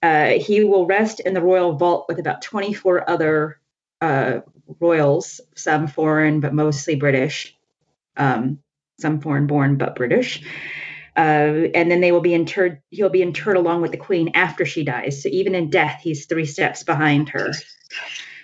Uh, 0.03 0.31
he 0.31 0.64
will 0.64 0.85
rest 0.85 1.20
in 1.20 1.33
the 1.33 1.40
royal 1.40 1.75
vault 1.75 2.07
with 2.09 2.18
about 2.18 2.42
24 2.42 3.09
other 3.09 3.61
uh, 4.01 4.40
royals, 4.81 5.40
some 5.55 5.87
foreign, 5.87 6.40
but 6.40 6.53
mostly 6.53 6.96
British, 6.96 7.57
um, 8.16 8.59
some 8.99 9.20
foreign 9.20 9.46
born, 9.46 9.77
but 9.77 9.94
British. 9.94 10.42
Uh, 11.16 11.70
and 11.73 11.88
then 11.88 12.01
they 12.01 12.11
will 12.11 12.20
be 12.20 12.35
interred. 12.35 12.83
He'll 12.90 13.11
be 13.11 13.23
interred 13.23 13.59
along 13.59 13.81
with 13.81 13.92
the 13.92 13.96
queen 13.96 14.31
after 14.35 14.66
she 14.66 14.83
dies. 14.83 15.23
So 15.23 15.29
even 15.29 15.55
in 15.55 15.70
death, 15.70 16.01
he's 16.03 16.27
three 16.27 16.46
steps 16.46 16.83
behind 16.83 17.29
her. 17.29 17.53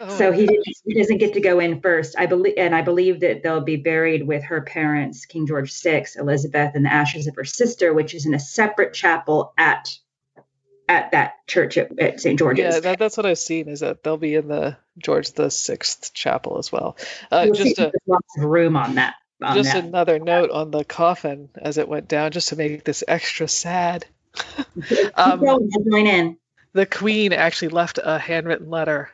Oh. 0.00 0.16
So 0.16 0.32
he, 0.32 0.48
he 0.84 0.94
doesn't 0.94 1.18
get 1.18 1.34
to 1.34 1.40
go 1.40 1.58
in 1.58 1.80
first. 1.80 2.16
I 2.18 2.26
believe, 2.26 2.54
and 2.56 2.74
I 2.74 2.82
believe 2.82 3.20
that 3.20 3.42
they'll 3.42 3.60
be 3.60 3.76
buried 3.76 4.26
with 4.26 4.44
her 4.44 4.62
parents, 4.62 5.26
King 5.26 5.46
George 5.46 5.72
VI, 5.80 6.06
Elizabeth, 6.16 6.72
and 6.74 6.84
the 6.84 6.92
ashes 6.92 7.26
of 7.26 7.36
her 7.36 7.44
sister, 7.44 7.92
which 7.92 8.14
is 8.14 8.26
in 8.26 8.34
a 8.34 8.38
separate 8.38 8.92
chapel 8.92 9.52
at 9.56 9.88
at 10.88 11.10
that 11.10 11.44
church 11.48 11.76
at, 11.78 11.98
at 11.98 12.20
St. 12.20 12.38
George's. 12.38 12.62
Yeah, 12.62 12.80
that, 12.80 12.98
that's 12.98 13.16
what 13.16 13.26
I've 13.26 13.38
seen. 13.38 13.68
Is 13.68 13.80
that 13.80 14.04
they'll 14.04 14.16
be 14.16 14.36
in 14.36 14.48
the 14.48 14.76
George 14.98 15.32
the 15.32 15.50
Sixth 15.50 16.14
chapel 16.14 16.58
as 16.58 16.70
well. 16.70 16.96
Uh, 17.30 17.50
just 17.50 17.78
a, 17.78 17.92
lots 18.06 18.38
of 18.38 18.44
room 18.44 18.76
on 18.76 18.94
that 18.96 19.14
just 19.54 19.74
another 19.74 20.18
note 20.18 20.50
on 20.50 20.70
the 20.70 20.84
coffin 20.84 21.48
as 21.56 21.78
it 21.78 21.88
went 21.88 22.08
down, 22.08 22.30
just 22.30 22.48
to 22.48 22.56
make 22.56 22.84
this 22.84 23.04
extra 23.06 23.48
sad. 23.48 24.06
um, 25.14 25.40
the 26.72 26.86
Queen 26.86 27.32
actually 27.32 27.68
left 27.68 27.98
a 28.02 28.18
handwritten 28.18 28.70
letter 28.70 29.10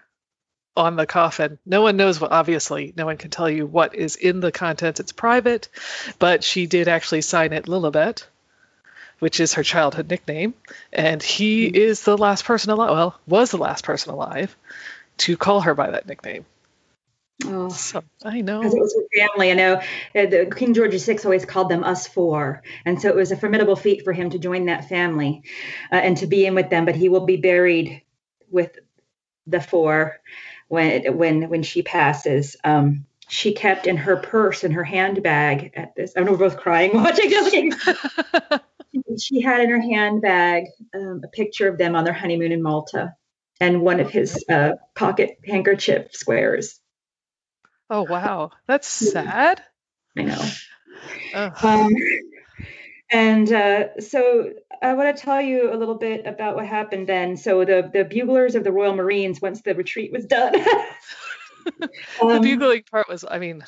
on 0.77 0.97
the 0.97 1.07
coffin. 1.07 1.59
No 1.67 1.83
one 1.83 1.97
knows 1.97 2.21
what, 2.21 2.33
obviously, 2.33 2.93
no 2.97 3.07
one 3.07 3.17
can 3.17 3.31
tell 3.31 3.51
you 3.51 3.67
what 3.67 3.95
is 3.95 4.17
in 4.17 4.41
the 4.41 4.53
contents. 4.53 5.01
It's 5.01 5.13
private, 5.13 5.69
but 6.19 6.45
she 6.45 6.67
did 6.67 6.89
actually 6.89 7.23
sign 7.23 7.53
it 7.53 7.67
Lilibet, 7.67 8.25
which 9.19 9.41
is 9.41 9.55
her 9.55 9.63
childhood 9.63 10.09
nickname. 10.09 10.55
And 10.93 11.23
he 11.23 11.67
is 11.67 12.03
the 12.03 12.17
last 12.17 12.45
person 12.45 12.71
alive, 12.71 12.91
well, 12.91 13.21
was 13.27 13.51
the 13.51 13.59
last 13.59 13.85
person 13.85 14.13
alive 14.13 14.57
to 15.19 15.37
call 15.37 15.61
her 15.63 15.75
by 15.75 15.91
that 15.91 16.07
nickname. 16.07 16.47
Oh, 17.45 17.71
so, 17.71 18.03
I 18.25 18.41
know. 18.41 18.61
Because 18.61 18.75
it 18.75 18.81
was 18.81 18.95
her 18.95 19.27
family. 19.27 19.51
I 19.51 19.55
know 19.55 19.75
uh, 19.75 19.81
the 20.27 20.53
King 20.57 20.75
George 20.75 20.95
VI 20.95 21.19
always 21.25 21.45
called 21.45 21.69
them 21.69 21.83
us 21.83 22.07
four. 22.07 22.63
And 22.85 23.01
so 23.01 23.09
it 23.09 23.17
was 23.17 23.33
a 23.33 23.37
formidable 23.37 23.77
feat 23.77 24.05
for 24.05 24.13
him 24.13 24.31
to 24.31 24.39
join 24.39 24.67
that 24.67 24.89
family 24.89 25.43
uh, 25.91 25.97
and 25.97 26.17
to 26.19 26.27
be 26.27 26.47
in 26.47 26.55
with 26.55 26.71
them. 26.71 26.85
But 26.85 26.95
he 26.95 27.09
will 27.09 27.27
be 27.27 27.37
buried 27.37 28.03
with 28.51 28.79
the 29.47 29.61
four 29.61 30.21
when 30.73 31.19
when 31.19 31.51
when 31.51 31.63
she 31.63 31.83
passes. 31.83 32.57
Um, 32.65 33.05
she 33.29 33.53
kept 33.55 33.87
in 33.87 33.97
her 33.97 34.17
purse 34.17 34.63
and 34.63 34.75
her 34.75 34.85
handbag 34.85 35.73
at 35.75 35.95
this. 35.95 36.13
I 36.17 36.21
know 36.21 36.33
we're 36.33 36.39
both 36.39 36.59
crying 36.59 36.91
watching 36.95 37.31
this. 37.31 37.73
she 39.23 39.41
had 39.41 39.61
in 39.61 39.71
her 39.71 39.81
handbag 39.81 40.65
um, 40.95 41.23
a 41.25 41.29
picture 41.29 41.69
of 41.69 41.79
them 41.79 41.97
on 41.97 42.05
their 42.05 42.13
honeymoon 42.13 42.53
in 42.53 42.63
Malta 42.63 43.15
and 43.59 43.81
one 43.81 44.01
of 44.01 44.11
his 44.11 44.45
uh, 44.51 44.73
pocket 44.95 45.39
handkerchief 45.47 46.15
squares 46.15 46.79
Oh 47.93 48.03
wow, 48.09 48.53
that's 48.67 48.89
sad. 48.89 49.63
I 50.17 50.23
know. 50.23 50.43
Um, 51.35 51.95
and 53.11 53.53
uh, 53.53 54.01
so 54.01 54.51
I 54.83 54.95
want 54.95 55.17
to 55.17 55.23
tell 55.23 55.41
you 55.41 55.73
a 55.73 55.77
little 55.77 55.95
bit 55.95 56.27
about 56.27 56.57
what 56.57 56.67
happened 56.67 57.07
then. 57.07 57.37
So 57.37 57.65
the 57.65 57.91
the 57.93 58.05
buglers 58.05 58.55
of 58.55 58.65
the 58.65 58.73
Royal 58.73 58.95
Marines, 58.95 59.41
once 59.41 59.63
the 59.63 59.75
retreat 59.75 60.13
was 60.13 60.27
done. 60.27 60.53
the 61.81 61.91
um, 62.21 62.43
bugling 62.43 62.83
part 62.91 63.09
was, 63.09 63.25
I 63.29 63.39
mean, 63.39 63.65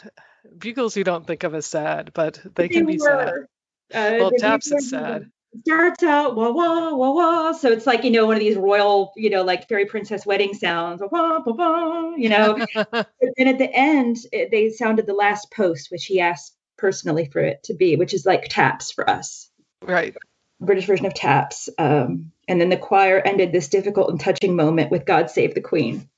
bugles 0.58 0.96
you 0.96 1.04
don't 1.04 1.26
think 1.26 1.44
of 1.44 1.54
as 1.54 1.66
sad, 1.66 2.12
but 2.14 2.40
they, 2.42 2.64
they 2.64 2.68
can 2.68 2.86
be 2.86 2.98
were. 2.98 3.48
sad. 3.92 4.14
Uh, 4.14 4.18
well, 4.18 4.30
taps 4.38 4.72
is 4.72 4.90
sad 4.90 5.30
starts 5.60 6.02
out 6.02 6.34
wah 6.36 6.50
wah 6.50 6.94
wah 6.94 7.12
wah. 7.12 7.52
So 7.52 7.70
it's 7.70 7.86
like 7.86 8.04
you 8.04 8.10
know 8.10 8.26
one 8.26 8.36
of 8.36 8.40
these 8.40 8.56
royal, 8.56 9.12
you 9.16 9.30
know, 9.30 9.42
like 9.42 9.68
fairy 9.68 9.86
princess 9.86 10.26
wedding 10.26 10.54
sounds, 10.54 11.00
wah 11.00 11.40
wah 11.44 11.52
wah. 11.52 12.14
You 12.16 12.28
know, 12.28 12.66
but 12.90 13.08
then 13.20 13.48
at 13.48 13.58
the 13.58 13.70
end 13.72 14.18
it, 14.32 14.50
they 14.50 14.70
sounded 14.70 15.06
the 15.06 15.14
last 15.14 15.52
post, 15.52 15.90
which 15.90 16.06
he 16.06 16.20
asked 16.20 16.56
personally 16.76 17.28
for 17.30 17.40
it 17.40 17.62
to 17.64 17.74
be, 17.74 17.96
which 17.96 18.14
is 18.14 18.26
like 18.26 18.48
taps 18.48 18.92
for 18.92 19.08
us. 19.08 19.50
Right. 19.82 20.16
British 20.60 20.86
version 20.86 21.06
of 21.06 21.14
taps. 21.14 21.68
Um, 21.78 22.32
and 22.46 22.60
then 22.60 22.68
the 22.68 22.76
choir 22.76 23.20
ended 23.20 23.52
this 23.52 23.68
difficult 23.68 24.10
and 24.10 24.20
touching 24.20 24.56
moment 24.56 24.90
with 24.90 25.06
"God 25.06 25.30
Save 25.30 25.54
the 25.54 25.60
Queen." 25.60 26.08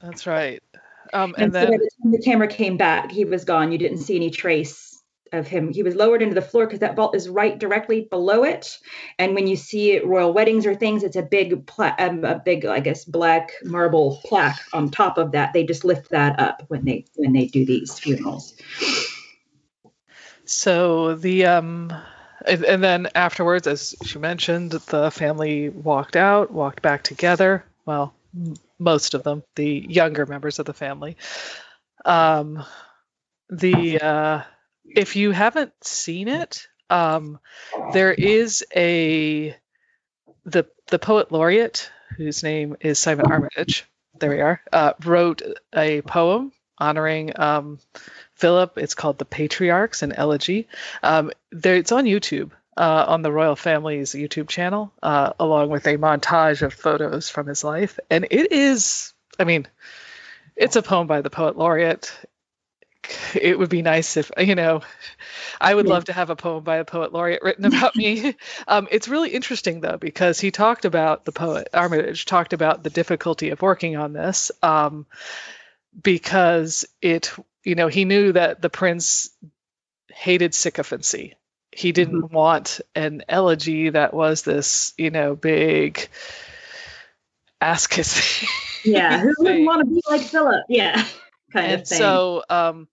That's 0.00 0.26
right. 0.26 0.62
Um, 1.12 1.34
and, 1.36 1.44
and 1.44 1.54
then 1.54 1.78
so 1.78 2.10
the 2.10 2.22
camera 2.22 2.48
came 2.48 2.76
back, 2.76 3.10
he 3.10 3.24
was 3.24 3.44
gone. 3.44 3.70
You 3.70 3.78
didn't 3.78 3.98
see 3.98 4.16
any 4.16 4.30
trace 4.30 4.92
of 5.32 5.46
him. 5.46 5.72
He 5.72 5.82
was 5.82 5.94
lowered 5.94 6.22
into 6.22 6.34
the 6.34 6.42
floor 6.42 6.66
because 6.66 6.80
that 6.80 6.96
vault 6.96 7.14
is 7.14 7.28
right 7.28 7.58
directly 7.58 8.02
below 8.02 8.44
it. 8.44 8.78
And 9.18 9.34
when 9.34 9.46
you 9.46 9.56
see 9.56 9.92
it, 9.92 10.06
royal 10.06 10.32
weddings 10.32 10.66
or 10.66 10.74
things, 10.74 11.02
it's 11.02 11.16
a 11.16 11.22
big, 11.22 11.66
pla- 11.66 11.94
um, 11.98 12.24
a 12.24 12.38
big, 12.38 12.64
I 12.66 12.80
guess, 12.80 13.04
black 13.04 13.52
marble 13.64 14.20
plaque 14.24 14.60
on 14.72 14.90
top 14.90 15.18
of 15.18 15.32
that. 15.32 15.52
They 15.52 15.64
just 15.64 15.84
lift 15.84 16.10
that 16.10 16.38
up 16.38 16.64
when 16.68 16.84
they 16.84 17.06
when 17.16 17.32
they 17.32 17.46
do 17.46 17.64
these 17.64 17.98
funerals. 17.98 18.54
So 20.44 21.14
the 21.14 21.46
um, 21.46 21.92
and, 22.46 22.64
and 22.64 22.84
then 22.84 23.08
afterwards, 23.14 23.66
as 23.66 23.94
she 24.04 24.18
mentioned, 24.18 24.72
the 24.72 25.10
family 25.10 25.68
walked 25.68 26.16
out, 26.16 26.50
walked 26.50 26.82
back 26.82 27.02
together. 27.02 27.64
Well, 27.86 28.14
most 28.78 29.14
of 29.14 29.22
them, 29.22 29.42
the 29.56 29.86
younger 29.88 30.26
members 30.26 30.58
of 30.58 30.66
the 30.66 30.72
family. 30.74 31.16
Um, 32.04 32.64
the 33.50 34.00
uh, 34.00 34.42
if 34.84 35.16
you 35.16 35.30
haven't 35.30 35.72
seen 35.82 36.28
it, 36.28 36.66
um, 36.90 37.38
there 37.92 38.12
is 38.12 38.64
a 38.74 39.56
the 40.44 40.66
the 40.88 40.98
poet 40.98 41.32
laureate 41.32 41.90
whose 42.16 42.42
name 42.42 42.76
is 42.80 42.98
Simon 42.98 43.26
Armitage. 43.30 43.84
There 44.18 44.30
we 44.30 44.40
are. 44.40 44.60
Uh, 44.72 44.92
wrote 45.04 45.42
a 45.74 46.02
poem 46.02 46.52
honoring 46.78 47.38
um, 47.38 47.78
Philip. 48.42 48.76
It's 48.76 48.94
called 48.94 49.18
"The 49.18 49.24
Patriarchs: 49.24 50.02
and 50.02 50.12
Elegy." 50.16 50.66
Um, 51.02 51.30
there, 51.52 51.76
it's 51.76 51.92
on 51.92 52.04
YouTube. 52.04 52.50
Uh, 52.74 53.04
on 53.06 53.20
the 53.20 53.30
royal 53.30 53.54
family's 53.54 54.12
YouTube 54.12 54.48
channel, 54.48 54.90
uh, 55.02 55.34
along 55.38 55.68
with 55.68 55.86
a 55.86 55.98
montage 55.98 56.62
of 56.62 56.72
photos 56.72 57.28
from 57.28 57.46
his 57.46 57.62
life. 57.62 58.00
And 58.08 58.26
it 58.30 58.50
is, 58.50 59.12
I 59.38 59.44
mean, 59.44 59.66
it's 60.56 60.76
a 60.76 60.82
poem 60.82 61.06
by 61.06 61.20
the 61.20 61.28
poet 61.28 61.58
laureate 61.58 62.10
it 63.34 63.58
would 63.58 63.68
be 63.68 63.82
nice 63.82 64.16
if 64.16 64.30
you 64.38 64.54
know 64.54 64.80
i 65.60 65.74
would 65.74 65.86
yeah. 65.86 65.92
love 65.92 66.04
to 66.04 66.12
have 66.12 66.30
a 66.30 66.36
poem 66.36 66.62
by 66.62 66.76
a 66.76 66.84
poet 66.84 67.12
laureate 67.12 67.42
written 67.42 67.64
about 67.64 67.96
me 67.96 68.34
um, 68.68 68.86
it's 68.90 69.08
really 69.08 69.30
interesting 69.30 69.80
though 69.80 69.96
because 69.96 70.38
he 70.38 70.50
talked 70.50 70.84
about 70.84 71.24
the 71.24 71.32
poet 71.32 71.68
armitage 71.74 72.24
talked 72.24 72.52
about 72.52 72.84
the 72.84 72.90
difficulty 72.90 73.50
of 73.50 73.60
working 73.60 73.96
on 73.96 74.12
this 74.12 74.52
um, 74.62 75.04
because 76.00 76.84
it 77.00 77.32
you 77.64 77.74
know 77.74 77.88
he 77.88 78.04
knew 78.04 78.32
that 78.32 78.60
the 78.60 78.70
prince 78.70 79.30
hated 80.08 80.54
sycophancy 80.54 81.34
he 81.70 81.92
didn't 81.92 82.22
mm-hmm. 82.22 82.34
want 82.34 82.80
an 82.94 83.22
elegy 83.28 83.90
that 83.90 84.12
was 84.12 84.42
this 84.42 84.92
you 84.98 85.10
know 85.10 85.34
big 85.34 86.08
ask 87.60 87.92
his 87.94 88.44
yeah 88.84 89.20
who 89.20 89.32
wouldn't 89.38 89.66
want 89.66 89.80
to 89.80 89.94
be 89.94 90.00
like 90.08 90.22
philip 90.22 90.64
yeah 90.68 91.06
kind 91.52 91.72
and 91.72 91.82
of 91.82 91.88
thing. 91.88 91.98
So 91.98 92.44
um, 92.48 92.88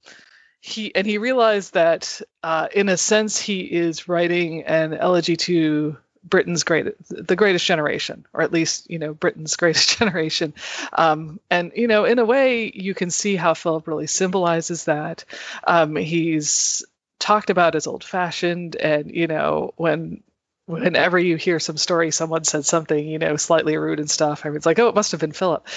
he 0.62 0.94
and 0.94 1.08
he 1.08 1.18
realized 1.18 1.74
that 1.74 2.22
uh, 2.44 2.68
in 2.74 2.90
a 2.90 2.98
sense 2.98 3.40
he 3.40 3.62
is 3.62 4.08
writing 4.08 4.64
an 4.64 4.94
elegy 4.94 5.38
to 5.38 5.98
Britain's 6.24 6.64
great 6.64 6.88
the 7.10 7.36
greatest 7.36 7.66
generation, 7.66 8.26
or 8.34 8.42
at 8.42 8.52
least 8.52 8.90
you 8.90 9.00
know 9.00 9.14
Britain's 9.14 9.56
greatest 9.58 9.98
generation. 9.98 10.54
Um, 10.94 11.40
and 11.50 11.72
you 11.76 11.88
know, 11.88 12.06
in 12.06 12.20
a 12.20 12.26
way, 12.26 12.72
you 12.74 12.94
can 12.94 13.10
see 13.10 13.36
how 13.36 13.54
Philip 13.54 13.88
really 13.88 14.08
symbolizes 14.08 14.86
that. 14.86 15.26
Um, 15.66 15.96
he's 15.96 16.86
talked 17.20 17.50
about 17.50 17.76
as 17.76 17.88
old 17.88 18.04
fashioned, 18.04 18.76
and 18.76 19.14
you 19.14 19.28
know 19.28 19.74
when 19.76 20.24
whenever 20.70 21.18
you 21.18 21.36
hear 21.36 21.60
some 21.60 21.78
story, 21.78 22.12
someone 22.12 22.44
said 22.44 22.64
something, 22.64 23.08
you 23.08 23.18
know, 23.18 23.36
slightly 23.38 23.76
rude 23.76 24.00
and 24.00 24.10
stuff, 24.10 24.42
everyone's 24.42 24.68
like, 24.68 24.78
oh, 24.78 24.88
it 24.88 24.94
must 24.94 25.14
have 25.14 25.20
been 25.20 25.32
Philip. 25.32 25.68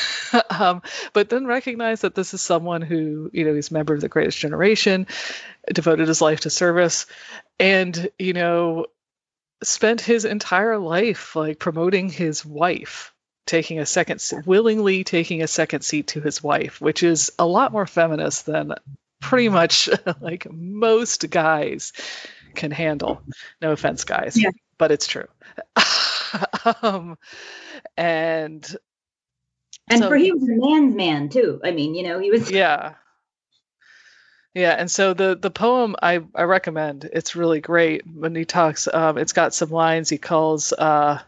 um, 0.50 0.82
but 1.14 1.30
then 1.30 1.46
recognize 1.46 2.02
that 2.02 2.14
this 2.14 2.34
is 2.34 2.42
someone 2.42 2.82
who, 2.82 3.30
you 3.32 3.46
know, 3.46 3.54
he's 3.54 3.70
a 3.70 3.74
member 3.74 3.94
of 3.94 4.02
the 4.02 4.10
greatest 4.10 4.36
generation, 4.36 5.06
devoted 5.72 6.06
his 6.06 6.20
life 6.20 6.40
to 6.40 6.50
service, 6.50 7.06
and, 7.58 8.10
you 8.18 8.34
know, 8.34 8.84
spent 9.62 10.00
his 10.00 10.24
entire 10.24 10.78
life 10.78 11.36
like 11.36 11.58
promoting 11.58 12.08
his 12.08 12.44
wife 12.44 13.12
taking 13.46 13.80
a 13.80 13.86
second 13.86 14.22
willingly 14.46 15.04
taking 15.04 15.42
a 15.42 15.48
second 15.48 15.82
seat 15.82 16.08
to 16.08 16.20
his 16.20 16.42
wife 16.42 16.80
which 16.80 17.02
is 17.02 17.32
a 17.38 17.46
lot 17.46 17.72
more 17.72 17.86
feminist 17.86 18.46
than 18.46 18.74
pretty 19.22 19.48
much 19.48 19.88
like 20.20 20.46
most 20.50 21.30
guys 21.30 21.92
can 22.54 22.70
handle. 22.70 23.22
No 23.62 23.72
offense, 23.72 24.04
guys, 24.04 24.36
yeah. 24.40 24.50
but 24.76 24.92
it's 24.92 25.06
true. 25.06 25.26
um, 26.82 27.16
and 27.96 28.76
and 29.88 30.00
so 30.00 30.08
for 30.08 30.16
he 30.16 30.24
he- 30.24 30.32
was 30.32 30.42
a 30.42 30.70
man's 30.70 30.94
man 30.94 31.28
too. 31.28 31.60
I 31.64 31.70
mean, 31.70 31.94
you 31.94 32.02
know, 32.02 32.18
he 32.18 32.30
was 32.30 32.50
yeah 32.50 32.94
yeah 34.54 34.70
and 34.72 34.90
so 34.90 35.14
the 35.14 35.36
the 35.36 35.50
poem 35.50 35.96
i 36.02 36.20
i 36.34 36.42
recommend. 36.42 37.08
It's 37.12 37.36
really 37.36 37.60
great 37.60 38.06
when 38.06 38.34
he 38.34 38.44
talks 38.44 38.88
um 38.92 39.18
it's 39.18 39.32
got 39.32 39.54
some 39.54 39.70
lines 39.70 40.08
he 40.08 40.18
calls 40.18 40.72
uh 40.72 41.20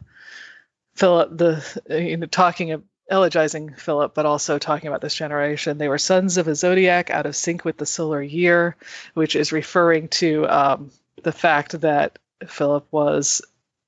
philip 0.94 1.36
the 1.36 1.82
you 1.88 2.16
know 2.16 2.26
talking 2.26 2.72
of 2.72 2.82
elegizing 3.10 3.74
philip 3.74 4.14
but 4.14 4.26
also 4.26 4.58
talking 4.58 4.88
about 4.88 5.00
this 5.00 5.14
generation. 5.14 5.78
They 5.78 5.88
were 5.88 5.98
sons 5.98 6.38
of 6.38 6.48
a 6.48 6.54
zodiac 6.54 7.10
out 7.10 7.26
of 7.26 7.36
sync 7.36 7.64
with 7.64 7.76
the 7.76 7.86
solar 7.86 8.22
year 8.22 8.76
which 9.14 9.36
is 9.36 9.52
referring 9.52 10.08
to 10.08 10.46
um 10.48 10.90
the 11.22 11.32
fact 11.32 11.80
that 11.80 12.18
philip 12.46 12.86
was 12.90 13.42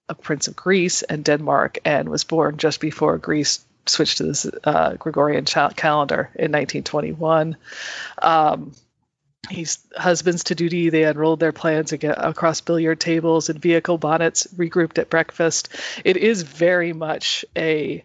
a 0.08 0.14
prince 0.14 0.48
of 0.48 0.56
greece 0.56 1.02
and 1.02 1.24
denmark 1.24 1.78
and 1.84 2.08
was 2.08 2.24
born 2.24 2.56
just 2.56 2.80
before 2.80 3.18
greece 3.18 3.64
switched 3.86 4.18
to 4.18 4.24
this 4.24 4.46
uh, 4.64 4.94
gregorian 4.94 5.44
calendar 5.44 6.30
in 6.34 6.52
1921 6.52 7.56
um, 8.22 8.72
He's 9.48 9.78
husbands 9.96 10.44
to 10.44 10.54
duty. 10.54 10.90
They 10.90 11.04
unrolled 11.04 11.40
their 11.40 11.52
plans 11.52 11.92
across 11.92 12.60
billiard 12.60 13.00
tables 13.00 13.48
and 13.48 13.60
vehicle 13.60 13.98
bonnets, 13.98 14.46
regrouped 14.56 14.98
at 14.98 15.10
breakfast. 15.10 15.68
It 16.04 16.16
is 16.16 16.42
very 16.42 16.92
much 16.92 17.44
a 17.56 18.04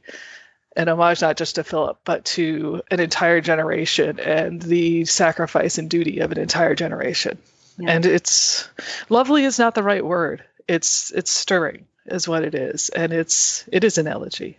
an 0.75 0.87
homage 0.87 1.21
not 1.21 1.37
just 1.37 1.55
to 1.55 1.63
Philip, 1.63 1.99
but 2.05 2.23
to 2.23 2.81
an 2.89 2.99
entire 2.99 3.41
generation 3.41 4.19
and 4.19 4.61
the 4.61 5.03
sacrifice 5.05 5.77
and 5.77 5.89
duty 5.89 6.19
of 6.19 6.31
an 6.31 6.39
entire 6.39 6.75
generation. 6.75 7.37
Yeah. 7.77 7.91
And 7.91 8.05
it's 8.05 8.69
lovely 9.09 9.43
is 9.43 9.59
not 9.59 9.75
the 9.75 9.83
right 9.83 10.05
word. 10.05 10.43
It's 10.67 11.11
it's 11.11 11.31
stirring 11.31 11.87
is 12.05 12.27
what 12.27 12.43
it 12.43 12.55
is, 12.55 12.89
and 12.89 13.11
it's 13.11 13.65
it 13.71 13.83
is 13.83 13.97
an 13.97 14.07
elegy. 14.07 14.57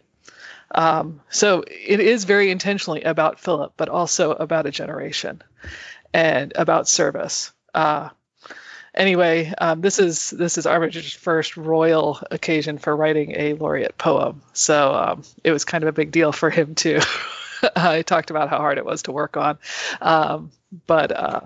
Um, 0.75 1.21
so 1.29 1.65
it 1.67 2.01
is 2.01 2.25
very 2.25 2.51
intentionally 2.51 3.03
about 3.03 3.41
Philip, 3.41 3.75
but 3.77 3.91
also 3.91 4.33
about 4.33 4.67
a 4.67 4.71
generation 4.71 5.43
and 6.13 6.53
about 6.57 6.89
service. 6.89 7.53
Uh, 7.75 8.11
anyway, 8.95 9.53
um, 9.59 9.81
this 9.81 9.99
is 9.99 10.31
this 10.31 10.59
is 10.59 10.67
Armitage's 10.67 11.13
first 11.13 11.57
royal 11.57 12.21
occasion 12.31 12.79
for 12.79 12.95
writing 12.95 13.35
a 13.37 13.55
laureate 13.55 13.99
poem, 13.99 14.43
so 14.53 14.95
um, 14.95 15.23
it 15.43 15.53
was 15.53 15.65
kind 15.65 15.85
of 15.85 15.89
a 15.89 15.93
big 15.93 16.11
deal 16.11 16.33
for 16.33 16.51
him 16.51 16.75
too. 16.75 17.01
I 17.77 18.03
talked 18.03 18.31
about 18.31 18.49
how 18.49 18.59
hard 18.59 18.79
it 18.79 18.85
was 18.85 19.03
to 19.03 19.13
work 19.13 19.37
on, 19.37 19.59
um, 20.01 20.51
but 20.87 21.13
uh, 21.13 21.41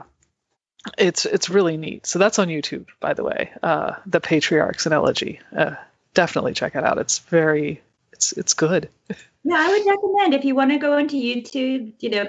it's 0.99 1.27
it's 1.27 1.51
really 1.51 1.77
neat. 1.77 2.07
So 2.07 2.19
that's 2.19 2.39
on 2.39 2.49
YouTube, 2.49 2.87
by 3.01 3.15
the 3.15 3.25
way. 3.25 3.53
Uh, 3.63 3.97
the 4.07 4.21
Patriarchs 4.21 4.87
and 4.87 4.95
Elegy. 4.95 5.41
Uh, 5.57 5.75
definitely 6.15 6.55
check 6.55 6.75
it 6.75 6.85
out. 6.85 6.99
It's 6.99 7.19
very 7.21 7.83
it's 8.13 8.33
it's 8.33 8.55
good. 8.55 8.89
Yeah, 9.49 9.59
I 9.59 9.69
would 9.69 9.87
recommend 9.87 10.35
if 10.35 10.45
you 10.45 10.57
want 10.57 10.73
to 10.73 10.79
go 10.79 10.99
into 10.99 11.15
YouTube, 11.15 11.93
you 12.01 12.11
know, 12.11 12.27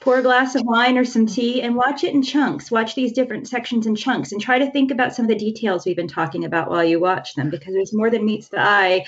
pour 0.00 0.18
a 0.18 0.22
glass 0.22 0.56
of 0.56 0.62
wine 0.64 0.98
or 0.98 1.04
some 1.04 1.26
tea 1.26 1.62
and 1.62 1.76
watch 1.76 2.02
it 2.02 2.12
in 2.12 2.24
chunks. 2.24 2.72
Watch 2.72 2.96
these 2.96 3.12
different 3.12 3.46
sections 3.46 3.86
in 3.86 3.94
chunks 3.94 4.32
and 4.32 4.40
try 4.40 4.58
to 4.58 4.68
think 4.72 4.90
about 4.90 5.14
some 5.14 5.26
of 5.26 5.28
the 5.28 5.36
details 5.36 5.86
we've 5.86 5.94
been 5.94 6.08
talking 6.08 6.44
about 6.44 6.68
while 6.68 6.82
you 6.82 6.98
watch 6.98 7.34
them 7.34 7.50
because 7.50 7.72
there's 7.72 7.94
more 7.94 8.10
than 8.10 8.26
meets 8.26 8.48
the 8.48 8.60
eye 8.60 9.06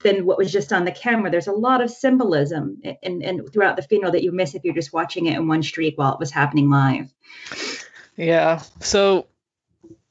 than 0.00 0.26
what 0.26 0.36
was 0.36 0.50
just 0.50 0.72
on 0.72 0.84
the 0.84 0.90
camera. 0.90 1.30
There's 1.30 1.46
a 1.46 1.52
lot 1.52 1.80
of 1.80 1.92
symbolism 1.92 2.82
and, 3.04 3.48
throughout 3.52 3.76
the 3.76 3.82
funeral 3.82 4.10
that 4.10 4.24
you 4.24 4.32
miss 4.32 4.56
if 4.56 4.64
you're 4.64 4.74
just 4.74 4.92
watching 4.92 5.26
it 5.26 5.36
in 5.36 5.46
one 5.46 5.62
streak 5.62 5.96
while 5.96 6.14
it 6.14 6.18
was 6.18 6.32
happening 6.32 6.70
live. 6.70 7.08
Yeah. 8.16 8.62
So 8.80 9.26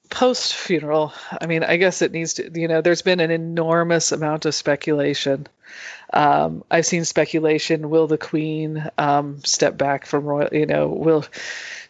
post 0.10 0.56
funeral, 0.56 1.12
I 1.42 1.46
mean, 1.46 1.66
I 1.66 1.76
guess 1.76 2.02
it 2.02 2.14
needs 2.14 2.36
to, 2.36 2.50
you 2.58 2.70
know, 2.70 2.80
there's 2.80 3.02
been 3.02 3.20
an 3.20 3.32
enormous 3.32 4.14
amount 4.14 4.46
of 4.46 4.56
speculation. 4.56 5.48
Um, 6.12 6.64
I've 6.72 6.86
seen 6.86 7.06
speculation 7.06 7.90
will 7.90 8.08
the 8.08 8.18
queen 8.18 8.90
um, 8.98 9.44
step 9.44 9.78
back 9.78 10.06
from 10.06 10.26
royal, 10.26 10.50
you 10.52 10.66
know, 10.66 10.88
will. 10.88 11.26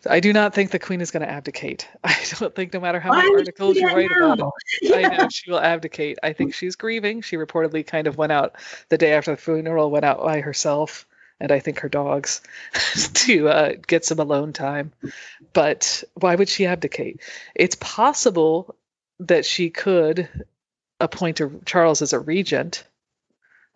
I 0.10 0.20
do 0.20 0.32
not 0.34 0.54
think 0.54 0.72
the 0.72 0.80
queen 0.80 1.02
is 1.02 1.12
going 1.12 1.26
to 1.26 1.30
abdicate. 1.30 1.88
I 2.04 2.16
don't 2.38 2.54
think, 2.56 2.74
no 2.74 2.80
matter 2.80 3.00
how 3.00 3.10
Why 3.12 3.24
many 3.24 3.36
articles 3.36 3.78
you 3.78 3.88
write 3.88 4.12
about 4.12 4.52
it, 4.82 4.94
I 4.94 5.02
know 5.18 5.30
she 5.30 5.52
will 5.52 5.60
abdicate. 5.60 6.20
I 6.24 6.34
think 6.34 6.54
she's 6.54 6.76
grieving. 6.76 7.22
She 7.22 7.38
reportedly 7.38 7.86
kind 7.86 8.08
of 8.08 8.18
went 8.18 8.32
out 8.32 8.56
the 8.90 8.98
day 8.98 9.14
after 9.14 9.32
the 9.32 9.38
funeral, 9.38 9.92
went 9.92 10.06
out 10.06 10.22
by 10.22 10.42
herself, 10.42 11.06
and 11.40 11.52
I 11.52 11.60
think 11.60 11.80
her 11.80 11.90
dogs 11.90 12.42
to 13.14 13.50
uh, 13.50 13.74
get 13.88 14.06
some 14.06 14.20
alone 14.20 14.54
time. 14.54 14.92
But 15.54 16.04
why 16.14 16.36
would 16.36 16.50
she 16.50 16.66
abdicate? 16.66 17.22
It's 17.56 17.76
possible 17.76 18.76
that 19.22 19.46
she 19.46 19.70
could 19.70 20.30
appoint 21.00 21.40
a, 21.40 21.52
Charles 21.66 22.02
as 22.02 22.14
a 22.14 22.20
regent. 22.20 22.84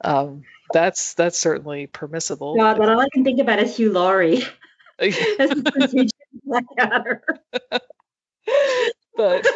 Um, 0.02 0.44
that's 0.74 1.14
that's 1.14 1.38
certainly 1.38 1.88
permissible. 1.88 2.56
God, 2.56 2.78
but 2.78 2.90
all 2.90 3.00
I 3.00 3.08
can 3.14 3.24
think 3.24 3.40
about 3.40 3.60
is 3.60 3.78
Hugh 3.78 3.92
Laurie. 3.92 4.44
As 5.00 5.16
the 5.16 5.72
Prince 5.72 5.94
Regent 5.94 6.12
Blackadder. 6.44 7.24
but 9.16 9.48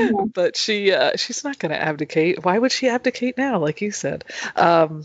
but 0.34 0.56
she 0.56 0.92
uh, 0.92 1.16
she's 1.16 1.44
not 1.44 1.58
going 1.58 1.70
to 1.70 1.80
abdicate. 1.80 2.44
Why 2.44 2.58
would 2.58 2.72
she 2.72 2.88
abdicate 2.88 3.36
now? 3.38 3.58
Like 3.58 3.80
you 3.80 3.90
said. 3.90 4.24
Um, 4.56 5.04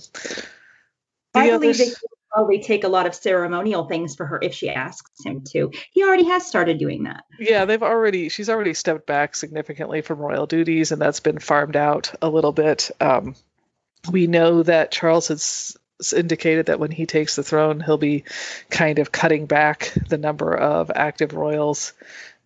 I 1.36 1.50
believe 1.50 1.78
they 1.78 1.92
probably 2.32 2.62
take 2.62 2.84
a 2.84 2.88
lot 2.88 3.06
of 3.06 3.14
ceremonial 3.14 3.86
things 3.86 4.16
for 4.16 4.26
her 4.26 4.40
if 4.42 4.54
she 4.54 4.70
asks 4.70 5.24
him 5.24 5.44
to. 5.52 5.72
He 5.92 6.04
already 6.04 6.26
has 6.26 6.46
started 6.46 6.80
doing 6.80 7.04
that. 7.04 7.24
Yeah, 7.40 7.66
they've 7.66 7.84
already 7.84 8.30
she's 8.30 8.50
already 8.50 8.74
stepped 8.74 9.06
back 9.06 9.36
significantly 9.36 10.02
from 10.02 10.20
royal 10.20 10.48
duties, 10.48 10.92
and 10.92 11.02
that's 11.02 11.20
been 11.20 11.40
farmed 11.40 11.76
out 11.76 12.14
a 12.22 12.30
little 12.30 12.52
bit. 12.52 12.92
Um, 13.00 13.36
we 14.12 14.28
know 14.28 14.64
that 14.64 14.92
Charles 14.92 15.28
has 15.30 15.78
indicated 16.16 16.66
that 16.68 16.80
when 16.80 16.92
he 16.92 17.06
takes 17.06 17.36
the 17.36 17.44
throne, 17.44 17.80
he'll 17.80 17.98
be 17.98 18.24
kind 18.70 19.00
of 19.00 19.12
cutting 19.12 19.46
back 19.46 19.94
the 20.10 20.18
number 20.18 20.54
of 20.56 20.92
active 20.94 21.34
royals 21.34 21.94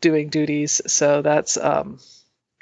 doing 0.01 0.29
duties. 0.29 0.81
So 0.85 1.21
that's 1.21 1.57
um, 1.57 1.99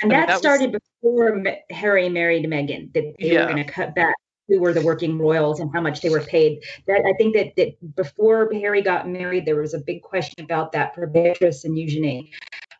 And 0.01 0.13
I 0.13 0.15
mean, 0.15 0.19
that, 0.21 0.27
that 0.27 0.33
was- 0.33 0.41
started 0.41 0.71
before 1.01 1.43
Harry 1.69 2.09
married 2.09 2.45
Meghan, 2.45 2.93
that 2.93 3.15
they 3.19 3.31
Yeah. 3.33 3.45
were 3.45 3.53
going 3.53 3.65
to 3.65 3.71
cut 3.71 3.93
back 3.95 4.15
who 4.47 4.59
were 4.59 4.73
the 4.73 4.81
working 4.81 5.17
royals 5.17 5.59
and 5.59 5.71
how 5.73 5.81
much 5.81 6.01
they 6.01 6.09
were 6.09 6.21
paid. 6.21 6.63
That 6.87 7.01
I 7.03 7.13
think 7.17 7.35
that, 7.35 7.55
that 7.57 7.95
before 7.95 8.47
Harry 8.53 8.83
got 8.83 9.09
married, 9.09 9.45
there 9.45 9.55
was 9.55 9.73
a 9.73 9.79
big 9.79 10.03
question 10.03 10.45
about 10.45 10.71
that 10.73 10.93
for 10.93 11.07
Beatrice 11.07 11.65
and 11.65 11.77
Eugenie. 11.77 12.31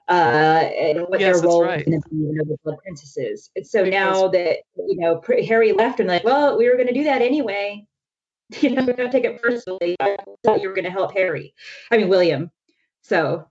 Uh, 0.08 0.12
and 0.12 1.01
what 1.08 1.20
Yes, 1.20 1.41
their 1.41 1.49
role 1.49 1.64
right. 1.64 1.78
was 1.78 1.86
going 1.86 2.01
to 2.01 2.10
be, 2.10 2.16
know, 2.16 2.43
the 2.45 2.58
blood 2.64 2.78
princesses. 2.84 3.49
And 3.56 3.66
so 3.66 3.84
Because- 3.84 3.99
now 3.99 4.28
that 4.30 4.60
you 4.76 4.97
know 4.97 5.22
Harry 5.47 5.72
left, 5.72 5.99
and 5.99 6.08
like, 6.08 6.24
well, 6.24 6.58
we 6.58 6.70
were 6.70 6.76
going 6.76 6.88
to 6.88 6.93
do 6.93 7.06
that 7.06 7.22
anyway. 7.22 7.86
You 8.62 8.70
know, 8.70 8.86
don't 8.86 9.12
take 9.12 9.24
it 9.24 9.41
personally. 9.41 9.95
I 9.99 10.18
thought 10.43 10.62
you 10.62 10.70
were 10.70 10.76
going 10.76 10.86
to 10.86 10.91
help 10.91 11.14
Harry. 11.14 11.56
I 11.89 11.97
mean 11.97 12.10
William. 12.10 12.51
So 13.01 13.47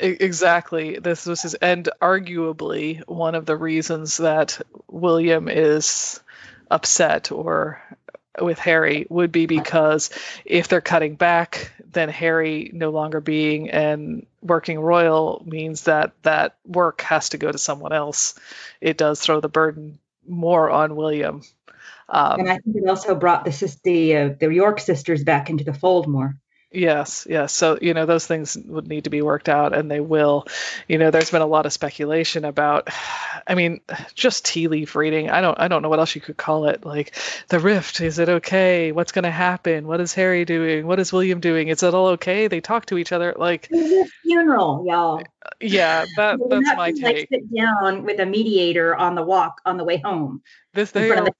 Exactly. 0.00 0.98
This 1.00 1.26
was 1.26 1.42
his, 1.42 1.54
and 1.54 1.88
arguably 2.00 3.02
one 3.06 3.34
of 3.34 3.46
the 3.46 3.56
reasons 3.56 4.18
that 4.18 4.60
William 4.88 5.48
is 5.48 6.20
upset 6.70 7.30
or 7.32 7.82
with 8.40 8.58
Harry 8.58 9.06
would 9.10 9.32
be 9.32 9.46
because 9.46 10.10
if 10.44 10.68
they're 10.68 10.80
cutting 10.80 11.16
back, 11.16 11.72
then 11.92 12.08
Harry 12.08 12.70
no 12.72 12.90
longer 12.90 13.20
being 13.20 13.70
and 13.70 14.26
working 14.40 14.80
royal 14.80 15.42
means 15.46 15.82
that 15.82 16.12
that 16.22 16.56
work 16.66 17.02
has 17.02 17.30
to 17.30 17.38
go 17.38 17.50
to 17.52 17.58
someone 17.58 17.92
else. 17.92 18.34
It 18.80 18.96
does 18.96 19.20
throw 19.20 19.40
the 19.40 19.48
burden 19.48 19.98
more 20.26 20.70
on 20.70 20.96
William. 20.96 21.42
Um, 22.08 22.40
and 22.40 22.50
I 22.50 22.58
think 22.58 22.76
it 22.76 22.88
also 22.88 23.14
brought 23.14 23.44
the 23.44 23.52
the 23.84 24.16
uh, 24.16 24.28
the 24.38 24.48
York 24.48 24.80
sisters 24.80 25.24
back 25.24 25.48
into 25.48 25.64
the 25.64 25.74
fold 25.74 26.06
more. 26.08 26.36
Yes, 26.72 27.26
yes. 27.28 27.52
So, 27.52 27.78
you 27.80 27.92
know, 27.92 28.06
those 28.06 28.26
things 28.26 28.56
would 28.56 28.88
need 28.88 29.04
to 29.04 29.10
be 29.10 29.20
worked 29.20 29.48
out 29.48 29.74
and 29.76 29.90
they 29.90 30.00
will. 30.00 30.46
You 30.88 30.98
know, 30.98 31.10
there's 31.10 31.30
been 31.30 31.42
a 31.42 31.46
lot 31.46 31.66
of 31.66 31.72
speculation 31.72 32.44
about 32.44 32.88
I 33.46 33.54
mean, 33.54 33.80
just 34.14 34.44
tea 34.44 34.68
leaf 34.68 34.94
reading. 34.94 35.28
I 35.28 35.40
don't 35.40 35.58
I 35.58 35.68
don't 35.68 35.82
know 35.82 35.88
what 35.88 35.98
else 35.98 36.14
you 36.14 36.20
could 36.20 36.36
call 36.36 36.66
it. 36.66 36.84
Like 36.84 37.14
the 37.48 37.58
rift, 37.58 38.00
is 38.00 38.18
it 38.18 38.28
okay? 38.28 38.92
What's 38.92 39.12
going 39.12 39.24
to 39.24 39.30
happen? 39.30 39.86
What 39.86 40.00
is 40.00 40.14
Harry 40.14 40.44
doing? 40.44 40.86
What 40.86 41.00
is 41.00 41.12
William 41.12 41.40
doing? 41.40 41.68
Is 41.68 41.82
it 41.82 41.94
all 41.94 42.08
okay? 42.08 42.48
They 42.48 42.60
talk 42.60 42.86
to 42.86 42.98
each 42.98 43.12
other 43.12 43.34
like 43.36 43.68
funeral, 44.22 44.84
y'all. 44.86 45.22
yeah, 45.60 46.04
that 46.16 46.38
that's 46.48 46.66
not 46.66 46.76
my 46.76 46.92
gonna, 46.92 47.02
like 47.02 47.16
take. 47.16 47.28
sit 47.28 47.54
down 47.54 48.04
with 48.04 48.20
a 48.20 48.26
mediator 48.26 48.94
on 48.94 49.14
the 49.14 49.22
walk 49.22 49.60
on 49.64 49.76
the 49.76 49.84
way 49.84 49.98
home 49.98 50.42
This 50.72 50.90
they 50.92 51.10
are 51.10 51.24
the. 51.24 51.32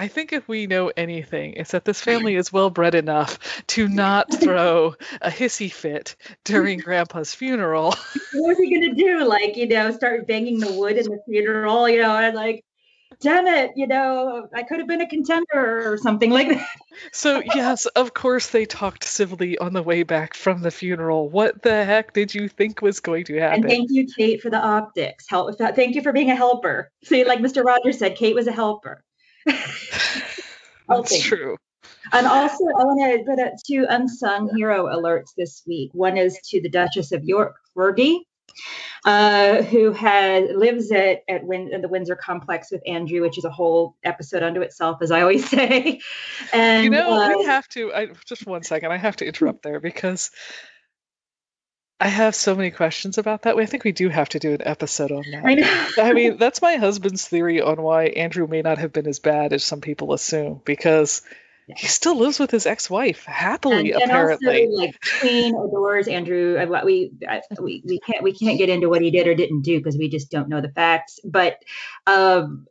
I 0.00 0.08
think 0.08 0.32
if 0.32 0.48
we 0.48 0.66
know 0.66 0.90
anything, 0.96 1.52
it's 1.58 1.72
that 1.72 1.84
this 1.84 2.02
hmm. 2.02 2.10
family 2.10 2.34
is 2.34 2.50
well 2.50 2.70
bred 2.70 2.94
enough 2.94 3.62
to 3.68 3.86
hmm. 3.86 3.94
not 3.94 4.32
throw 4.40 4.94
a 5.20 5.28
hissy 5.28 5.70
fit 5.70 6.16
during 6.44 6.78
grandpa's 6.78 7.34
funeral. 7.34 7.94
What 8.32 8.48
was 8.48 8.58
he 8.58 8.72
gonna 8.72 8.94
do? 8.94 9.28
Like, 9.28 9.56
you 9.56 9.68
know, 9.68 9.90
start 9.90 10.26
banging 10.26 10.58
the 10.58 10.72
wood 10.72 10.96
in 10.96 11.04
the 11.04 11.20
funeral, 11.28 11.86
you 11.86 12.00
know, 12.00 12.16
and 12.16 12.34
like 12.34 12.64
damn 13.20 13.46
it, 13.46 13.72
you 13.76 13.86
know, 13.86 14.48
I 14.54 14.62
could 14.62 14.78
have 14.78 14.88
been 14.88 15.02
a 15.02 15.08
contender 15.08 15.92
or 15.92 15.98
something 15.98 16.30
like 16.30 16.48
that. 16.48 16.66
So, 17.12 17.42
yes, 17.54 17.86
of 17.86 18.14
course 18.14 18.48
they 18.48 18.64
talked 18.64 19.04
civilly 19.04 19.58
on 19.58 19.72
the 19.72 19.82
way 19.82 20.02
back 20.02 20.34
from 20.34 20.62
the 20.62 20.70
funeral. 20.70 21.28
What 21.28 21.60
the 21.62 21.84
heck 21.84 22.14
did 22.14 22.34
you 22.34 22.48
think 22.48 22.80
was 22.80 23.00
going 23.00 23.24
to 23.24 23.38
happen? 23.38 23.62
And 23.62 23.70
thank 23.70 23.90
you, 23.90 24.06
Kate, 24.06 24.40
for 24.40 24.48
the 24.48 24.60
optics. 24.60 25.26
Help, 25.28 25.58
thank 25.58 25.94
you 25.94 26.02
for 26.02 26.12
being 26.12 26.30
a 26.30 26.36
helper. 26.36 26.90
See, 27.04 27.24
like 27.24 27.40
Mr. 27.40 27.64
Rogers 27.64 27.98
said, 27.98 28.16
Kate 28.16 28.34
was 28.34 28.46
a 28.46 28.52
helper. 28.52 29.02
That's 30.88 31.20
true. 31.20 31.56
And 32.12 32.26
also, 32.26 32.64
I 32.64 32.84
want 32.84 33.18
to 33.18 33.24
put 33.24 33.38
out 33.38 33.52
two 33.66 33.86
unsung 33.88 34.50
hero 34.56 34.86
alerts 34.86 35.34
this 35.36 35.62
week. 35.66 35.90
One 35.92 36.16
is 36.16 36.38
to 36.50 36.60
the 36.60 36.68
Duchess 36.68 37.12
of 37.12 37.24
York, 37.24 37.56
Fergie, 37.76 38.20
uh, 39.04 39.62
who 39.62 39.92
had 39.92 40.50
lives 40.56 40.90
at 40.90 41.20
at, 41.28 41.44
Win- 41.44 41.72
at 41.72 41.82
the 41.82 41.88
Windsor 41.88 42.16
complex 42.16 42.70
with 42.70 42.82
Andrew, 42.86 43.22
which 43.22 43.38
is 43.38 43.44
a 43.44 43.50
whole 43.50 43.96
episode 44.02 44.42
unto 44.42 44.60
itself, 44.60 44.98
as 45.02 45.10
I 45.10 45.20
always 45.20 45.48
say. 45.50 46.00
And 46.52 46.84
you 46.84 46.90
know, 46.90 47.12
uh, 47.12 47.38
we 47.38 47.44
have 47.44 47.68
to. 47.68 47.92
I, 47.92 48.08
just 48.26 48.46
one 48.46 48.62
second. 48.62 48.92
I 48.92 48.96
have 48.96 49.16
to 49.16 49.26
interrupt 49.26 49.62
there 49.62 49.80
because 49.80 50.30
I 52.00 52.08
have 52.08 52.34
so 52.34 52.54
many 52.54 52.70
questions 52.70 53.18
about 53.18 53.42
that. 53.42 53.56
I 53.56 53.66
think 53.66 53.84
we 53.84 53.92
do 53.92 54.08
have 54.08 54.30
to 54.30 54.38
do 54.38 54.54
an 54.54 54.62
episode 54.62 55.12
on 55.12 55.22
that. 55.30 55.44
I 55.44 55.54
know. 55.54 55.86
I 55.98 56.12
mean, 56.14 56.38
that's 56.38 56.62
my 56.62 56.76
husband's 56.76 57.28
theory 57.28 57.60
on 57.60 57.82
why 57.82 58.06
Andrew 58.06 58.46
may 58.46 58.62
not 58.62 58.78
have 58.78 58.92
been 58.92 59.06
as 59.06 59.18
bad 59.18 59.52
as 59.52 59.62
some 59.62 59.82
people 59.82 60.14
assume 60.14 60.62
because 60.64 61.20
he 61.76 61.86
still 61.86 62.16
lives 62.16 62.38
with 62.38 62.50
his 62.50 62.66
ex-wife 62.66 63.24
happily 63.24 63.92
and, 63.92 64.02
and 64.02 64.10
apparently 64.10 64.66
also, 64.66 64.76
like 64.76 64.96
queen 65.20 65.54
adores 65.54 66.08
andrew 66.08 66.58
we 66.84 67.12
we 67.60 67.82
we 67.84 68.00
can't 68.00 68.22
we 68.22 68.32
can't 68.32 68.58
get 68.58 68.68
into 68.68 68.88
what 68.88 69.02
he 69.02 69.10
did 69.10 69.28
or 69.28 69.34
didn't 69.34 69.62
do 69.62 69.78
because 69.78 69.96
we 69.96 70.08
just 70.08 70.30
don't 70.30 70.48
know 70.48 70.60
the 70.60 70.70
facts 70.70 71.20
but 71.24 71.62
um 72.06 72.66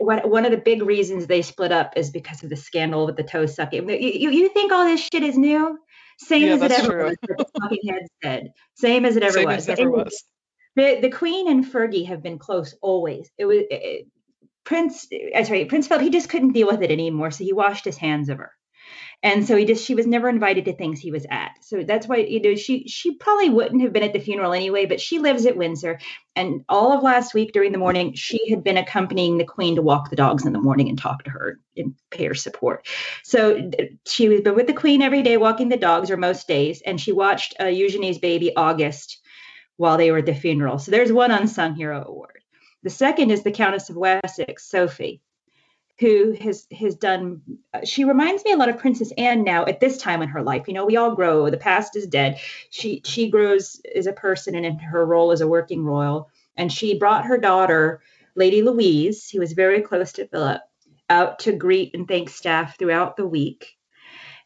one 0.00 0.44
of 0.44 0.50
the 0.50 0.58
big 0.58 0.82
reasons 0.82 1.26
they 1.26 1.42
split 1.42 1.72
up 1.72 1.94
is 1.96 2.10
because 2.10 2.42
of 2.42 2.50
the 2.50 2.56
scandal 2.56 3.06
with 3.06 3.16
the 3.16 3.22
toe 3.22 3.46
sucking 3.46 3.88
you, 3.88 4.30
you 4.30 4.48
think 4.50 4.72
all 4.72 4.84
this 4.84 5.08
shit 5.12 5.22
is 5.22 5.36
new 5.38 5.78
same 6.18 6.46
yeah, 6.46 6.54
as 6.54 6.62
it 6.62 6.72
ever 6.72 6.92
true. 6.92 7.36
was 7.38 7.50
talking 7.60 7.88
head 7.88 8.06
said 8.22 8.52
same 8.74 9.04
as 9.04 9.16
it 9.16 9.22
ever 9.22 9.32
same 9.32 9.46
was, 9.46 9.68
as 9.68 9.78
ever 9.78 9.90
was. 9.90 10.24
The, 10.76 10.98
the 11.00 11.10
queen 11.10 11.50
and 11.50 11.64
fergie 11.64 12.06
have 12.06 12.22
been 12.22 12.38
close 12.38 12.74
always 12.80 13.30
it 13.38 13.46
was 13.46 13.58
it, 13.70 14.06
Prince, 14.68 15.08
uh, 15.34 15.44
sorry, 15.44 15.64
Prince 15.64 15.88
Philip, 15.88 16.02
he 16.02 16.10
just 16.10 16.28
couldn't 16.28 16.52
deal 16.52 16.66
with 16.66 16.82
it 16.82 16.90
anymore, 16.90 17.30
so 17.30 17.42
he 17.42 17.54
washed 17.54 17.86
his 17.86 17.96
hands 17.96 18.28
of 18.28 18.36
her. 18.36 18.52
And 19.22 19.44
so 19.44 19.56
he 19.56 19.64
just 19.64 19.84
she 19.84 19.96
was 19.96 20.06
never 20.06 20.28
invited 20.28 20.66
to 20.66 20.72
things 20.72 21.00
he 21.00 21.10
was 21.10 21.26
at. 21.28 21.52
So 21.60 21.82
that's 21.82 22.06
why 22.06 22.18
you 22.18 22.40
know 22.40 22.54
she 22.54 22.86
she 22.86 23.16
probably 23.16 23.50
wouldn't 23.50 23.82
have 23.82 23.92
been 23.92 24.04
at 24.04 24.12
the 24.12 24.20
funeral 24.20 24.52
anyway, 24.52 24.86
but 24.86 25.00
she 25.00 25.18
lives 25.18 25.44
at 25.44 25.56
Windsor. 25.56 25.98
And 26.36 26.64
all 26.68 26.92
of 26.92 27.02
last 27.02 27.34
week 27.34 27.52
during 27.52 27.72
the 27.72 27.78
morning, 27.78 28.14
she 28.14 28.48
had 28.48 28.62
been 28.62 28.76
accompanying 28.76 29.36
the 29.36 29.44
Queen 29.44 29.74
to 29.74 29.82
walk 29.82 30.08
the 30.08 30.16
dogs 30.16 30.46
in 30.46 30.52
the 30.52 30.60
morning 30.60 30.88
and 30.88 30.96
talk 30.96 31.24
to 31.24 31.30
her 31.30 31.58
and 31.76 31.94
pay 32.10 32.26
her 32.26 32.34
support. 32.34 32.86
So 33.24 33.70
she 34.06 34.28
was 34.28 34.42
been 34.42 34.54
with 34.54 34.68
the 34.68 34.72
Queen 34.72 35.02
every 35.02 35.22
day 35.22 35.36
walking 35.36 35.68
the 35.68 35.76
dogs, 35.76 36.12
or 36.12 36.16
most 36.16 36.46
days, 36.46 36.80
and 36.82 37.00
she 37.00 37.10
watched 37.10 37.56
uh, 37.60 37.66
Eugenie's 37.66 38.18
baby 38.18 38.54
August 38.54 39.18
while 39.78 39.96
they 39.96 40.12
were 40.12 40.18
at 40.18 40.26
the 40.26 40.34
funeral. 40.34 40.78
So 40.78 40.92
there's 40.92 41.12
one 41.12 41.32
unsung 41.32 41.74
hero 41.74 42.04
award. 42.06 42.42
The 42.84 42.90
second 42.90 43.32
is 43.32 43.42
the 43.42 43.50
Countess 43.50 43.90
of 43.90 43.96
Wessex, 43.96 44.68
Sophie, 44.68 45.20
who 46.00 46.32
has 46.32 46.66
has 46.78 46.94
done. 46.94 47.42
Uh, 47.74 47.80
she 47.84 48.04
reminds 48.04 48.44
me 48.44 48.52
a 48.52 48.56
lot 48.56 48.68
of 48.68 48.78
Princess 48.78 49.12
Anne 49.18 49.44
now 49.44 49.64
at 49.64 49.80
this 49.80 49.98
time 49.98 50.22
in 50.22 50.28
her 50.28 50.42
life. 50.42 50.68
You 50.68 50.74
know, 50.74 50.86
we 50.86 50.96
all 50.96 51.14
grow. 51.14 51.50
The 51.50 51.56
past 51.56 51.96
is 51.96 52.06
dead. 52.06 52.38
She 52.70 53.02
she 53.04 53.30
grows 53.30 53.80
as 53.94 54.06
a 54.06 54.12
person 54.12 54.54
and 54.54 54.64
in 54.64 54.78
her 54.78 55.04
role 55.04 55.32
as 55.32 55.40
a 55.40 55.48
working 55.48 55.84
royal. 55.84 56.30
And 56.56 56.72
she 56.72 56.98
brought 56.98 57.26
her 57.26 57.38
daughter, 57.38 58.00
Lady 58.34 58.62
Louise, 58.62 59.30
who 59.30 59.40
was 59.40 59.52
very 59.52 59.82
close 59.82 60.12
to 60.12 60.26
Philip, 60.26 60.60
out 61.08 61.40
to 61.40 61.52
greet 61.52 61.94
and 61.94 62.06
thank 62.06 62.30
staff 62.30 62.78
throughout 62.78 63.16
the 63.16 63.26
week 63.26 63.78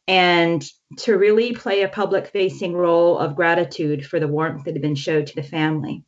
and 0.09 0.65
to 0.99 1.17
really 1.17 1.53
play 1.53 1.83
a 1.83 1.89
public 1.89 2.27
facing 2.29 2.75
role 2.75 3.19
of 3.19 3.37
gratitude 3.37 4.05
for 4.05 4.19
the 4.19 4.29
warmth 4.29 4.65
that 4.65 4.75
had 4.75 4.83
been 4.83 4.95
showed 4.95 5.27
to 5.29 5.35
the 5.35 5.43
family. 5.43 6.05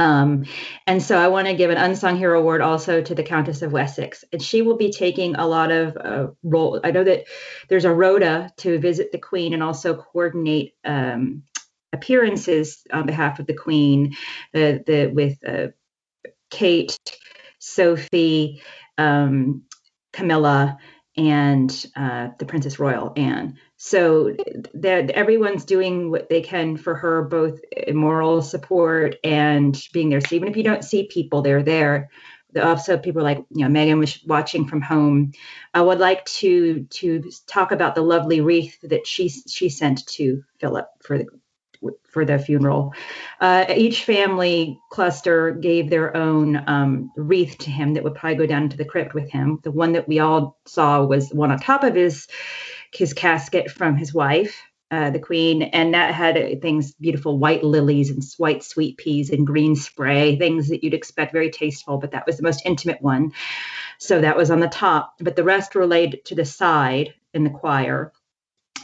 Um, 0.00 0.46
and 0.86 1.02
so 1.02 1.18
I 1.18 1.28
want 1.28 1.46
to 1.46 1.54
give 1.54 1.68
an 1.68 1.76
unsung 1.76 2.16
hero 2.16 2.40
award 2.40 2.62
also 2.62 3.02
to 3.02 3.14
the 3.14 3.22
Countess 3.22 3.60
of 3.60 3.70
Wessex, 3.72 4.24
and 4.32 4.42
she 4.42 4.62
will 4.62 4.78
be 4.78 4.90
taking 4.90 5.36
a 5.36 5.46
lot 5.46 5.70
of 5.70 5.94
uh, 5.94 6.28
role. 6.42 6.80
I 6.82 6.90
know 6.90 7.04
that 7.04 7.24
there's 7.68 7.84
a 7.84 7.92
rota 7.92 8.50
to 8.58 8.78
visit 8.78 9.12
the 9.12 9.18
Queen 9.18 9.52
and 9.52 9.62
also 9.62 9.94
coordinate 9.94 10.72
um, 10.86 11.42
appearances 11.92 12.78
on 12.90 13.04
behalf 13.04 13.40
of 13.40 13.46
the 13.46 13.52
Queen, 13.52 14.16
the 14.54 14.82
the 14.86 15.08
with 15.08 15.36
uh, 15.46 15.68
Kate, 16.50 16.98
Sophie, 17.58 18.62
um, 18.96 19.64
Camilla, 20.14 20.78
and 21.14 21.86
uh, 21.94 22.28
the 22.38 22.46
Princess 22.46 22.78
Royal 22.78 23.12
Anne. 23.16 23.58
So 23.82 24.36
that 24.74 25.08
everyone's 25.12 25.64
doing 25.64 26.10
what 26.10 26.28
they 26.28 26.42
can 26.42 26.76
for 26.76 26.94
her, 26.96 27.22
both 27.22 27.60
moral 27.90 28.42
support 28.42 29.16
and 29.24 29.74
being 29.94 30.10
there. 30.10 30.20
So 30.20 30.34
even 30.36 30.48
if 30.48 30.56
you 30.58 30.62
don't 30.62 30.84
see 30.84 31.06
people, 31.06 31.40
they're 31.40 31.62
there. 31.62 32.10
Also, 32.60 32.98
people 32.98 33.22
like 33.22 33.38
you 33.54 33.66
know 33.66 33.80
Meghan 33.80 33.98
was 33.98 34.22
watching 34.26 34.66
from 34.66 34.82
home. 34.82 35.32
I 35.72 35.80
would 35.80 35.98
like 35.98 36.26
to 36.26 36.84
to 36.90 37.30
talk 37.46 37.72
about 37.72 37.94
the 37.94 38.02
lovely 38.02 38.42
wreath 38.42 38.76
that 38.82 39.06
she 39.06 39.30
she 39.30 39.70
sent 39.70 40.06
to 40.08 40.44
Philip 40.58 40.88
for 41.00 41.16
the 41.16 41.26
for 42.10 42.26
the 42.26 42.38
funeral. 42.38 42.92
Uh, 43.40 43.64
each 43.74 44.04
family 44.04 44.78
cluster 44.90 45.52
gave 45.52 45.88
their 45.88 46.14
own 46.14 46.62
um, 46.68 47.10
wreath 47.16 47.56
to 47.58 47.70
him 47.70 47.94
that 47.94 48.04
would 48.04 48.14
probably 48.14 48.36
go 48.36 48.46
down 48.46 48.64
into 48.64 48.76
the 48.76 48.84
crypt 48.84 49.14
with 49.14 49.30
him. 49.30 49.58
The 49.62 49.70
one 49.70 49.92
that 49.92 50.06
we 50.06 50.18
all 50.18 50.58
saw 50.66 51.02
was 51.02 51.30
the 51.30 51.36
one 51.36 51.50
on 51.50 51.58
top 51.58 51.82
of 51.82 51.94
his 51.94 52.26
his 52.92 53.12
casket 53.12 53.70
from 53.70 53.96
his 53.96 54.12
wife. 54.12 54.62
Uh, 54.92 55.08
the 55.10 55.20
queen, 55.20 55.62
and 55.62 55.94
that 55.94 56.12
had 56.12 56.36
uh, 56.36 56.56
things 56.60 56.90
beautiful 56.94 57.38
white 57.38 57.62
lilies 57.62 58.10
and 58.10 58.24
white 58.38 58.64
sweet 58.64 58.96
peas 58.96 59.30
and 59.30 59.46
green 59.46 59.76
spray, 59.76 60.36
things 60.36 60.68
that 60.68 60.82
you'd 60.82 60.94
expect 60.94 61.30
very 61.32 61.48
tasteful, 61.48 61.98
but 61.98 62.10
that 62.10 62.26
was 62.26 62.36
the 62.36 62.42
most 62.42 62.62
intimate 62.66 63.00
one. 63.00 63.30
So 63.98 64.20
that 64.20 64.36
was 64.36 64.50
on 64.50 64.58
the 64.58 64.66
top, 64.66 65.14
but 65.20 65.36
the 65.36 65.44
rest 65.44 65.76
were 65.76 65.86
laid 65.86 66.22
to 66.24 66.34
the 66.34 66.44
side 66.44 67.14
in 67.32 67.44
the 67.44 67.50
choir 67.50 68.12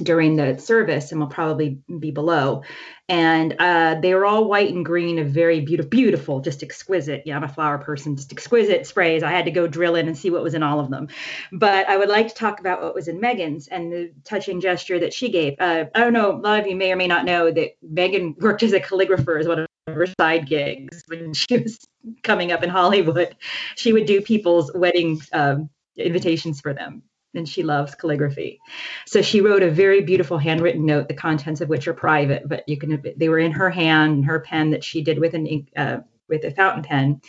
during 0.03 0.37
the 0.37 0.59
service 0.59 1.13
and 1.13 1.21
will 1.21 1.29
probably 1.29 1.79
be 1.99 2.11
below. 2.11 2.63
And 3.09 3.55
uh, 3.59 4.01
they 4.01 4.15
were 4.15 4.27
all 4.27 4.49
white 4.49 4.75
and 4.75 4.85
green, 4.85 5.19
a 5.19 5.25
very 5.25 5.61
beautiful, 5.61 5.91
beautiful, 5.91 6.41
just 6.41 6.63
exquisite. 6.63 7.23
Yeah, 7.25 7.37
I'm 7.37 7.45
a 7.45 7.49
flower 7.49 7.79
person, 7.79 8.17
just 8.17 8.33
exquisite 8.33 8.87
sprays. 8.87 9.23
I 9.23 9.31
had 9.31 9.45
to 9.45 9.51
go 9.51 9.67
drill 9.67 9.95
in 9.95 10.09
and 10.09 10.17
see 10.17 10.31
what 10.31 10.43
was 10.43 10.55
in 10.55 10.63
all 10.63 10.81
of 10.81 10.91
them. 10.91 11.09
But 11.53 11.89
I 11.89 11.97
would 11.97 12.09
like 12.09 12.29
to 12.29 12.35
talk 12.35 12.59
about 12.59 12.83
what 12.83 12.95
was 12.95 13.09
in 13.09 13.21
Meghan's 13.21 13.69
and 13.69 13.93
the 13.93 14.13
touching 14.25 14.61
gesture 14.61 14.99
that 14.99 15.13
she 15.13 15.31
gave. 15.31 15.55
Uh, 15.61 15.85
I 15.95 16.01
don't 16.01 16.13
know, 16.13 16.33
a 16.33 16.39
lot 16.39 16.61
of 16.61 16.67
you 16.67 16.75
may 16.75 16.93
or 16.93 16.97
may 16.97 17.07
not 17.07 17.25
know 17.25 17.51
that 17.51 17.77
Megan 17.83 18.35
worked 18.39 18.63
as 18.63 18.73
a 18.73 18.81
calligrapher 18.81 19.39
as 19.39 19.47
one 19.47 19.61
of 19.61 19.67
her 19.87 20.07
side 20.19 20.49
gigs 20.49 21.03
when 21.07 21.33
she 21.33 21.59
was 21.59 21.79
coming 22.23 22.51
up 22.51 22.63
in 22.63 22.71
Hollywood. 22.71 23.37
She 23.77 23.93
would 23.93 24.07
do 24.07 24.21
people's 24.21 24.73
wedding 24.75 25.21
um, 25.33 25.71
invitations 25.97 26.61
for 26.61 26.75
them 26.75 27.03
and 27.35 27.49
she 27.49 27.63
loves 27.63 27.95
calligraphy. 27.95 28.61
So 29.07 29.23
she 29.23 29.41
wrote 29.41 29.63
a 29.63 29.71
very 29.71 30.03
beautiful 30.03 30.39
handwritten 30.39 30.87
note, 30.87 31.09
the 31.09 31.15
contents 31.15 31.61
of 31.61 31.69
which 31.69 31.87
are 31.89 31.95
private, 31.95 32.49
but 32.49 32.65
you 32.69 32.79
can 32.79 33.03
they 33.17 33.29
were 33.29 33.39
in 33.39 33.53
her 33.53 33.71
hand, 33.71 34.25
her 34.27 34.41
pen 34.41 34.71
that 34.71 34.85
she 34.85 35.03
did 35.03 35.19
with 35.19 35.35
an 35.35 35.67
uh, 35.77 35.99
with 36.29 36.45
a 36.45 36.51
fountain 36.51 36.83
pen. 36.83 37.21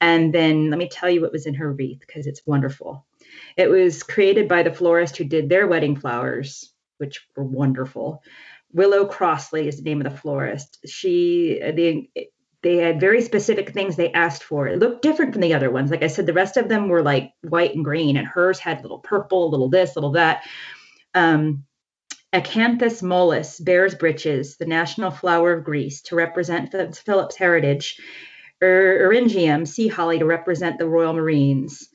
And 0.00 0.32
then 0.32 0.70
let 0.70 0.78
me 0.78 0.88
tell 0.88 1.10
you 1.10 1.20
what 1.20 1.32
was 1.32 1.46
in 1.46 1.54
her 1.54 1.72
wreath 1.72 2.00
because 2.00 2.26
it's 2.26 2.46
wonderful. 2.46 3.06
It 3.56 3.68
was 3.68 4.02
created 4.02 4.48
by 4.48 4.62
the 4.62 4.72
florist 4.72 5.16
who 5.16 5.24
did 5.24 5.48
their 5.48 5.66
wedding 5.66 5.96
flowers, 5.96 6.72
which 6.98 7.26
were 7.34 7.44
wonderful. 7.44 8.22
Willow 8.72 9.06
Crossley 9.06 9.68
is 9.68 9.78
the 9.78 9.82
name 9.82 10.04
of 10.04 10.10
the 10.12 10.18
florist. 10.18 10.78
She 10.86 11.58
the 11.60 12.08
they 12.66 12.78
had 12.78 12.98
very 12.98 13.22
specific 13.22 13.70
things 13.70 13.94
they 13.94 14.10
asked 14.10 14.42
for. 14.42 14.66
It 14.66 14.80
looked 14.80 15.00
different 15.00 15.32
from 15.32 15.40
the 15.40 15.54
other 15.54 15.70
ones. 15.70 15.92
Like 15.92 16.02
I 16.02 16.08
said, 16.08 16.26
the 16.26 16.32
rest 16.32 16.56
of 16.56 16.68
them 16.68 16.88
were 16.88 17.00
like 17.00 17.30
white 17.42 17.76
and 17.76 17.84
green, 17.84 18.16
and 18.16 18.26
hers 18.26 18.58
had 18.58 18.82
little 18.82 18.98
purple, 18.98 19.50
little 19.50 19.68
this, 19.68 19.94
little 19.94 20.10
that. 20.12 20.42
Um, 21.14 21.64
Acanthus 22.32 23.04
mollis, 23.04 23.60
bear's 23.60 23.94
breeches, 23.94 24.56
the 24.56 24.66
national 24.66 25.12
flower 25.12 25.52
of 25.52 25.62
Greece, 25.62 26.02
to 26.02 26.16
represent 26.16 26.72
Philip's 26.72 27.36
heritage. 27.36 28.00
Er, 28.60 29.08
Eryngium, 29.08 29.64
sea 29.64 29.86
holly, 29.86 30.18
to 30.18 30.24
represent 30.24 30.78
the 30.78 30.88
royal 30.88 31.12
marines. 31.12 31.88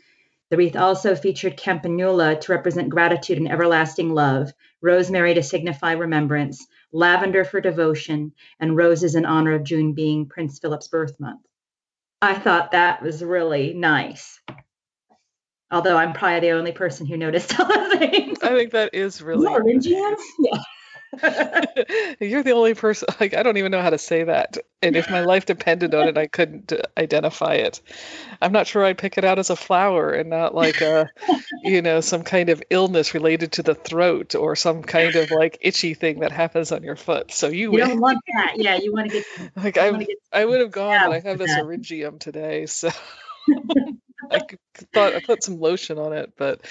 The 0.52 0.58
wreath 0.58 0.78
also 0.78 1.16
featured 1.16 1.58
campanula 1.58 2.40
to 2.40 2.52
represent 2.54 2.88
gratitude 2.88 3.40
and 3.40 3.52
everlasting 3.52 4.14
love, 4.14 4.54
rosemary 4.82 5.34
to 5.34 5.44
signify 5.44 5.92
remembrance, 5.92 6.66
lavender 6.92 7.44
for 7.46 7.62
devotion, 7.62 8.34
and 8.60 8.76
roses 8.76 9.16
in 9.16 9.26
honor 9.26 9.54
of 9.54 9.64
June 9.64 9.94
being 9.94 10.28
Prince 10.28 10.60
Philip's 10.60 10.88
birth 10.88 11.20
month. 11.20 11.42
I 12.22 12.36
thought 12.36 12.72
that 12.72 13.02
was 13.02 13.24
really 13.24 13.74
nice. 13.74 14.40
Although 15.72 15.98
I'm 15.98 16.14
probably 16.14 16.42
the 16.42 16.52
only 16.52 16.74
person 16.74 17.06
who 17.06 17.18
noticed 17.18 17.60
all 17.60 17.66
the 17.66 17.98
things. 17.98 18.40
I 18.42 18.50
think 18.50 18.72
that 18.72 18.94
is 18.94 19.22
really 19.22 19.48
Is 19.76 19.88
yeah. 19.88 20.62
You're 22.20 22.44
the 22.44 22.54
only 22.54 22.74
person. 22.74 23.10
Like 23.20 23.34
I 23.34 23.44
don't 23.44 23.58
even 23.58 23.72
know 23.72 23.82
how 23.82 23.90
to 23.90 23.98
say 23.98 24.24
that. 24.24 24.58
And 24.82 24.96
if 24.96 25.12
my 25.12 25.22
life 25.22 25.46
depended 25.46 25.94
on 25.94 26.08
it, 26.08 26.18
I 26.18 26.28
couldn't 26.28 26.74
identify 26.98 27.56
it. 27.56 27.82
I'm 28.42 28.52
not 28.52 28.66
sure 28.66 28.84
I'd 28.84 28.98
pick 28.98 29.18
it 29.18 29.26
out 29.26 29.38
as 29.38 29.50
a 29.50 29.56
flower 29.56 30.12
and 30.12 30.30
not 30.30 30.56
like 30.56 30.82
a, 30.82 31.12
you 31.64 31.82
know, 31.82 32.02
some 32.02 32.24
kind 32.24 32.50
of 32.50 32.64
illness 32.70 33.14
related 33.14 33.54
to 33.54 33.64
the 33.64 33.76
throat 33.76 34.36
or 34.36 34.56
some 34.56 34.82
kind 34.84 35.16
of 35.16 35.30
like 35.30 35.60
itchy 35.62 35.94
thing 35.94 36.22
that 36.22 36.32
happens 36.32 36.72
on 36.72 36.82
your 36.82 36.96
foot. 36.96 37.32
So 37.32 37.50
you, 37.50 37.74
you 37.74 37.80
don't 37.80 38.00
want 38.00 38.20
that. 38.34 38.54
Yeah, 38.56 38.78
you 38.78 38.94
want 38.94 39.12
to 39.12 39.18
get. 39.18 39.26
Like 39.56 39.78
I, 39.78 39.92
get 39.92 40.08
I 40.32 40.46
would 40.46 40.62
have 40.62 40.72
gone, 40.72 41.02
but 41.08 41.12
I 41.12 41.20
have 41.20 41.38
this 41.38 41.54
that. 41.54 42.20
today, 42.20 42.66
so 42.66 42.90
I 44.32 44.40
thought 44.94 45.14
I 45.14 45.20
put 45.20 45.44
some 45.44 45.60
lotion 45.60 45.98
on 45.98 46.14
it, 46.14 46.34
but 46.38 46.62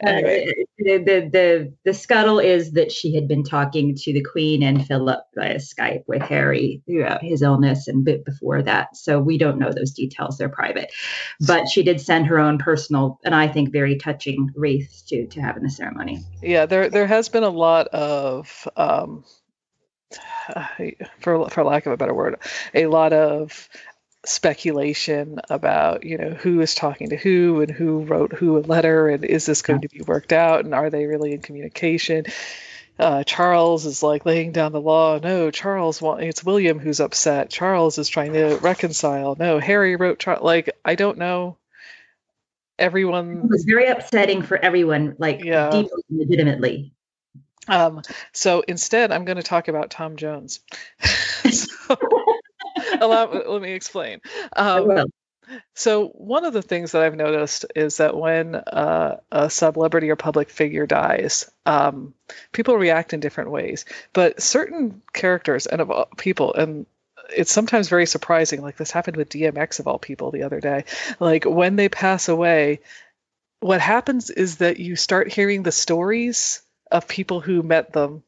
anyway. 0.00 0.46
Uh, 0.48 0.64
the, 0.78 0.98
the, 0.98 1.30
the 1.32 1.74
the 1.84 1.94
scuttle 1.94 2.38
is 2.38 2.72
that 2.72 2.90
she 2.90 3.14
had 3.14 3.28
been 3.28 3.44
talking 3.44 3.94
to 3.94 4.12
the 4.12 4.22
Queen 4.22 4.62
and 4.62 4.86
Philip 4.86 5.20
via 5.34 5.56
Skype 5.56 6.04
with 6.06 6.22
Harry 6.22 6.82
throughout 6.86 7.22
his 7.22 7.42
illness 7.42 7.88
and 7.88 8.04
bit 8.04 8.24
before 8.24 8.62
that. 8.62 8.96
So 8.96 9.18
we 9.18 9.38
don't 9.38 9.58
know 9.58 9.72
those 9.72 9.92
details; 9.92 10.38
they're 10.38 10.48
private. 10.48 10.92
But 11.40 11.68
she 11.68 11.82
did 11.82 12.00
send 12.00 12.26
her 12.26 12.38
own 12.38 12.58
personal 12.58 13.18
and 13.24 13.34
I 13.34 13.48
think 13.48 13.72
very 13.72 13.96
touching 13.96 14.50
wreath 14.54 15.02
to 15.08 15.26
to 15.26 15.40
have 15.40 15.56
in 15.56 15.62
the 15.62 15.70
ceremony. 15.70 16.24
Yeah, 16.42 16.66
there 16.66 16.88
there 16.88 17.06
has 17.06 17.28
been 17.28 17.44
a 17.44 17.50
lot 17.50 17.88
of. 17.88 18.68
Um, 18.76 19.24
for 21.20 21.48
for 21.50 21.64
lack 21.64 21.86
of 21.86 21.92
a 21.92 21.96
better 21.96 22.14
word, 22.14 22.36
a 22.74 22.86
lot 22.86 23.12
of 23.12 23.68
speculation 24.26 25.40
about 25.48 26.04
you 26.04 26.18
know 26.18 26.30
who 26.30 26.60
is 26.60 26.74
talking 26.74 27.10
to 27.10 27.16
who 27.16 27.62
and 27.62 27.70
who 27.70 28.00
wrote 28.00 28.32
who 28.32 28.58
a 28.58 28.60
letter 28.60 29.08
and 29.08 29.24
is 29.24 29.46
this 29.46 29.62
going 29.62 29.80
to 29.80 29.88
be 29.88 30.02
worked 30.02 30.32
out 30.32 30.64
and 30.64 30.74
are 30.74 30.90
they 30.90 31.06
really 31.06 31.32
in 31.32 31.40
communication? 31.40 32.26
Uh, 32.98 33.24
charles 33.24 33.86
is 33.86 34.02
like 34.02 34.26
laying 34.26 34.52
down 34.52 34.72
the 34.72 34.80
law. 34.80 35.18
No 35.18 35.50
charles 35.50 36.02
it's 36.02 36.44
william 36.44 36.78
who's 36.78 37.00
upset. 37.00 37.48
Charles 37.48 37.96
is 37.96 38.08
trying 38.10 38.34
to 38.34 38.56
reconcile. 38.56 39.36
No 39.38 39.58
harry 39.58 39.96
wrote 39.96 40.18
Char- 40.18 40.40
like 40.42 40.70
i 40.84 40.94
don't 40.96 41.16
know. 41.16 41.56
Everyone 42.78 43.42
it 43.44 43.50
was 43.50 43.64
very 43.64 43.86
upsetting 43.86 44.42
for 44.42 44.56
everyone 44.58 45.16
like 45.18 45.42
yeah. 45.44 45.70
deeply 45.70 46.02
legitimately. 46.10 46.92
Um, 47.68 48.02
so 48.32 48.60
instead 48.60 49.12
i'm 49.12 49.24
going 49.24 49.36
to 49.36 49.42
talk 49.42 49.68
about 49.68 49.90
tom 49.90 50.16
jones. 50.16 50.60
So, 51.50 51.96
Allow, 53.04 53.32
let 53.32 53.62
me 53.62 53.72
explain. 53.72 54.20
Um, 54.54 55.06
so 55.74 56.08
one 56.08 56.44
of 56.44 56.52
the 56.52 56.62
things 56.62 56.92
that 56.92 57.02
I've 57.02 57.16
noticed 57.16 57.66
is 57.74 57.96
that 57.96 58.16
when 58.16 58.54
uh, 58.54 59.16
a 59.32 59.50
celebrity 59.50 60.10
or 60.10 60.16
public 60.16 60.50
figure 60.50 60.86
dies, 60.86 61.50
um, 61.66 62.14
people 62.52 62.76
react 62.76 63.12
in 63.12 63.20
different 63.20 63.50
ways. 63.50 63.84
But 64.12 64.42
certain 64.42 65.02
characters 65.12 65.66
and 65.66 65.80
of 65.80 66.08
people, 66.16 66.54
and 66.54 66.86
it's 67.34 67.52
sometimes 67.52 67.88
very 67.88 68.06
surprising. 68.06 68.62
Like 68.62 68.76
this 68.76 68.90
happened 68.90 69.16
with 69.16 69.30
DMX 69.30 69.80
of 69.80 69.86
all 69.88 69.98
people 69.98 70.30
the 70.30 70.44
other 70.44 70.60
day. 70.60 70.84
Like 71.18 71.44
when 71.44 71.76
they 71.76 71.88
pass 71.88 72.28
away, 72.28 72.80
what 73.60 73.80
happens 73.80 74.30
is 74.30 74.58
that 74.58 74.78
you 74.78 74.96
start 74.96 75.32
hearing 75.32 75.62
the 75.62 75.72
stories 75.72 76.62
of 76.90 77.08
people 77.08 77.40
who 77.40 77.62
met 77.62 77.92
them 77.92 78.22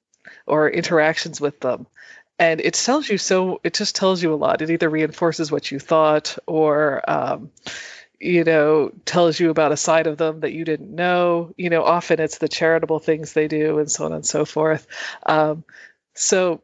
or 0.47 0.69
interactions 0.69 1.41
with 1.41 1.59
them 1.61 1.87
and 2.39 2.61
it 2.61 2.75
tells 2.75 3.09
you 3.09 3.19
so 3.19 3.61
it 3.65 3.75
just 3.75 3.97
tells 3.97 4.23
you 4.23 4.33
a 4.33 4.37
lot 4.37 4.63
it 4.63 4.71
either 4.71 4.89
reinforces 4.89 5.51
what 5.51 5.71
you 5.71 5.79
thought 5.79 6.39
or 6.47 7.09
um, 7.09 7.51
you 8.21 8.45
know 8.45 8.91
tells 9.05 9.39
you 9.39 9.51
about 9.51 9.73
a 9.73 9.77
side 9.77 10.07
of 10.07 10.17
them 10.19 10.41
that 10.41 10.53
you 10.53 10.65
didn't 10.65 10.95
know 10.95 11.53
you 11.57 11.71
know 11.71 11.83
often 11.83 12.21
it's 12.21 12.39
the 12.39 12.49
charitable 12.49 12.99
things 12.99 13.33
they 13.33 13.49
do 13.49 13.79
and 13.79 13.91
so 13.91 14.05
on 14.05 14.13
and 14.13 14.27
so 14.27 14.45
forth 14.45 14.87
um, 15.27 15.65
so 16.15 16.63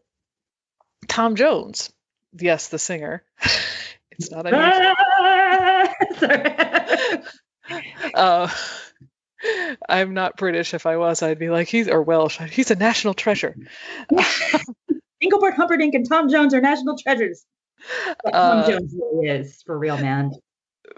tom 1.06 1.36
jones 1.36 1.92
yes 2.32 2.68
the 2.68 2.78
singer 2.78 3.22
it's 4.12 4.30
not 4.30 4.46
unusual 4.46 4.94
uh, 8.14 8.48
I'm 9.88 10.14
not 10.14 10.36
British. 10.36 10.74
If 10.74 10.86
I 10.86 10.96
was, 10.96 11.22
I'd 11.22 11.38
be 11.38 11.50
like, 11.50 11.68
he's 11.68 11.88
or 11.88 12.02
Welsh. 12.02 12.38
He's 12.38 12.70
a 12.70 12.76
national 12.76 13.14
treasure. 13.14 13.54
Engelbert 15.48 15.60
Humperdinck 15.60 15.94
and 15.94 16.08
Tom 16.08 16.28
Jones 16.28 16.54
are 16.54 16.60
national 16.60 16.96
treasures. 16.98 17.44
Tom 18.32 18.58
uh, 18.58 18.68
Jones 18.68 18.94
really 18.94 19.28
is 19.28 19.62
for 19.62 19.78
real, 19.78 19.96
man. 19.96 20.32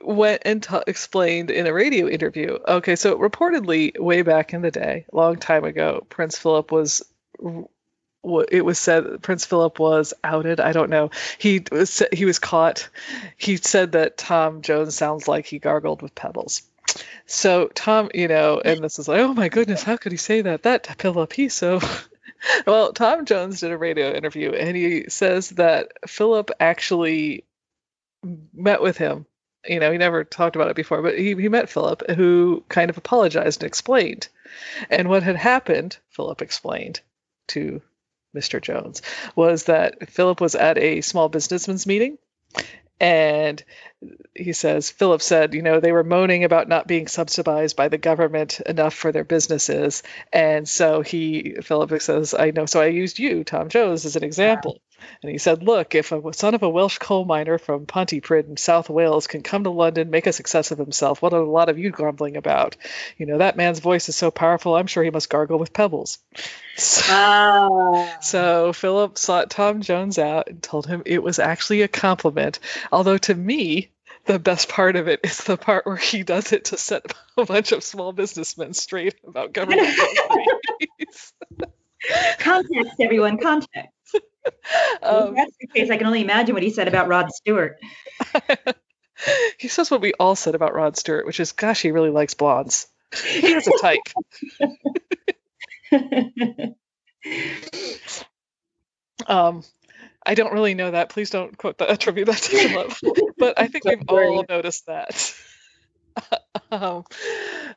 Went 0.03 0.43
and 0.45 0.63
t- 0.63 0.79
explained 0.87 1.51
in 1.51 1.67
a 1.67 1.73
radio 1.73 2.09
interview. 2.09 2.59
Okay, 2.67 2.97
so 2.97 3.19
reportedly, 3.19 3.99
way 3.99 4.23
back 4.23 4.55
in 4.55 4.63
the 4.63 4.71
day, 4.71 5.05
long 5.13 5.37
time 5.37 5.65
ago, 5.65 6.07
Prince 6.09 6.39
Philip 6.39 6.73
was 6.73 7.03
it 8.51 8.65
was 8.65 8.79
said 8.79 9.23
Prince 9.23 9.47
Philip 9.47 9.79
was 9.79 10.13
outed. 10.23 10.61
I 10.61 10.73
don't 10.73 10.91
know. 10.91 11.11
He 11.39 11.65
was 11.71 12.03
he 12.13 12.25
was 12.25 12.39
caught. 12.39 12.89
He 13.37 13.57
said 13.57 13.93
that 13.93 14.17
Tom 14.17 14.63
Jones 14.63 14.95
sounds 14.95 15.27
like 15.27 15.47
he 15.47 15.59
gargled 15.59 16.03
with 16.03 16.15
pebbles. 16.15 16.63
So 17.27 17.69
Tom, 17.69 18.11
you 18.15 18.29
know, 18.29 18.61
and 18.63 18.83
this 18.83 18.99
is 18.99 19.09
like, 19.09 19.21
oh 19.21 19.35
my 19.35 19.49
goodness, 19.49 19.83
how 19.83 19.97
could 19.97 20.13
he 20.13 20.19
say 20.19 20.43
that? 20.43 20.65
That 20.65 20.87
Philip, 21.01 21.33
he's 21.33 21.55
so 21.55 21.81
well, 22.67 22.93
Tom 22.93 23.25
Jones 23.25 23.61
did 23.61 23.73
a 23.73 23.79
radio 23.79 24.13
interview 24.13 24.53
and 24.53 24.77
he 24.77 25.09
says 25.09 25.51
that 25.51 25.93
Philip 26.09 26.51
actually 26.59 27.45
met 28.53 28.83
with 28.83 28.97
him. 28.97 29.27
You 29.67 29.79
know, 29.79 29.93
he 29.93 29.99
never 29.99 30.25
talked 30.25 30.57
about 30.57 30.71
it 30.71 30.77
before, 30.77 31.03
but 31.03 31.19
he, 31.19 31.35
he 31.35 31.49
met 31.49 31.69
Philip, 31.69 32.11
who 32.11 32.65
kind 32.69 32.89
of 32.89 32.97
apologized 32.97 33.63
and 33.63 33.69
explained. 33.69 34.29
And 34.89 35.09
what 35.09 35.23
had 35.23 35.37
happened, 35.37 35.99
Philip 36.09 36.41
explained 36.41 37.01
to 37.49 37.83
Mr. 38.35 38.61
Jones, 38.61 39.03
was 39.37 39.65
that 39.65 40.09
Philip 40.09 40.41
was 40.41 40.55
at 40.55 40.79
a 40.79 41.03
small 41.03 41.29
businessman's 41.29 41.87
meeting 41.87 42.17
and 43.01 43.65
he 44.35 44.53
says 44.53 44.91
philip 44.91 45.21
said 45.21 45.55
you 45.55 45.63
know 45.63 45.81
they 45.81 45.93
were 45.93 46.05
moaning 46.05 46.45
about 46.45 46.69
not 46.69 46.87
being 46.87 47.07
subsidized 47.07 47.77
by 47.77 47.89
the 47.89 47.99
government 47.99 48.61
enough 48.61 48.95
for 48.95 49.13
their 49.13 49.25
businesses. 49.25 50.03
And 50.33 50.69
so 50.69 51.03
he 51.03 51.57
philip 51.63 52.01
says 52.01 52.35
i 52.35 52.51
know. 52.51 52.67
So 52.67 52.81
i 52.81 52.87
used 52.87 53.19
you 53.19 53.45
tom 53.45 53.69
jones 53.69 54.05
as 54.07 54.17
an 54.17 54.25
example 54.25 54.81
and 55.23 55.31
he 55.31 55.39
said 55.39 55.63
look 55.63 55.95
if 55.95 56.13
a 56.13 56.33
son 56.33 56.55
of 56.55 56.63
a 56.63 56.69
welsh 56.69 56.99
coal 56.99 57.25
miner 57.25 57.59
from 57.59 57.87
pontypridd 57.87 58.49
in 58.49 58.57
south 58.57 58.89
wales 58.89 59.27
can 59.27 59.43
come 59.43 59.65
to 59.65 59.71
london 59.71 60.11
make 60.11 60.27
a 60.27 60.33
success 60.33 60.71
of 60.71 60.79
himself 60.79 61.23
what 61.23 61.33
are 61.33 61.41
a 61.41 61.51
lot 61.51 61.69
of 61.69 61.79
you 61.79 61.91
grumbling 61.91 62.37
about 62.37 62.77
you 63.17 63.27
know 63.27 63.39
that 63.39 63.57
man's 63.57 63.81
voice 63.81 64.09
is 64.09 64.17
so 64.17 64.31
powerful 64.31 64.77
i'm 64.77 64.87
sure 64.87 65.03
he 65.03 65.11
must 65.11 65.31
gargle 65.31 65.59
with 65.59 65.73
pebbles 65.73 66.19
so, 66.77 67.03
ah. 67.09 68.19
so 68.21 68.73
philip 68.73 69.19
sought 69.19 69.51
tom 69.51 69.81
jones 69.81 70.19
out 70.19 70.49
and 70.49 70.63
told 70.63 70.87
him 70.87 71.03
it 71.07 71.23
was 71.23 71.39
actually 71.39 71.83
a 71.83 71.89
compliment 71.89 72.59
although 72.93 73.19
to 73.19 73.35
me 73.35 73.91
the 74.27 74.39
best 74.39 74.69
part 74.69 74.97
of 74.97 75.09
it 75.09 75.21
is 75.25 75.39
the 75.39 75.57
part 75.57 75.87
where 75.87 75.97
he 75.97 76.23
does 76.23 76.53
it 76.53 76.67
to 76.67 76.77
set 76.77 77.05
a 77.37 77.45
bunch 77.45 77.73
of 77.73 77.83
small 77.83 78.13
businessmen 78.13 78.75
straight 78.75 79.17
about 79.27 79.53
government 79.53 79.89
context, 82.39 82.95
everyone, 83.01 83.39
context. 83.39 83.89
Um, 85.03 85.35
that's 85.35 85.57
the 85.61 85.67
case. 85.67 85.91
I 85.91 85.97
can 85.97 86.07
only 86.07 86.23
imagine 86.23 86.55
what 86.55 86.63
he 86.63 86.71
said 86.71 86.89
about 86.89 87.09
Rod 87.09 87.31
Stewart. 87.33 87.79
he 89.59 89.69
says 89.69 89.91
what 89.91 90.01
we 90.01 90.13
all 90.19 90.37
said 90.37 90.55
about 90.55 90.75
Rod 90.75 90.97
Stewart, 90.97 91.27
which 91.27 91.41
is, 91.41 91.53
gosh, 91.53 91.83
he 91.83 91.91
really 91.91 92.11
likes 92.11 92.35
blondes. 92.35 92.87
He 93.25 93.53
has 93.53 93.67
a 93.67 93.73
type. 93.81 94.01
um, 99.27 99.63
I 100.25 100.35
don't 100.35 100.53
really 100.53 100.75
know 100.75 100.91
that. 100.91 101.11
Please 101.11 101.31
don't 101.31 101.57
quote 101.57 101.79
that, 101.79 101.91
attribute 101.91 102.27
that 102.27 102.37
to 102.37 102.69
Philip. 102.69 102.93
but 103.39 103.59
I 103.59 103.69
think 103.69 103.85
we've 103.85 104.03
all 104.09 104.45
noticed 104.49 104.87
that. 104.87 105.35
um, 106.71 107.05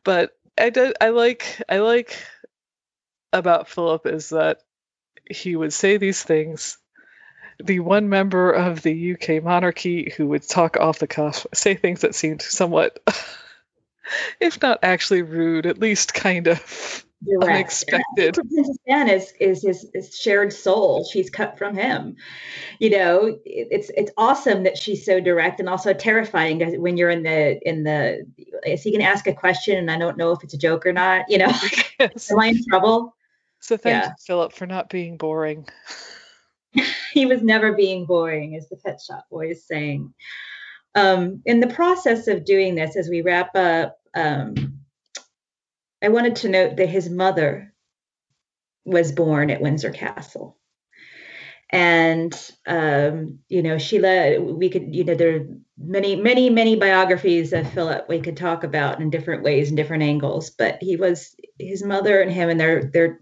but 0.03 0.31
I 0.57 0.69
did. 0.69 0.95
I 0.99 1.09
like. 1.09 1.61
I 1.67 1.79
like 1.79 2.17
about 3.33 3.67
Philip 3.67 4.05
is 4.05 4.29
that 4.29 4.59
he 5.29 5.55
would 5.55 5.73
say 5.73 5.97
these 5.97 6.21
things. 6.21 6.77
The 7.63 7.79
one 7.79 8.09
member 8.09 8.51
of 8.51 8.81
the 8.81 9.13
UK 9.13 9.43
monarchy 9.43 10.13
who 10.17 10.27
would 10.27 10.47
talk 10.47 10.77
off 10.77 10.99
the 10.99 11.07
cuff, 11.07 11.45
say 11.53 11.75
things 11.75 12.01
that 12.01 12.15
seemed 12.15 12.41
somewhat, 12.41 12.99
if 14.39 14.61
not 14.61 14.79
actually 14.83 15.21
rude, 15.21 15.65
at 15.65 15.79
least 15.79 16.13
kind 16.13 16.47
of 16.47 17.05
Direct. 17.25 17.51
unexpected. 17.51 18.33
Princess 18.33 18.77
Anne 18.87 19.09
is, 19.09 19.33
is 19.39 19.61
his, 19.61 20.17
shared 20.17 20.51
soul. 20.51 21.05
She's 21.05 21.29
cut 21.29 21.57
from 21.57 21.75
him. 21.75 22.17
You 22.79 22.89
know, 22.89 23.39
it's 23.45 23.89
it's 23.95 24.11
awesome 24.17 24.63
that 24.63 24.77
she's 24.77 25.05
so 25.05 25.19
direct 25.19 25.59
and 25.59 25.69
also 25.69 25.93
terrifying 25.93 26.81
when 26.81 26.97
you're 26.97 27.09
in 27.09 27.23
the 27.23 27.59
in 27.67 27.83
the. 27.83 28.25
Is 28.65 28.83
he 28.83 28.91
going 28.91 29.01
to 29.01 29.07
ask 29.07 29.27
a 29.27 29.33
question 29.33 29.77
and 29.77 29.89
I 29.89 29.97
don't 29.97 30.17
know 30.17 30.31
if 30.31 30.43
it's 30.43 30.53
a 30.53 30.57
joke 30.57 30.85
or 30.85 30.91
not? 30.91 31.29
You 31.29 31.37
know, 31.39 31.51
yes. 31.99 32.31
am 32.31 32.39
I 32.39 32.47
in 32.47 32.63
trouble? 32.67 33.15
So 33.63 33.77
thank 33.77 34.03
yeah. 34.03 34.09
you, 34.09 34.15
Philip, 34.27 34.51
for 34.51 34.67
not 34.67 34.89
being 34.89 35.15
boring. 35.15 35.65
he 37.13 37.25
was 37.25 37.41
never 37.41 37.73
being 37.73 38.05
boring, 38.05 38.57
as 38.57 38.67
the 38.67 38.75
Pet 38.75 38.99
Shop 38.99 39.25
Boys 39.31 39.63
saying. 39.65 40.13
Um, 40.95 41.41
in 41.45 41.61
the 41.61 41.67
process 41.67 42.27
of 42.27 42.43
doing 42.43 42.75
this, 42.75 42.97
as 42.97 43.07
we 43.07 43.21
wrap 43.21 43.55
up. 43.55 43.97
Um, 44.13 44.79
I 46.03 46.09
wanted 46.09 46.35
to 46.37 46.49
note 46.49 46.75
that 46.75 46.89
his 46.89 47.09
mother 47.09 47.73
was 48.83 49.13
born 49.13 49.49
at 49.49 49.61
Windsor 49.61 49.91
Castle. 49.91 50.57
And 51.71 52.37
um, 52.67 53.39
you 53.47 53.63
know, 53.63 53.77
Sheila, 53.77 54.41
we 54.41 54.69
could, 54.69 54.93
you 54.93 55.05
know, 55.05 55.15
there 55.15 55.37
are 55.37 55.47
many, 55.77 56.17
many, 56.17 56.49
many 56.49 56.75
biographies 56.75 57.53
of 57.53 57.71
Philip 57.71 58.07
we 58.09 58.19
could 58.19 58.35
talk 58.35 58.65
about 58.65 58.99
in 58.99 59.09
different 59.09 59.41
ways 59.41 59.69
and 59.69 59.77
different 59.77 60.03
angles. 60.03 60.49
But 60.49 60.79
he 60.81 60.97
was 60.97 61.33
his 61.57 61.81
mother 61.81 62.21
and 62.21 62.29
him 62.29 62.49
and 62.49 62.59
their 62.59 62.91
their 62.91 63.19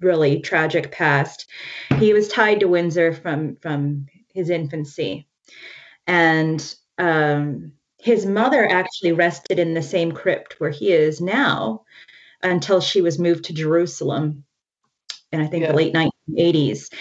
really 0.00 0.40
tragic 0.40 0.92
past. 0.92 1.48
He 1.98 2.12
was 2.12 2.28
tied 2.28 2.60
to 2.60 2.68
Windsor 2.68 3.12
from 3.12 3.56
from 3.56 4.06
his 4.32 4.50
infancy, 4.50 5.26
and 6.06 6.74
um, 6.98 7.72
his 7.98 8.26
mother 8.26 8.66
actually 8.70 9.12
rested 9.12 9.58
in 9.58 9.74
the 9.74 9.82
same 9.82 10.12
crypt 10.12 10.54
where 10.58 10.70
he 10.70 10.92
is 10.92 11.20
now 11.20 11.82
until 12.42 12.80
she 12.80 13.00
was 13.00 13.18
moved 13.18 13.44
to 13.44 13.52
Jerusalem 13.52 14.44
in 15.32 15.40
I 15.40 15.46
think 15.46 15.62
yeah. 15.62 15.72
the 15.72 15.76
late 15.76 15.94
1980s. 15.94 16.92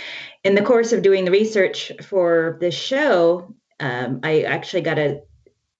In 0.44 0.56
the 0.56 0.62
course 0.62 0.94
of 0.94 1.02
doing 1.02 1.26
the 1.26 1.32
research 1.32 1.92
for 2.04 2.58
this 2.60 2.76
show, 2.76 3.54
um, 3.80 4.20
I 4.24 4.42
actually 4.42 4.82
got 4.82 5.00
a 5.00 5.22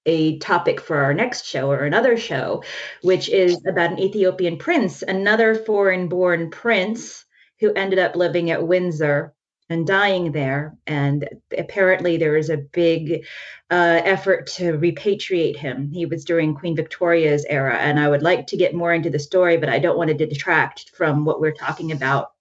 a 0.08 0.40
topic 0.40 0.82
for 0.82 0.98
our 0.98 1.14
next 1.14 1.46
show 1.46 1.70
or 1.70 1.84
another 1.84 2.18
show, 2.18 2.64
which 3.04 3.30
is 3.30 3.64
about 3.68 3.92
an 3.92 4.00
Ethiopian 4.00 4.58
prince, 4.58 5.04
another 5.04 5.54
foreign 5.54 6.08
born 6.08 6.50
prince 6.50 7.26
who 7.60 7.74
ended 7.74 8.00
up 8.00 8.16
living 8.16 8.50
at 8.50 8.66
Windsor 8.66 9.34
and 9.70 9.86
dying 9.86 10.32
there. 10.32 10.78
And 10.88 11.28
apparently, 11.56 12.18
there 12.18 12.32
was 12.32 12.50
a 12.50 12.58
big 12.58 13.26
uh, 13.70 14.02
effort 14.04 14.48
to 14.48 14.78
repatriate 14.78 15.58
him. 15.58 15.92
He 15.92 16.06
was 16.06 16.24
during 16.24 16.56
Queen 16.56 16.76
Victoria's 16.76 17.46
era. 17.50 17.76
And 17.76 18.00
I 18.00 18.08
would 18.08 18.24
like 18.24 18.48
to 18.48 18.58
get 18.58 18.74
more 18.74 18.94
into 18.94 19.10
the 19.10 19.20
story, 19.20 19.58
but 19.58 19.70
I 19.70 19.80
don't 19.80 19.98
want 19.98 20.10
to 20.10 20.26
detract 20.26 20.92
from 20.92 21.26
what 21.26 21.42
we're 21.42 21.52
talking 21.52 21.92
about. 21.92 22.32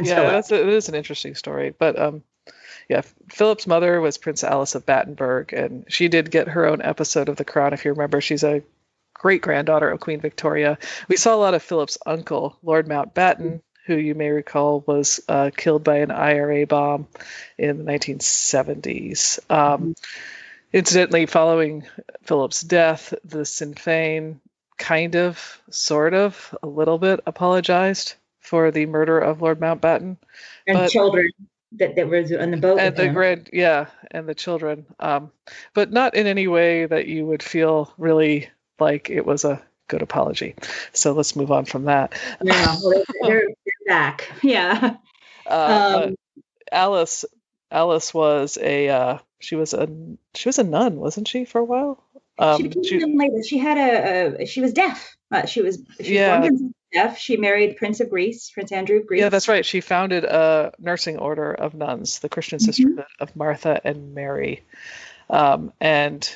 Yeah, 0.00 0.30
that's 0.30 0.52
a, 0.52 0.62
it 0.62 0.68
is 0.68 0.88
an 0.88 0.94
interesting 0.94 1.34
story. 1.34 1.74
But 1.76 1.98
um, 1.98 2.22
yeah, 2.88 3.02
Philip's 3.28 3.66
mother 3.66 4.00
was 4.00 4.18
Prince 4.18 4.44
Alice 4.44 4.74
of 4.74 4.86
Battenberg, 4.86 5.52
and 5.52 5.84
she 5.88 6.08
did 6.08 6.30
get 6.30 6.48
her 6.48 6.66
own 6.66 6.82
episode 6.82 7.28
of 7.28 7.36
The 7.36 7.44
Crown. 7.44 7.72
If 7.72 7.84
you 7.84 7.92
remember, 7.92 8.20
she's 8.20 8.44
a 8.44 8.62
great 9.14 9.42
granddaughter 9.42 9.90
of 9.90 10.00
Queen 10.00 10.20
Victoria. 10.20 10.78
We 11.08 11.16
saw 11.16 11.34
a 11.34 11.36
lot 11.36 11.54
of 11.54 11.62
Philip's 11.62 11.98
uncle, 12.06 12.56
Lord 12.62 12.86
Mountbatten, 12.86 13.60
who 13.86 13.96
you 13.96 14.14
may 14.14 14.30
recall 14.30 14.84
was 14.86 15.20
uh, 15.28 15.50
killed 15.56 15.82
by 15.82 15.98
an 15.98 16.10
IRA 16.12 16.66
bomb 16.66 17.08
in 17.58 17.78
the 17.78 17.84
1970s. 17.84 19.38
Um, 19.50 19.94
incidentally, 20.72 21.26
following 21.26 21.86
Philip's 22.22 22.60
death, 22.60 23.14
the 23.24 23.44
Sinn 23.44 23.74
Féin 23.74 24.36
kind 24.76 25.16
of, 25.16 25.60
sort 25.70 26.14
of, 26.14 26.56
a 26.62 26.68
little 26.68 26.98
bit 26.98 27.20
apologized 27.26 28.14
for 28.38 28.70
the 28.70 28.86
murder 28.86 29.18
of 29.18 29.42
Lord 29.42 29.58
Mountbatten. 29.58 30.16
And 30.68 30.78
but, 30.78 30.90
children 30.90 31.30
that, 31.72 31.96
that 31.96 32.08
were 32.08 32.18
on 32.40 32.50
the 32.50 32.56
boat. 32.56 32.78
And 32.78 32.96
the 32.96 33.08
grand, 33.08 33.50
yeah, 33.52 33.86
and 34.10 34.28
the 34.28 34.34
children. 34.34 34.86
Um, 34.98 35.32
but 35.74 35.92
not 35.92 36.14
in 36.14 36.26
any 36.26 36.48
way 36.48 36.86
that 36.86 37.06
you 37.06 37.26
would 37.26 37.42
feel 37.42 37.92
really 37.98 38.50
like 38.78 39.10
it 39.10 39.26
was 39.26 39.44
a 39.44 39.62
good 39.88 40.02
apology. 40.02 40.54
So 40.92 41.12
let's 41.12 41.36
move 41.36 41.50
on 41.50 41.64
from 41.64 41.84
that. 41.84 42.14
Yeah, 42.42 42.76
well, 42.82 43.02
they're, 43.22 43.46
they're, 43.64 43.86
back. 43.86 44.30
Yeah. 44.42 44.96
Uh, 45.46 46.02
um, 46.06 46.16
Alice, 46.72 47.24
Alice 47.70 48.12
was 48.12 48.58
a 48.60 48.88
uh, 48.88 49.18
she 49.38 49.54
was 49.54 49.74
a 49.74 49.88
she 50.34 50.48
was 50.48 50.58
a 50.58 50.64
nun, 50.64 50.96
wasn't 50.96 51.28
she, 51.28 51.44
for 51.44 51.60
a 51.60 51.64
while? 51.64 52.02
Um, 52.38 52.56
she 52.60 52.68
became 52.68 52.84
she, 52.84 53.16
later. 53.16 53.42
She 53.44 53.58
had 53.58 53.78
a, 53.78 54.42
a 54.42 54.46
she 54.46 54.60
was 54.60 54.72
deaf. 54.72 55.16
Uh, 55.30 55.46
she 55.46 55.62
was 55.62 55.80
she 56.00 56.16
yeah. 56.16 56.40
Was 56.40 56.62
deaf. 56.96 57.18
She 57.18 57.36
married 57.36 57.76
Prince 57.76 58.00
of 58.00 58.10
Greece, 58.10 58.50
Prince 58.50 58.72
Andrew 58.72 58.98
of 58.98 59.06
Greece. 59.06 59.20
Yeah, 59.20 59.28
that's 59.28 59.48
right. 59.48 59.64
She 59.64 59.80
founded 59.80 60.24
a 60.24 60.72
nursing 60.78 61.18
order 61.18 61.52
of 61.52 61.74
nuns, 61.74 62.20
the 62.20 62.28
Christian 62.28 62.58
mm-hmm. 62.58 62.66
Sisterhood 62.66 63.04
of 63.20 63.36
Martha 63.36 63.80
and 63.84 64.14
Mary. 64.14 64.62
Um, 65.28 65.72
and 65.80 66.28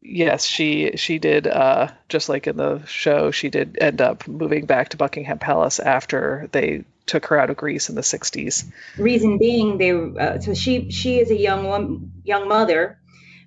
yes, 0.00 0.44
she 0.44 0.96
she 0.96 1.18
did 1.18 1.46
uh, 1.46 1.88
just 2.08 2.28
like 2.28 2.46
in 2.46 2.56
the 2.56 2.84
show. 2.86 3.30
She 3.30 3.50
did 3.50 3.78
end 3.80 4.00
up 4.00 4.26
moving 4.26 4.66
back 4.66 4.90
to 4.90 4.96
Buckingham 4.96 5.38
Palace 5.38 5.78
after 5.78 6.48
they 6.52 6.84
took 7.06 7.26
her 7.26 7.38
out 7.38 7.50
of 7.50 7.56
Greece 7.56 7.88
in 7.88 7.94
the 7.94 8.00
60s. 8.00 8.70
Reason 8.96 9.38
being, 9.38 9.78
they 9.78 9.92
uh, 9.92 10.40
so 10.40 10.54
she 10.54 10.90
she 10.90 11.20
is 11.20 11.30
a 11.30 11.36
young 11.36 11.66
woman, 11.66 12.12
young 12.24 12.48
mother. 12.48 12.98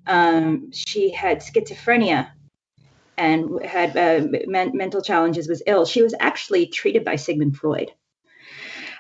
Um, 0.08 0.72
she 0.72 1.10
had 1.12 1.40
schizophrenia 1.40 2.30
and 3.18 3.64
had 3.66 3.96
uh, 3.96 4.28
men- 4.48 4.76
mental 4.76 5.02
challenges. 5.02 5.48
Was 5.48 5.64
ill. 5.66 5.86
She 5.86 6.02
was 6.02 6.14
actually 6.20 6.68
treated 6.68 7.04
by 7.04 7.16
Sigmund 7.16 7.58
Freud. 7.58 7.92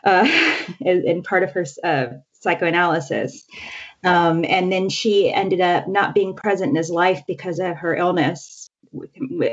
Uh, 0.03 0.27
in, 0.81 1.07
in 1.07 1.23
part 1.23 1.43
of 1.43 1.51
her 1.51 1.65
uh, 1.83 2.07
psychoanalysis. 2.33 3.45
Um, 4.03 4.45
and 4.47 4.71
then 4.71 4.89
she 4.89 5.33
ended 5.33 5.61
up 5.61 5.87
not 5.87 6.13
being 6.13 6.35
present 6.35 6.69
in 6.69 6.75
his 6.75 6.91
life 6.91 7.23
because 7.27 7.59
of 7.59 7.77
her 7.77 7.95
illness 7.95 8.69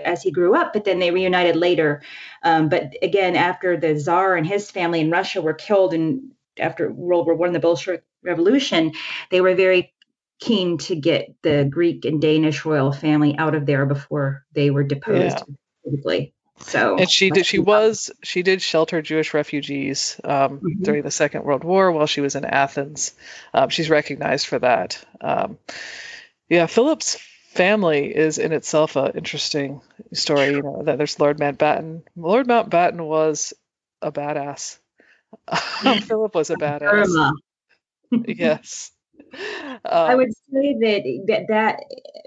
as 0.05 0.23
he 0.23 0.31
grew 0.31 0.55
up, 0.55 0.73
but 0.73 0.85
then 0.85 0.99
they 0.99 1.11
reunited 1.11 1.57
later. 1.57 2.03
Um, 2.43 2.69
but 2.69 2.93
again, 3.03 3.35
after 3.35 3.77
the 3.77 3.95
Tsar 3.99 4.37
and 4.37 4.47
his 4.47 4.71
family 4.71 5.01
in 5.01 5.11
Russia 5.11 5.41
were 5.41 5.55
killed 5.55 5.95
in 5.95 6.33
after 6.59 6.93
World 6.93 7.27
War 7.27 7.35
One, 7.35 7.53
the 7.53 7.61
Bolshevik 7.61 8.05
Revolution, 8.23 8.93
they 9.31 9.41
were 9.41 9.55
very 9.55 9.95
keen 10.43 10.79
to 10.79 10.97
get 10.97 11.35
the 11.43 11.65
Greek 11.65 12.05
and 12.05 12.21
Danish 12.21 12.65
royal 12.65 12.93
family 12.93 13.37
out 13.39 13.55
of 13.55 13.65
there 13.65 13.87
before 13.87 14.45
they 14.53 14.71
were 14.71 14.83
deposed. 14.83 15.43
Yeah. 15.85 16.27
So 16.59 16.97
and 16.97 17.11
she 17.11 17.31
did 17.31 17.45
she 17.45 17.59
was 17.59 18.11
she 18.23 18.43
did 18.43 18.63
shelter 18.63 19.03
Jewish 19.03 19.35
refugees 19.35 20.21
um, 20.23 20.59
mm-hmm. 20.59 20.83
during 20.83 21.03
the 21.03 21.11
Second 21.11 21.45
World 21.45 21.65
War 21.65 21.91
while 21.91 22.07
she 22.07 22.21
was 22.21 22.37
in 22.37 22.45
Athens. 22.45 23.15
Um, 23.53 23.69
she's 23.69 23.91
recognized 23.91 24.47
for 24.47 24.59
that. 24.61 25.05
Um, 25.21 25.59
yeah, 26.49 26.67
Philip's 26.67 27.19
family 27.51 28.15
is 28.15 28.39
in 28.39 28.53
itself 28.53 28.97
an 28.97 29.13
interesting 29.17 29.81
story. 30.13 30.51
You 30.51 30.63
know 30.63 30.83
that 30.85 30.99
there's 30.99 31.19
Lord 31.19 31.39
Mountbatten. 31.39 32.03
Lord 32.17 32.47
Mountbatten 32.47 33.01
was 33.01 33.53
a 34.01 34.13
badass. 34.13 34.79
Philip 36.03 36.35
was 36.35 36.51
a 36.51 36.57
badass. 36.57 37.33
yes. 38.27 38.93
I 39.85 40.15
would 40.15 40.33
say 40.33 40.75
that, 40.81 41.25
that 41.27 41.47
that 41.49 41.81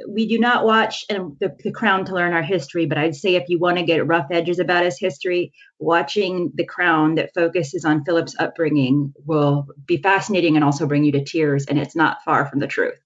we 0.07 0.27
do 0.27 0.39
not 0.39 0.65
watch 0.65 1.05
um, 1.09 1.37
the, 1.39 1.55
the 1.63 1.71
Crown 1.71 2.05
to 2.05 2.13
learn 2.13 2.33
our 2.33 2.41
history, 2.41 2.85
but 2.85 2.97
I'd 2.97 3.15
say 3.15 3.35
if 3.35 3.49
you 3.49 3.59
want 3.59 3.77
to 3.77 3.83
get 3.83 4.05
rough 4.07 4.27
edges 4.31 4.59
about 4.59 4.83
his 4.83 4.99
history, 4.99 5.53
watching 5.79 6.51
The 6.55 6.65
Crown 6.65 7.15
that 7.15 7.33
focuses 7.33 7.85
on 7.85 8.03
Philip's 8.03 8.35
upbringing 8.37 9.13
will 9.25 9.67
be 9.85 9.97
fascinating 9.97 10.55
and 10.55 10.63
also 10.63 10.87
bring 10.87 11.03
you 11.03 11.13
to 11.13 11.23
tears, 11.23 11.65
and 11.65 11.79
it's 11.79 11.95
not 11.95 12.23
far 12.23 12.45
from 12.45 12.59
the 12.59 12.67
truth. 12.67 12.99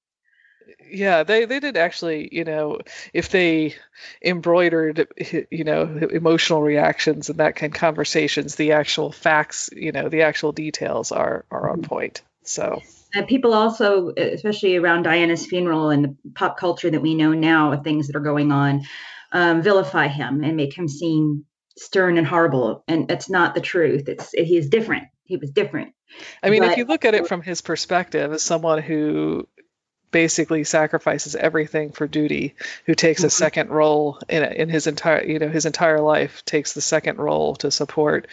Yeah, 0.91 1.23
they 1.23 1.45
they 1.45 1.59
did 1.59 1.77
actually, 1.77 2.29
you 2.31 2.43
know, 2.43 2.79
if 3.13 3.29
they 3.29 3.75
embroidered, 4.23 5.07
you 5.51 5.63
know, 5.63 5.83
emotional 6.11 6.61
reactions 6.61 7.29
and 7.29 7.39
that 7.39 7.55
kind 7.55 7.73
of 7.73 7.79
conversations, 7.79 8.55
the 8.55 8.71
actual 8.71 9.11
facts, 9.11 9.69
you 9.71 9.91
know, 9.91 10.09
the 10.09 10.23
actual 10.23 10.51
details 10.51 11.11
are 11.11 11.45
are 11.51 11.69
on 11.69 11.81
mm-hmm. 11.81 11.89
point. 11.89 12.21
So 12.43 12.81
uh, 13.16 13.24
people 13.24 13.53
also, 13.53 14.14
especially 14.16 14.78
around 14.78 15.03
Diana's 15.03 15.45
funeral 15.45 15.89
and 15.89 16.03
the 16.03 16.16
pop 16.36 16.57
culture 16.57 16.89
that 16.89 17.01
we 17.01 17.16
know 17.16 17.34
now 17.34 17.72
of 17.72 17.84
things 17.84 18.07
that 18.07 18.16
are 18.16 18.22
going 18.22 18.51
on, 18.51 18.84
um, 19.32 19.62
vilify 19.62 20.07
him 20.07 20.43
and 20.43 20.55
make 20.55 20.78
him 20.78 20.88
seem 20.88 21.45
stern 21.78 22.18
and 22.18 22.28
horrible. 22.28 22.84
And 22.88 23.10
it's 23.12 23.30
not 23.30 23.55
the 23.55 23.62
truth. 23.62 24.07
It's 24.07 24.34
it, 24.34 24.45
he 24.45 24.57
is 24.57 24.70
different. 24.70 25.05
He 25.24 25.38
was 25.38 25.51
different. 25.51 25.93
I 26.41 26.49
mean, 26.49 26.62
but, 26.62 26.72
if 26.72 26.78
you 26.78 26.86
look 26.86 27.05
at 27.05 27.14
it 27.14 27.28
from 27.28 27.41
his 27.41 27.62
perspective, 27.62 28.32
as 28.32 28.41
someone 28.41 28.82
who 28.82 29.47
basically 30.12 30.64
sacrifices 30.64 31.36
everything 31.36 31.91
for 31.91 32.07
duty, 32.07 32.55
who 32.86 32.95
takes 32.95 33.24
a 33.24 33.28
mm-hmm. 33.28 33.32
second 33.32 33.70
role 33.70 34.20
in 34.28 34.43
in 34.43 34.70
his 34.70 34.88
entire 34.88 35.24
you 35.24 35.39
know 35.39 35.49
his 35.49 35.66
entire 35.66 36.01
life 36.01 36.43
takes 36.45 36.74
the 36.74 36.82
second 36.82 37.18
role 37.18 37.55
to 37.57 37.72
support 37.72 38.28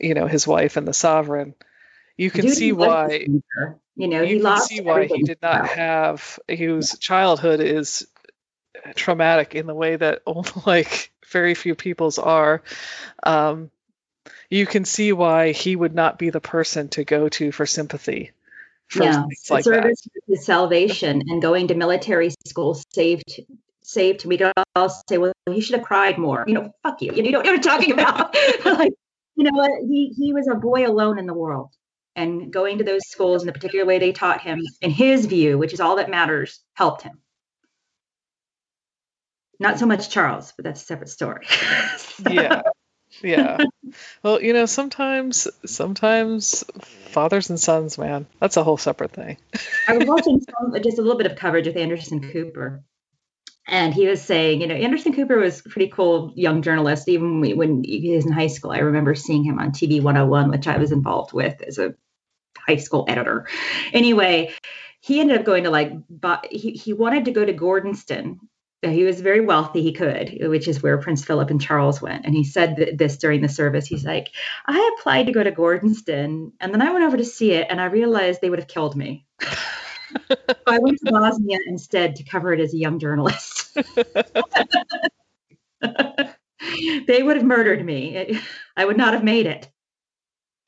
you 0.00 0.14
know 0.14 0.26
his 0.26 0.46
wife 0.46 0.76
and 0.76 0.88
the 0.88 0.94
sovereign. 0.94 1.54
You 2.16 2.30
can 2.30 2.42
duty 2.42 2.54
see 2.54 2.72
why 2.72 3.26
you 3.96 4.08
know, 4.08 4.22
you 4.22 4.36
he 4.36 4.42
lost. 4.42 4.68
See 4.68 4.80
why 4.80 5.06
he 5.06 5.22
did 5.22 5.38
not 5.40 5.68
have 5.68 6.38
his 6.48 6.98
childhood 6.98 7.60
is 7.60 8.06
traumatic 8.94 9.54
in 9.54 9.66
the 9.66 9.74
way 9.74 9.96
that 9.96 10.22
only 10.26 10.50
like 10.66 11.12
very 11.28 11.54
few 11.54 11.74
people's 11.74 12.18
are. 12.18 12.62
Um, 13.22 13.70
you 14.50 14.66
can 14.66 14.84
see 14.84 15.12
why 15.12 15.52
he 15.52 15.74
would 15.74 15.94
not 15.94 16.18
be 16.18 16.30
the 16.30 16.40
person 16.40 16.88
to 16.90 17.04
go 17.04 17.28
to 17.30 17.52
for 17.52 17.66
sympathy. 17.66 18.32
For 18.88 19.04
yeah, 19.04 19.24
like 19.48 19.64
service 19.64 20.06
his 20.28 20.44
salvation 20.44 21.22
and 21.26 21.40
going 21.40 21.68
to 21.68 21.74
military 21.74 22.34
school 22.46 22.78
saved 22.92 23.40
saved. 23.82 24.26
We 24.26 24.36
could 24.36 24.52
all 24.76 24.88
say, 25.08 25.18
well, 25.18 25.32
he 25.50 25.60
should 25.60 25.76
have 25.76 25.86
cried 25.86 26.18
more. 26.18 26.44
You 26.46 26.54
know, 26.54 26.74
fuck 26.82 27.00
you. 27.00 27.12
You 27.12 27.30
know 27.30 27.38
what 27.38 27.48
I'm 27.48 27.60
talking 27.60 27.92
about. 27.92 28.34
like, 28.64 28.92
you 29.36 29.44
know 29.44 29.56
what? 29.56 29.70
He 29.88 30.12
he 30.16 30.34
was 30.34 30.48
a 30.48 30.54
boy 30.54 30.86
alone 30.86 31.18
in 31.18 31.26
the 31.26 31.34
world 31.34 31.70
and 32.16 32.52
going 32.52 32.78
to 32.78 32.84
those 32.84 33.08
schools 33.08 33.42
in 33.42 33.46
the 33.46 33.52
particular 33.52 33.84
way 33.84 33.98
they 33.98 34.12
taught 34.12 34.40
him, 34.40 34.60
in 34.80 34.90
his 34.90 35.26
view, 35.26 35.58
which 35.58 35.72
is 35.72 35.80
all 35.80 35.96
that 35.96 36.10
matters, 36.10 36.60
helped 36.74 37.02
him. 37.02 37.18
Not 39.58 39.78
so 39.78 39.86
much 39.86 40.10
Charles, 40.10 40.52
but 40.56 40.64
that's 40.64 40.82
a 40.82 40.84
separate 40.84 41.08
story. 41.08 41.46
yeah. 42.30 42.62
yeah. 43.22 43.58
Well, 44.22 44.42
you 44.42 44.52
know, 44.52 44.66
sometimes 44.66 45.48
sometimes 45.64 46.64
fathers 47.10 47.50
and 47.50 47.58
sons, 47.58 47.96
man, 47.96 48.26
that's 48.40 48.56
a 48.56 48.64
whole 48.64 48.76
separate 48.76 49.12
thing. 49.12 49.36
I 49.88 49.96
was 49.96 50.06
watching 50.06 50.40
some, 50.40 50.74
just 50.82 50.98
a 50.98 51.02
little 51.02 51.18
bit 51.18 51.30
of 51.30 51.38
coverage 51.38 51.66
with 51.66 51.76
Anderson 51.76 52.32
Cooper. 52.32 52.82
And 53.66 53.94
he 53.94 54.06
was 54.06 54.20
saying, 54.20 54.60
you 54.60 54.66
know, 54.66 54.74
Anderson 54.74 55.14
Cooper 55.14 55.38
was 55.38 55.60
a 55.60 55.68
pretty 55.68 55.90
cool 55.90 56.32
young 56.36 56.60
journalist, 56.60 57.08
even 57.08 57.40
when 57.40 57.82
he 57.82 58.14
was 58.14 58.26
in 58.26 58.32
high 58.32 58.48
school. 58.48 58.72
I 58.72 58.78
remember 58.78 59.14
seeing 59.14 59.42
him 59.42 59.58
on 59.58 59.70
TV 59.70 60.02
101, 60.02 60.50
which 60.50 60.68
I 60.68 60.76
was 60.76 60.92
involved 60.92 61.32
with 61.32 61.62
as 61.62 61.78
a 61.78 61.94
high 62.58 62.76
school 62.76 63.06
editor. 63.08 63.46
Anyway, 63.92 64.52
he 65.00 65.20
ended 65.20 65.38
up 65.38 65.46
going 65.46 65.64
to 65.64 65.70
like, 65.70 65.92
he, 66.50 66.72
he 66.72 66.92
wanted 66.92 67.24
to 67.24 67.32
go 67.32 67.44
to 67.44 67.54
Gordonstoun 67.54 68.38
he 68.90 69.04
was 69.04 69.20
very 69.20 69.40
wealthy 69.40 69.82
he 69.82 69.92
could 69.92 70.36
which 70.42 70.68
is 70.68 70.82
where 70.82 70.98
prince 70.98 71.24
philip 71.24 71.50
and 71.50 71.60
charles 71.60 72.00
went 72.00 72.24
and 72.24 72.34
he 72.34 72.44
said 72.44 72.96
this 72.98 73.16
during 73.16 73.40
the 73.40 73.48
service 73.48 73.86
he's 73.86 74.04
like 74.04 74.30
i 74.66 74.94
applied 74.96 75.26
to 75.26 75.32
go 75.32 75.42
to 75.42 75.52
Gordonstoun 75.52 76.52
and 76.60 76.72
then 76.72 76.82
i 76.82 76.92
went 76.92 77.04
over 77.04 77.16
to 77.16 77.24
see 77.24 77.52
it 77.52 77.66
and 77.70 77.80
i 77.80 77.86
realized 77.86 78.40
they 78.40 78.50
would 78.50 78.58
have 78.58 78.68
killed 78.68 78.96
me 78.96 79.26
i 80.66 80.78
went 80.78 80.98
to 80.98 81.10
bosnia 81.10 81.58
instead 81.66 82.16
to 82.16 82.24
cover 82.24 82.52
it 82.52 82.60
as 82.60 82.74
a 82.74 82.78
young 82.78 82.98
journalist 82.98 83.74
they 87.06 87.22
would 87.22 87.36
have 87.36 87.44
murdered 87.44 87.84
me 87.84 88.40
i 88.76 88.84
would 88.84 88.96
not 88.96 89.14
have 89.14 89.24
made 89.24 89.46
it 89.46 89.68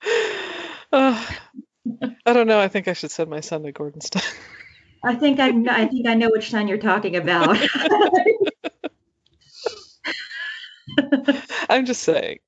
uh, 0.92 1.26
i 2.24 2.32
don't 2.32 2.46
know 2.46 2.60
i 2.60 2.68
think 2.68 2.88
i 2.88 2.92
should 2.92 3.10
send 3.10 3.30
my 3.30 3.40
son 3.40 3.62
to 3.62 3.72
Gordonstoun 3.72 4.22
I 5.04 5.14
think 5.14 5.38
I, 5.38 5.50
I 5.70 5.86
think 5.86 6.08
I 6.08 6.14
know 6.14 6.30
which 6.30 6.50
son 6.50 6.66
you're 6.66 6.78
talking 6.78 7.14
about. 7.14 7.56
I'm 11.68 11.86
just 11.86 12.02
saying. 12.02 12.38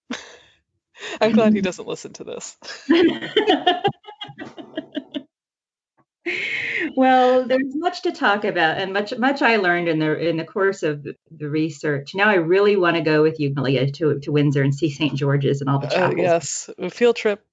I'm 1.20 1.32
glad 1.32 1.52
he 1.52 1.60
doesn't 1.60 1.86
listen 1.86 2.12
to 2.14 2.24
this. 2.24 2.56
well, 6.96 7.46
there's 7.46 7.74
much 7.74 8.02
to 8.02 8.12
talk 8.12 8.44
about, 8.44 8.78
and 8.78 8.92
much 8.92 9.16
much 9.16 9.42
I 9.42 9.56
learned 9.56 9.88
in 9.88 9.98
the 9.98 10.18
in 10.18 10.36
the 10.36 10.44
course 10.44 10.82
of 10.82 11.02
the, 11.02 11.48
research. 11.48 12.14
Now 12.14 12.28
I 12.28 12.34
really 12.34 12.76
want 12.76 12.96
to 12.96 13.02
go 13.02 13.22
with 13.22 13.40
you, 13.40 13.52
Malia, 13.54 13.90
to 13.90 14.20
to 14.20 14.32
Windsor 14.32 14.62
and 14.62 14.74
see 14.74 14.90
St. 14.90 15.14
George's 15.14 15.60
and 15.60 15.70
all 15.70 15.78
the 15.78 15.88
chapels. 15.88 16.14
Uh, 16.14 16.22
yes, 16.22 16.70
a 16.78 16.90
field 16.90 17.16
trip, 17.16 17.44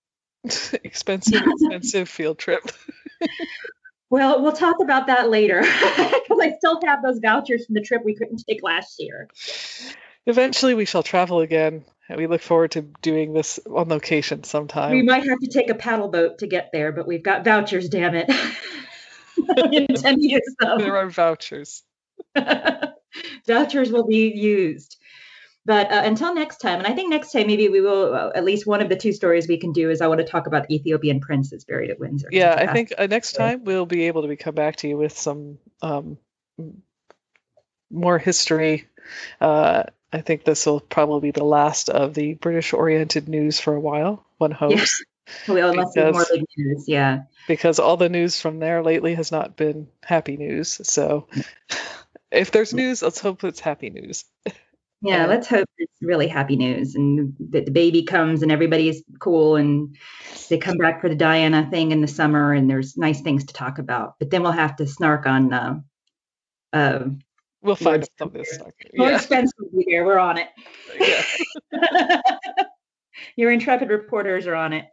expensive, 0.43 1.41
expensive 1.45 2.09
field 2.09 2.37
trip. 2.37 2.63
Well, 4.09 4.43
we'll 4.43 4.53
talk 4.53 4.77
about 4.81 5.07
that 5.07 5.29
later 5.29 5.61
because 5.61 6.39
I 6.41 6.53
still 6.57 6.79
have 6.85 7.01
those 7.01 7.19
vouchers 7.19 7.65
from 7.65 7.73
the 7.73 7.81
trip 7.81 8.03
we 8.05 8.15
couldn't 8.15 8.43
take 8.47 8.61
last 8.61 8.95
year. 8.99 9.27
Eventually, 10.25 10.73
we 10.73 10.85
shall 10.85 11.03
travel 11.03 11.41
again, 11.41 11.83
and 12.07 12.17
we 12.17 12.27
look 12.27 12.41
forward 12.41 12.71
to 12.71 12.81
doing 13.01 13.33
this 13.33 13.59
on 13.69 13.89
location 13.89 14.43
sometime. 14.43 14.91
We 14.91 15.01
might 15.01 15.27
have 15.27 15.39
to 15.39 15.47
take 15.47 15.69
a 15.69 15.75
paddle 15.75 16.07
boat 16.07 16.39
to 16.39 16.47
get 16.47 16.69
there, 16.71 16.91
but 16.91 17.07
we've 17.07 17.23
got 17.23 17.43
vouchers, 17.43 17.89
damn 17.89 18.15
it. 18.15 18.31
Intend 19.37 20.21
to 20.21 20.27
use 20.27 20.55
them. 20.59 20.79
There 20.79 20.97
are 20.97 21.09
vouchers. 21.09 21.83
vouchers 23.47 23.91
will 23.91 24.05
be 24.05 24.31
used. 24.33 24.97
But 25.65 25.91
uh, 25.91 26.01
until 26.05 26.35
next 26.35 26.57
time, 26.57 26.77
and 26.77 26.87
I 26.87 26.93
think 26.93 27.09
next 27.09 27.31
time 27.31 27.47
maybe 27.47 27.69
we 27.69 27.81
will 27.81 28.13
uh, 28.13 28.31
at 28.35 28.45
least 28.45 28.67
one 28.67 28.81
of 28.81 28.89
the 28.89 28.95
two 28.95 29.11
stories 29.11 29.47
we 29.47 29.57
can 29.57 29.71
do 29.71 29.89
is 29.89 29.99
I 29.99 30.07
want 30.07 30.19
to 30.19 30.25
talk 30.25 30.45
about 30.45 30.67
the 30.67 30.75
Ethiopian 30.75 31.19
princes 31.19 31.63
buried 31.65 31.89
at 31.89 31.99
Windsor. 31.99 32.29
Yeah, 32.31 32.55
I 32.55 32.71
think 32.71 32.93
uh, 32.95 33.07
next 33.07 33.33
time 33.33 33.63
we'll 33.63 33.87
be 33.87 34.03
able 34.03 34.27
to 34.27 34.35
come 34.35 34.53
back 34.53 34.75
to 34.77 34.87
you 34.87 34.95
with 34.95 35.17
some 35.17 35.57
um, 35.81 36.19
more 37.89 38.19
history. 38.19 38.87
Uh, 39.41 39.83
I 40.13 40.21
think 40.21 40.43
this 40.43 40.67
will 40.67 40.79
probably 40.79 41.31
be 41.31 41.31
the 41.31 41.43
last 41.43 41.89
of 41.89 42.13
the 42.13 42.35
British-oriented 42.35 43.27
news 43.27 43.59
for 43.59 43.73
a 43.73 43.79
while. 43.79 44.23
One 44.37 44.51
hopes. 44.51 45.03
Yeah. 45.47 45.53
Well, 45.53 45.69
unless 45.71 45.93
there's 45.93 46.13
more 46.13 46.25
big 46.31 46.43
news, 46.57 46.85
yeah. 46.87 47.23
Because 47.47 47.79
all 47.79 47.97
the 47.97 48.09
news 48.09 48.39
from 48.39 48.59
there 48.59 48.83
lately 48.83 49.15
has 49.15 49.31
not 49.31 49.55
been 49.55 49.87
happy 50.03 50.37
news. 50.37 50.79
So, 50.87 51.27
if 52.31 52.51
there's 52.51 52.73
news, 52.73 53.01
let's 53.01 53.19
hope 53.19 53.43
it's 53.43 53.59
happy 53.59 53.89
news. 53.89 54.25
Yeah, 55.01 55.27
let's 55.27 55.47
hope 55.47 55.69
it's 55.77 56.01
really 56.01 56.27
happy 56.27 56.55
news 56.55 56.95
and 56.95 57.35
that 57.51 57.65
the 57.65 57.71
baby 57.71 58.03
comes 58.03 58.41
and 58.41 58.51
everybody's 58.51 59.03
cool 59.19 59.55
and 59.55 59.95
they 60.49 60.57
come 60.57 60.77
back 60.77 60.99
for 61.01 61.09
the 61.09 61.15
Diana 61.15 61.67
thing 61.69 61.91
in 61.91 62.01
the 62.01 62.07
summer 62.07 62.53
and 62.53 62.67
there's 62.67 62.97
nice 62.97 63.21
things 63.21 63.45
to 63.45 63.53
talk 63.53 63.77
about. 63.77 64.15
But 64.17 64.31
then 64.31 64.41
we'll 64.41 64.51
have 64.51 64.77
to 64.77 64.87
snark 64.87 65.27
on. 65.27 65.53
Uh, 65.53 65.79
uh, 66.73 67.05
we'll 67.61 67.75
find 67.75 68.07
something 68.17 68.43
to 68.43 68.49
snark. 68.49 68.73
More 68.95 69.09
yeah. 69.09 69.17
expensive 69.17 69.65
there. 69.87 70.05
We're 70.05 70.17
on 70.17 70.39
it. 70.39 70.47
Yeah. 70.99 72.21
Your 73.35 73.51
intrepid 73.51 73.89
reporters 73.89 74.47
are 74.47 74.55
on 74.55 74.73
it. 74.73 74.85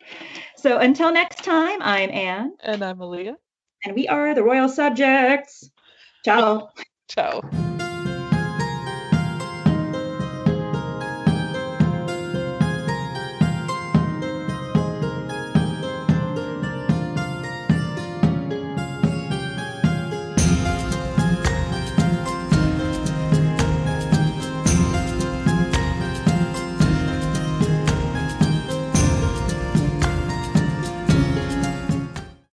So 0.56 0.78
until 0.78 1.12
next 1.12 1.44
time, 1.44 1.80
I'm 1.82 2.10
Anne. 2.10 2.54
And 2.60 2.82
I'm 2.82 2.98
Malia. 2.98 3.36
And 3.84 3.94
we 3.94 4.08
are 4.08 4.34
the 4.34 4.44
Royal 4.44 4.68
Subjects. 4.68 5.70
Ciao. 6.24 6.70
Ciao. 7.08 7.42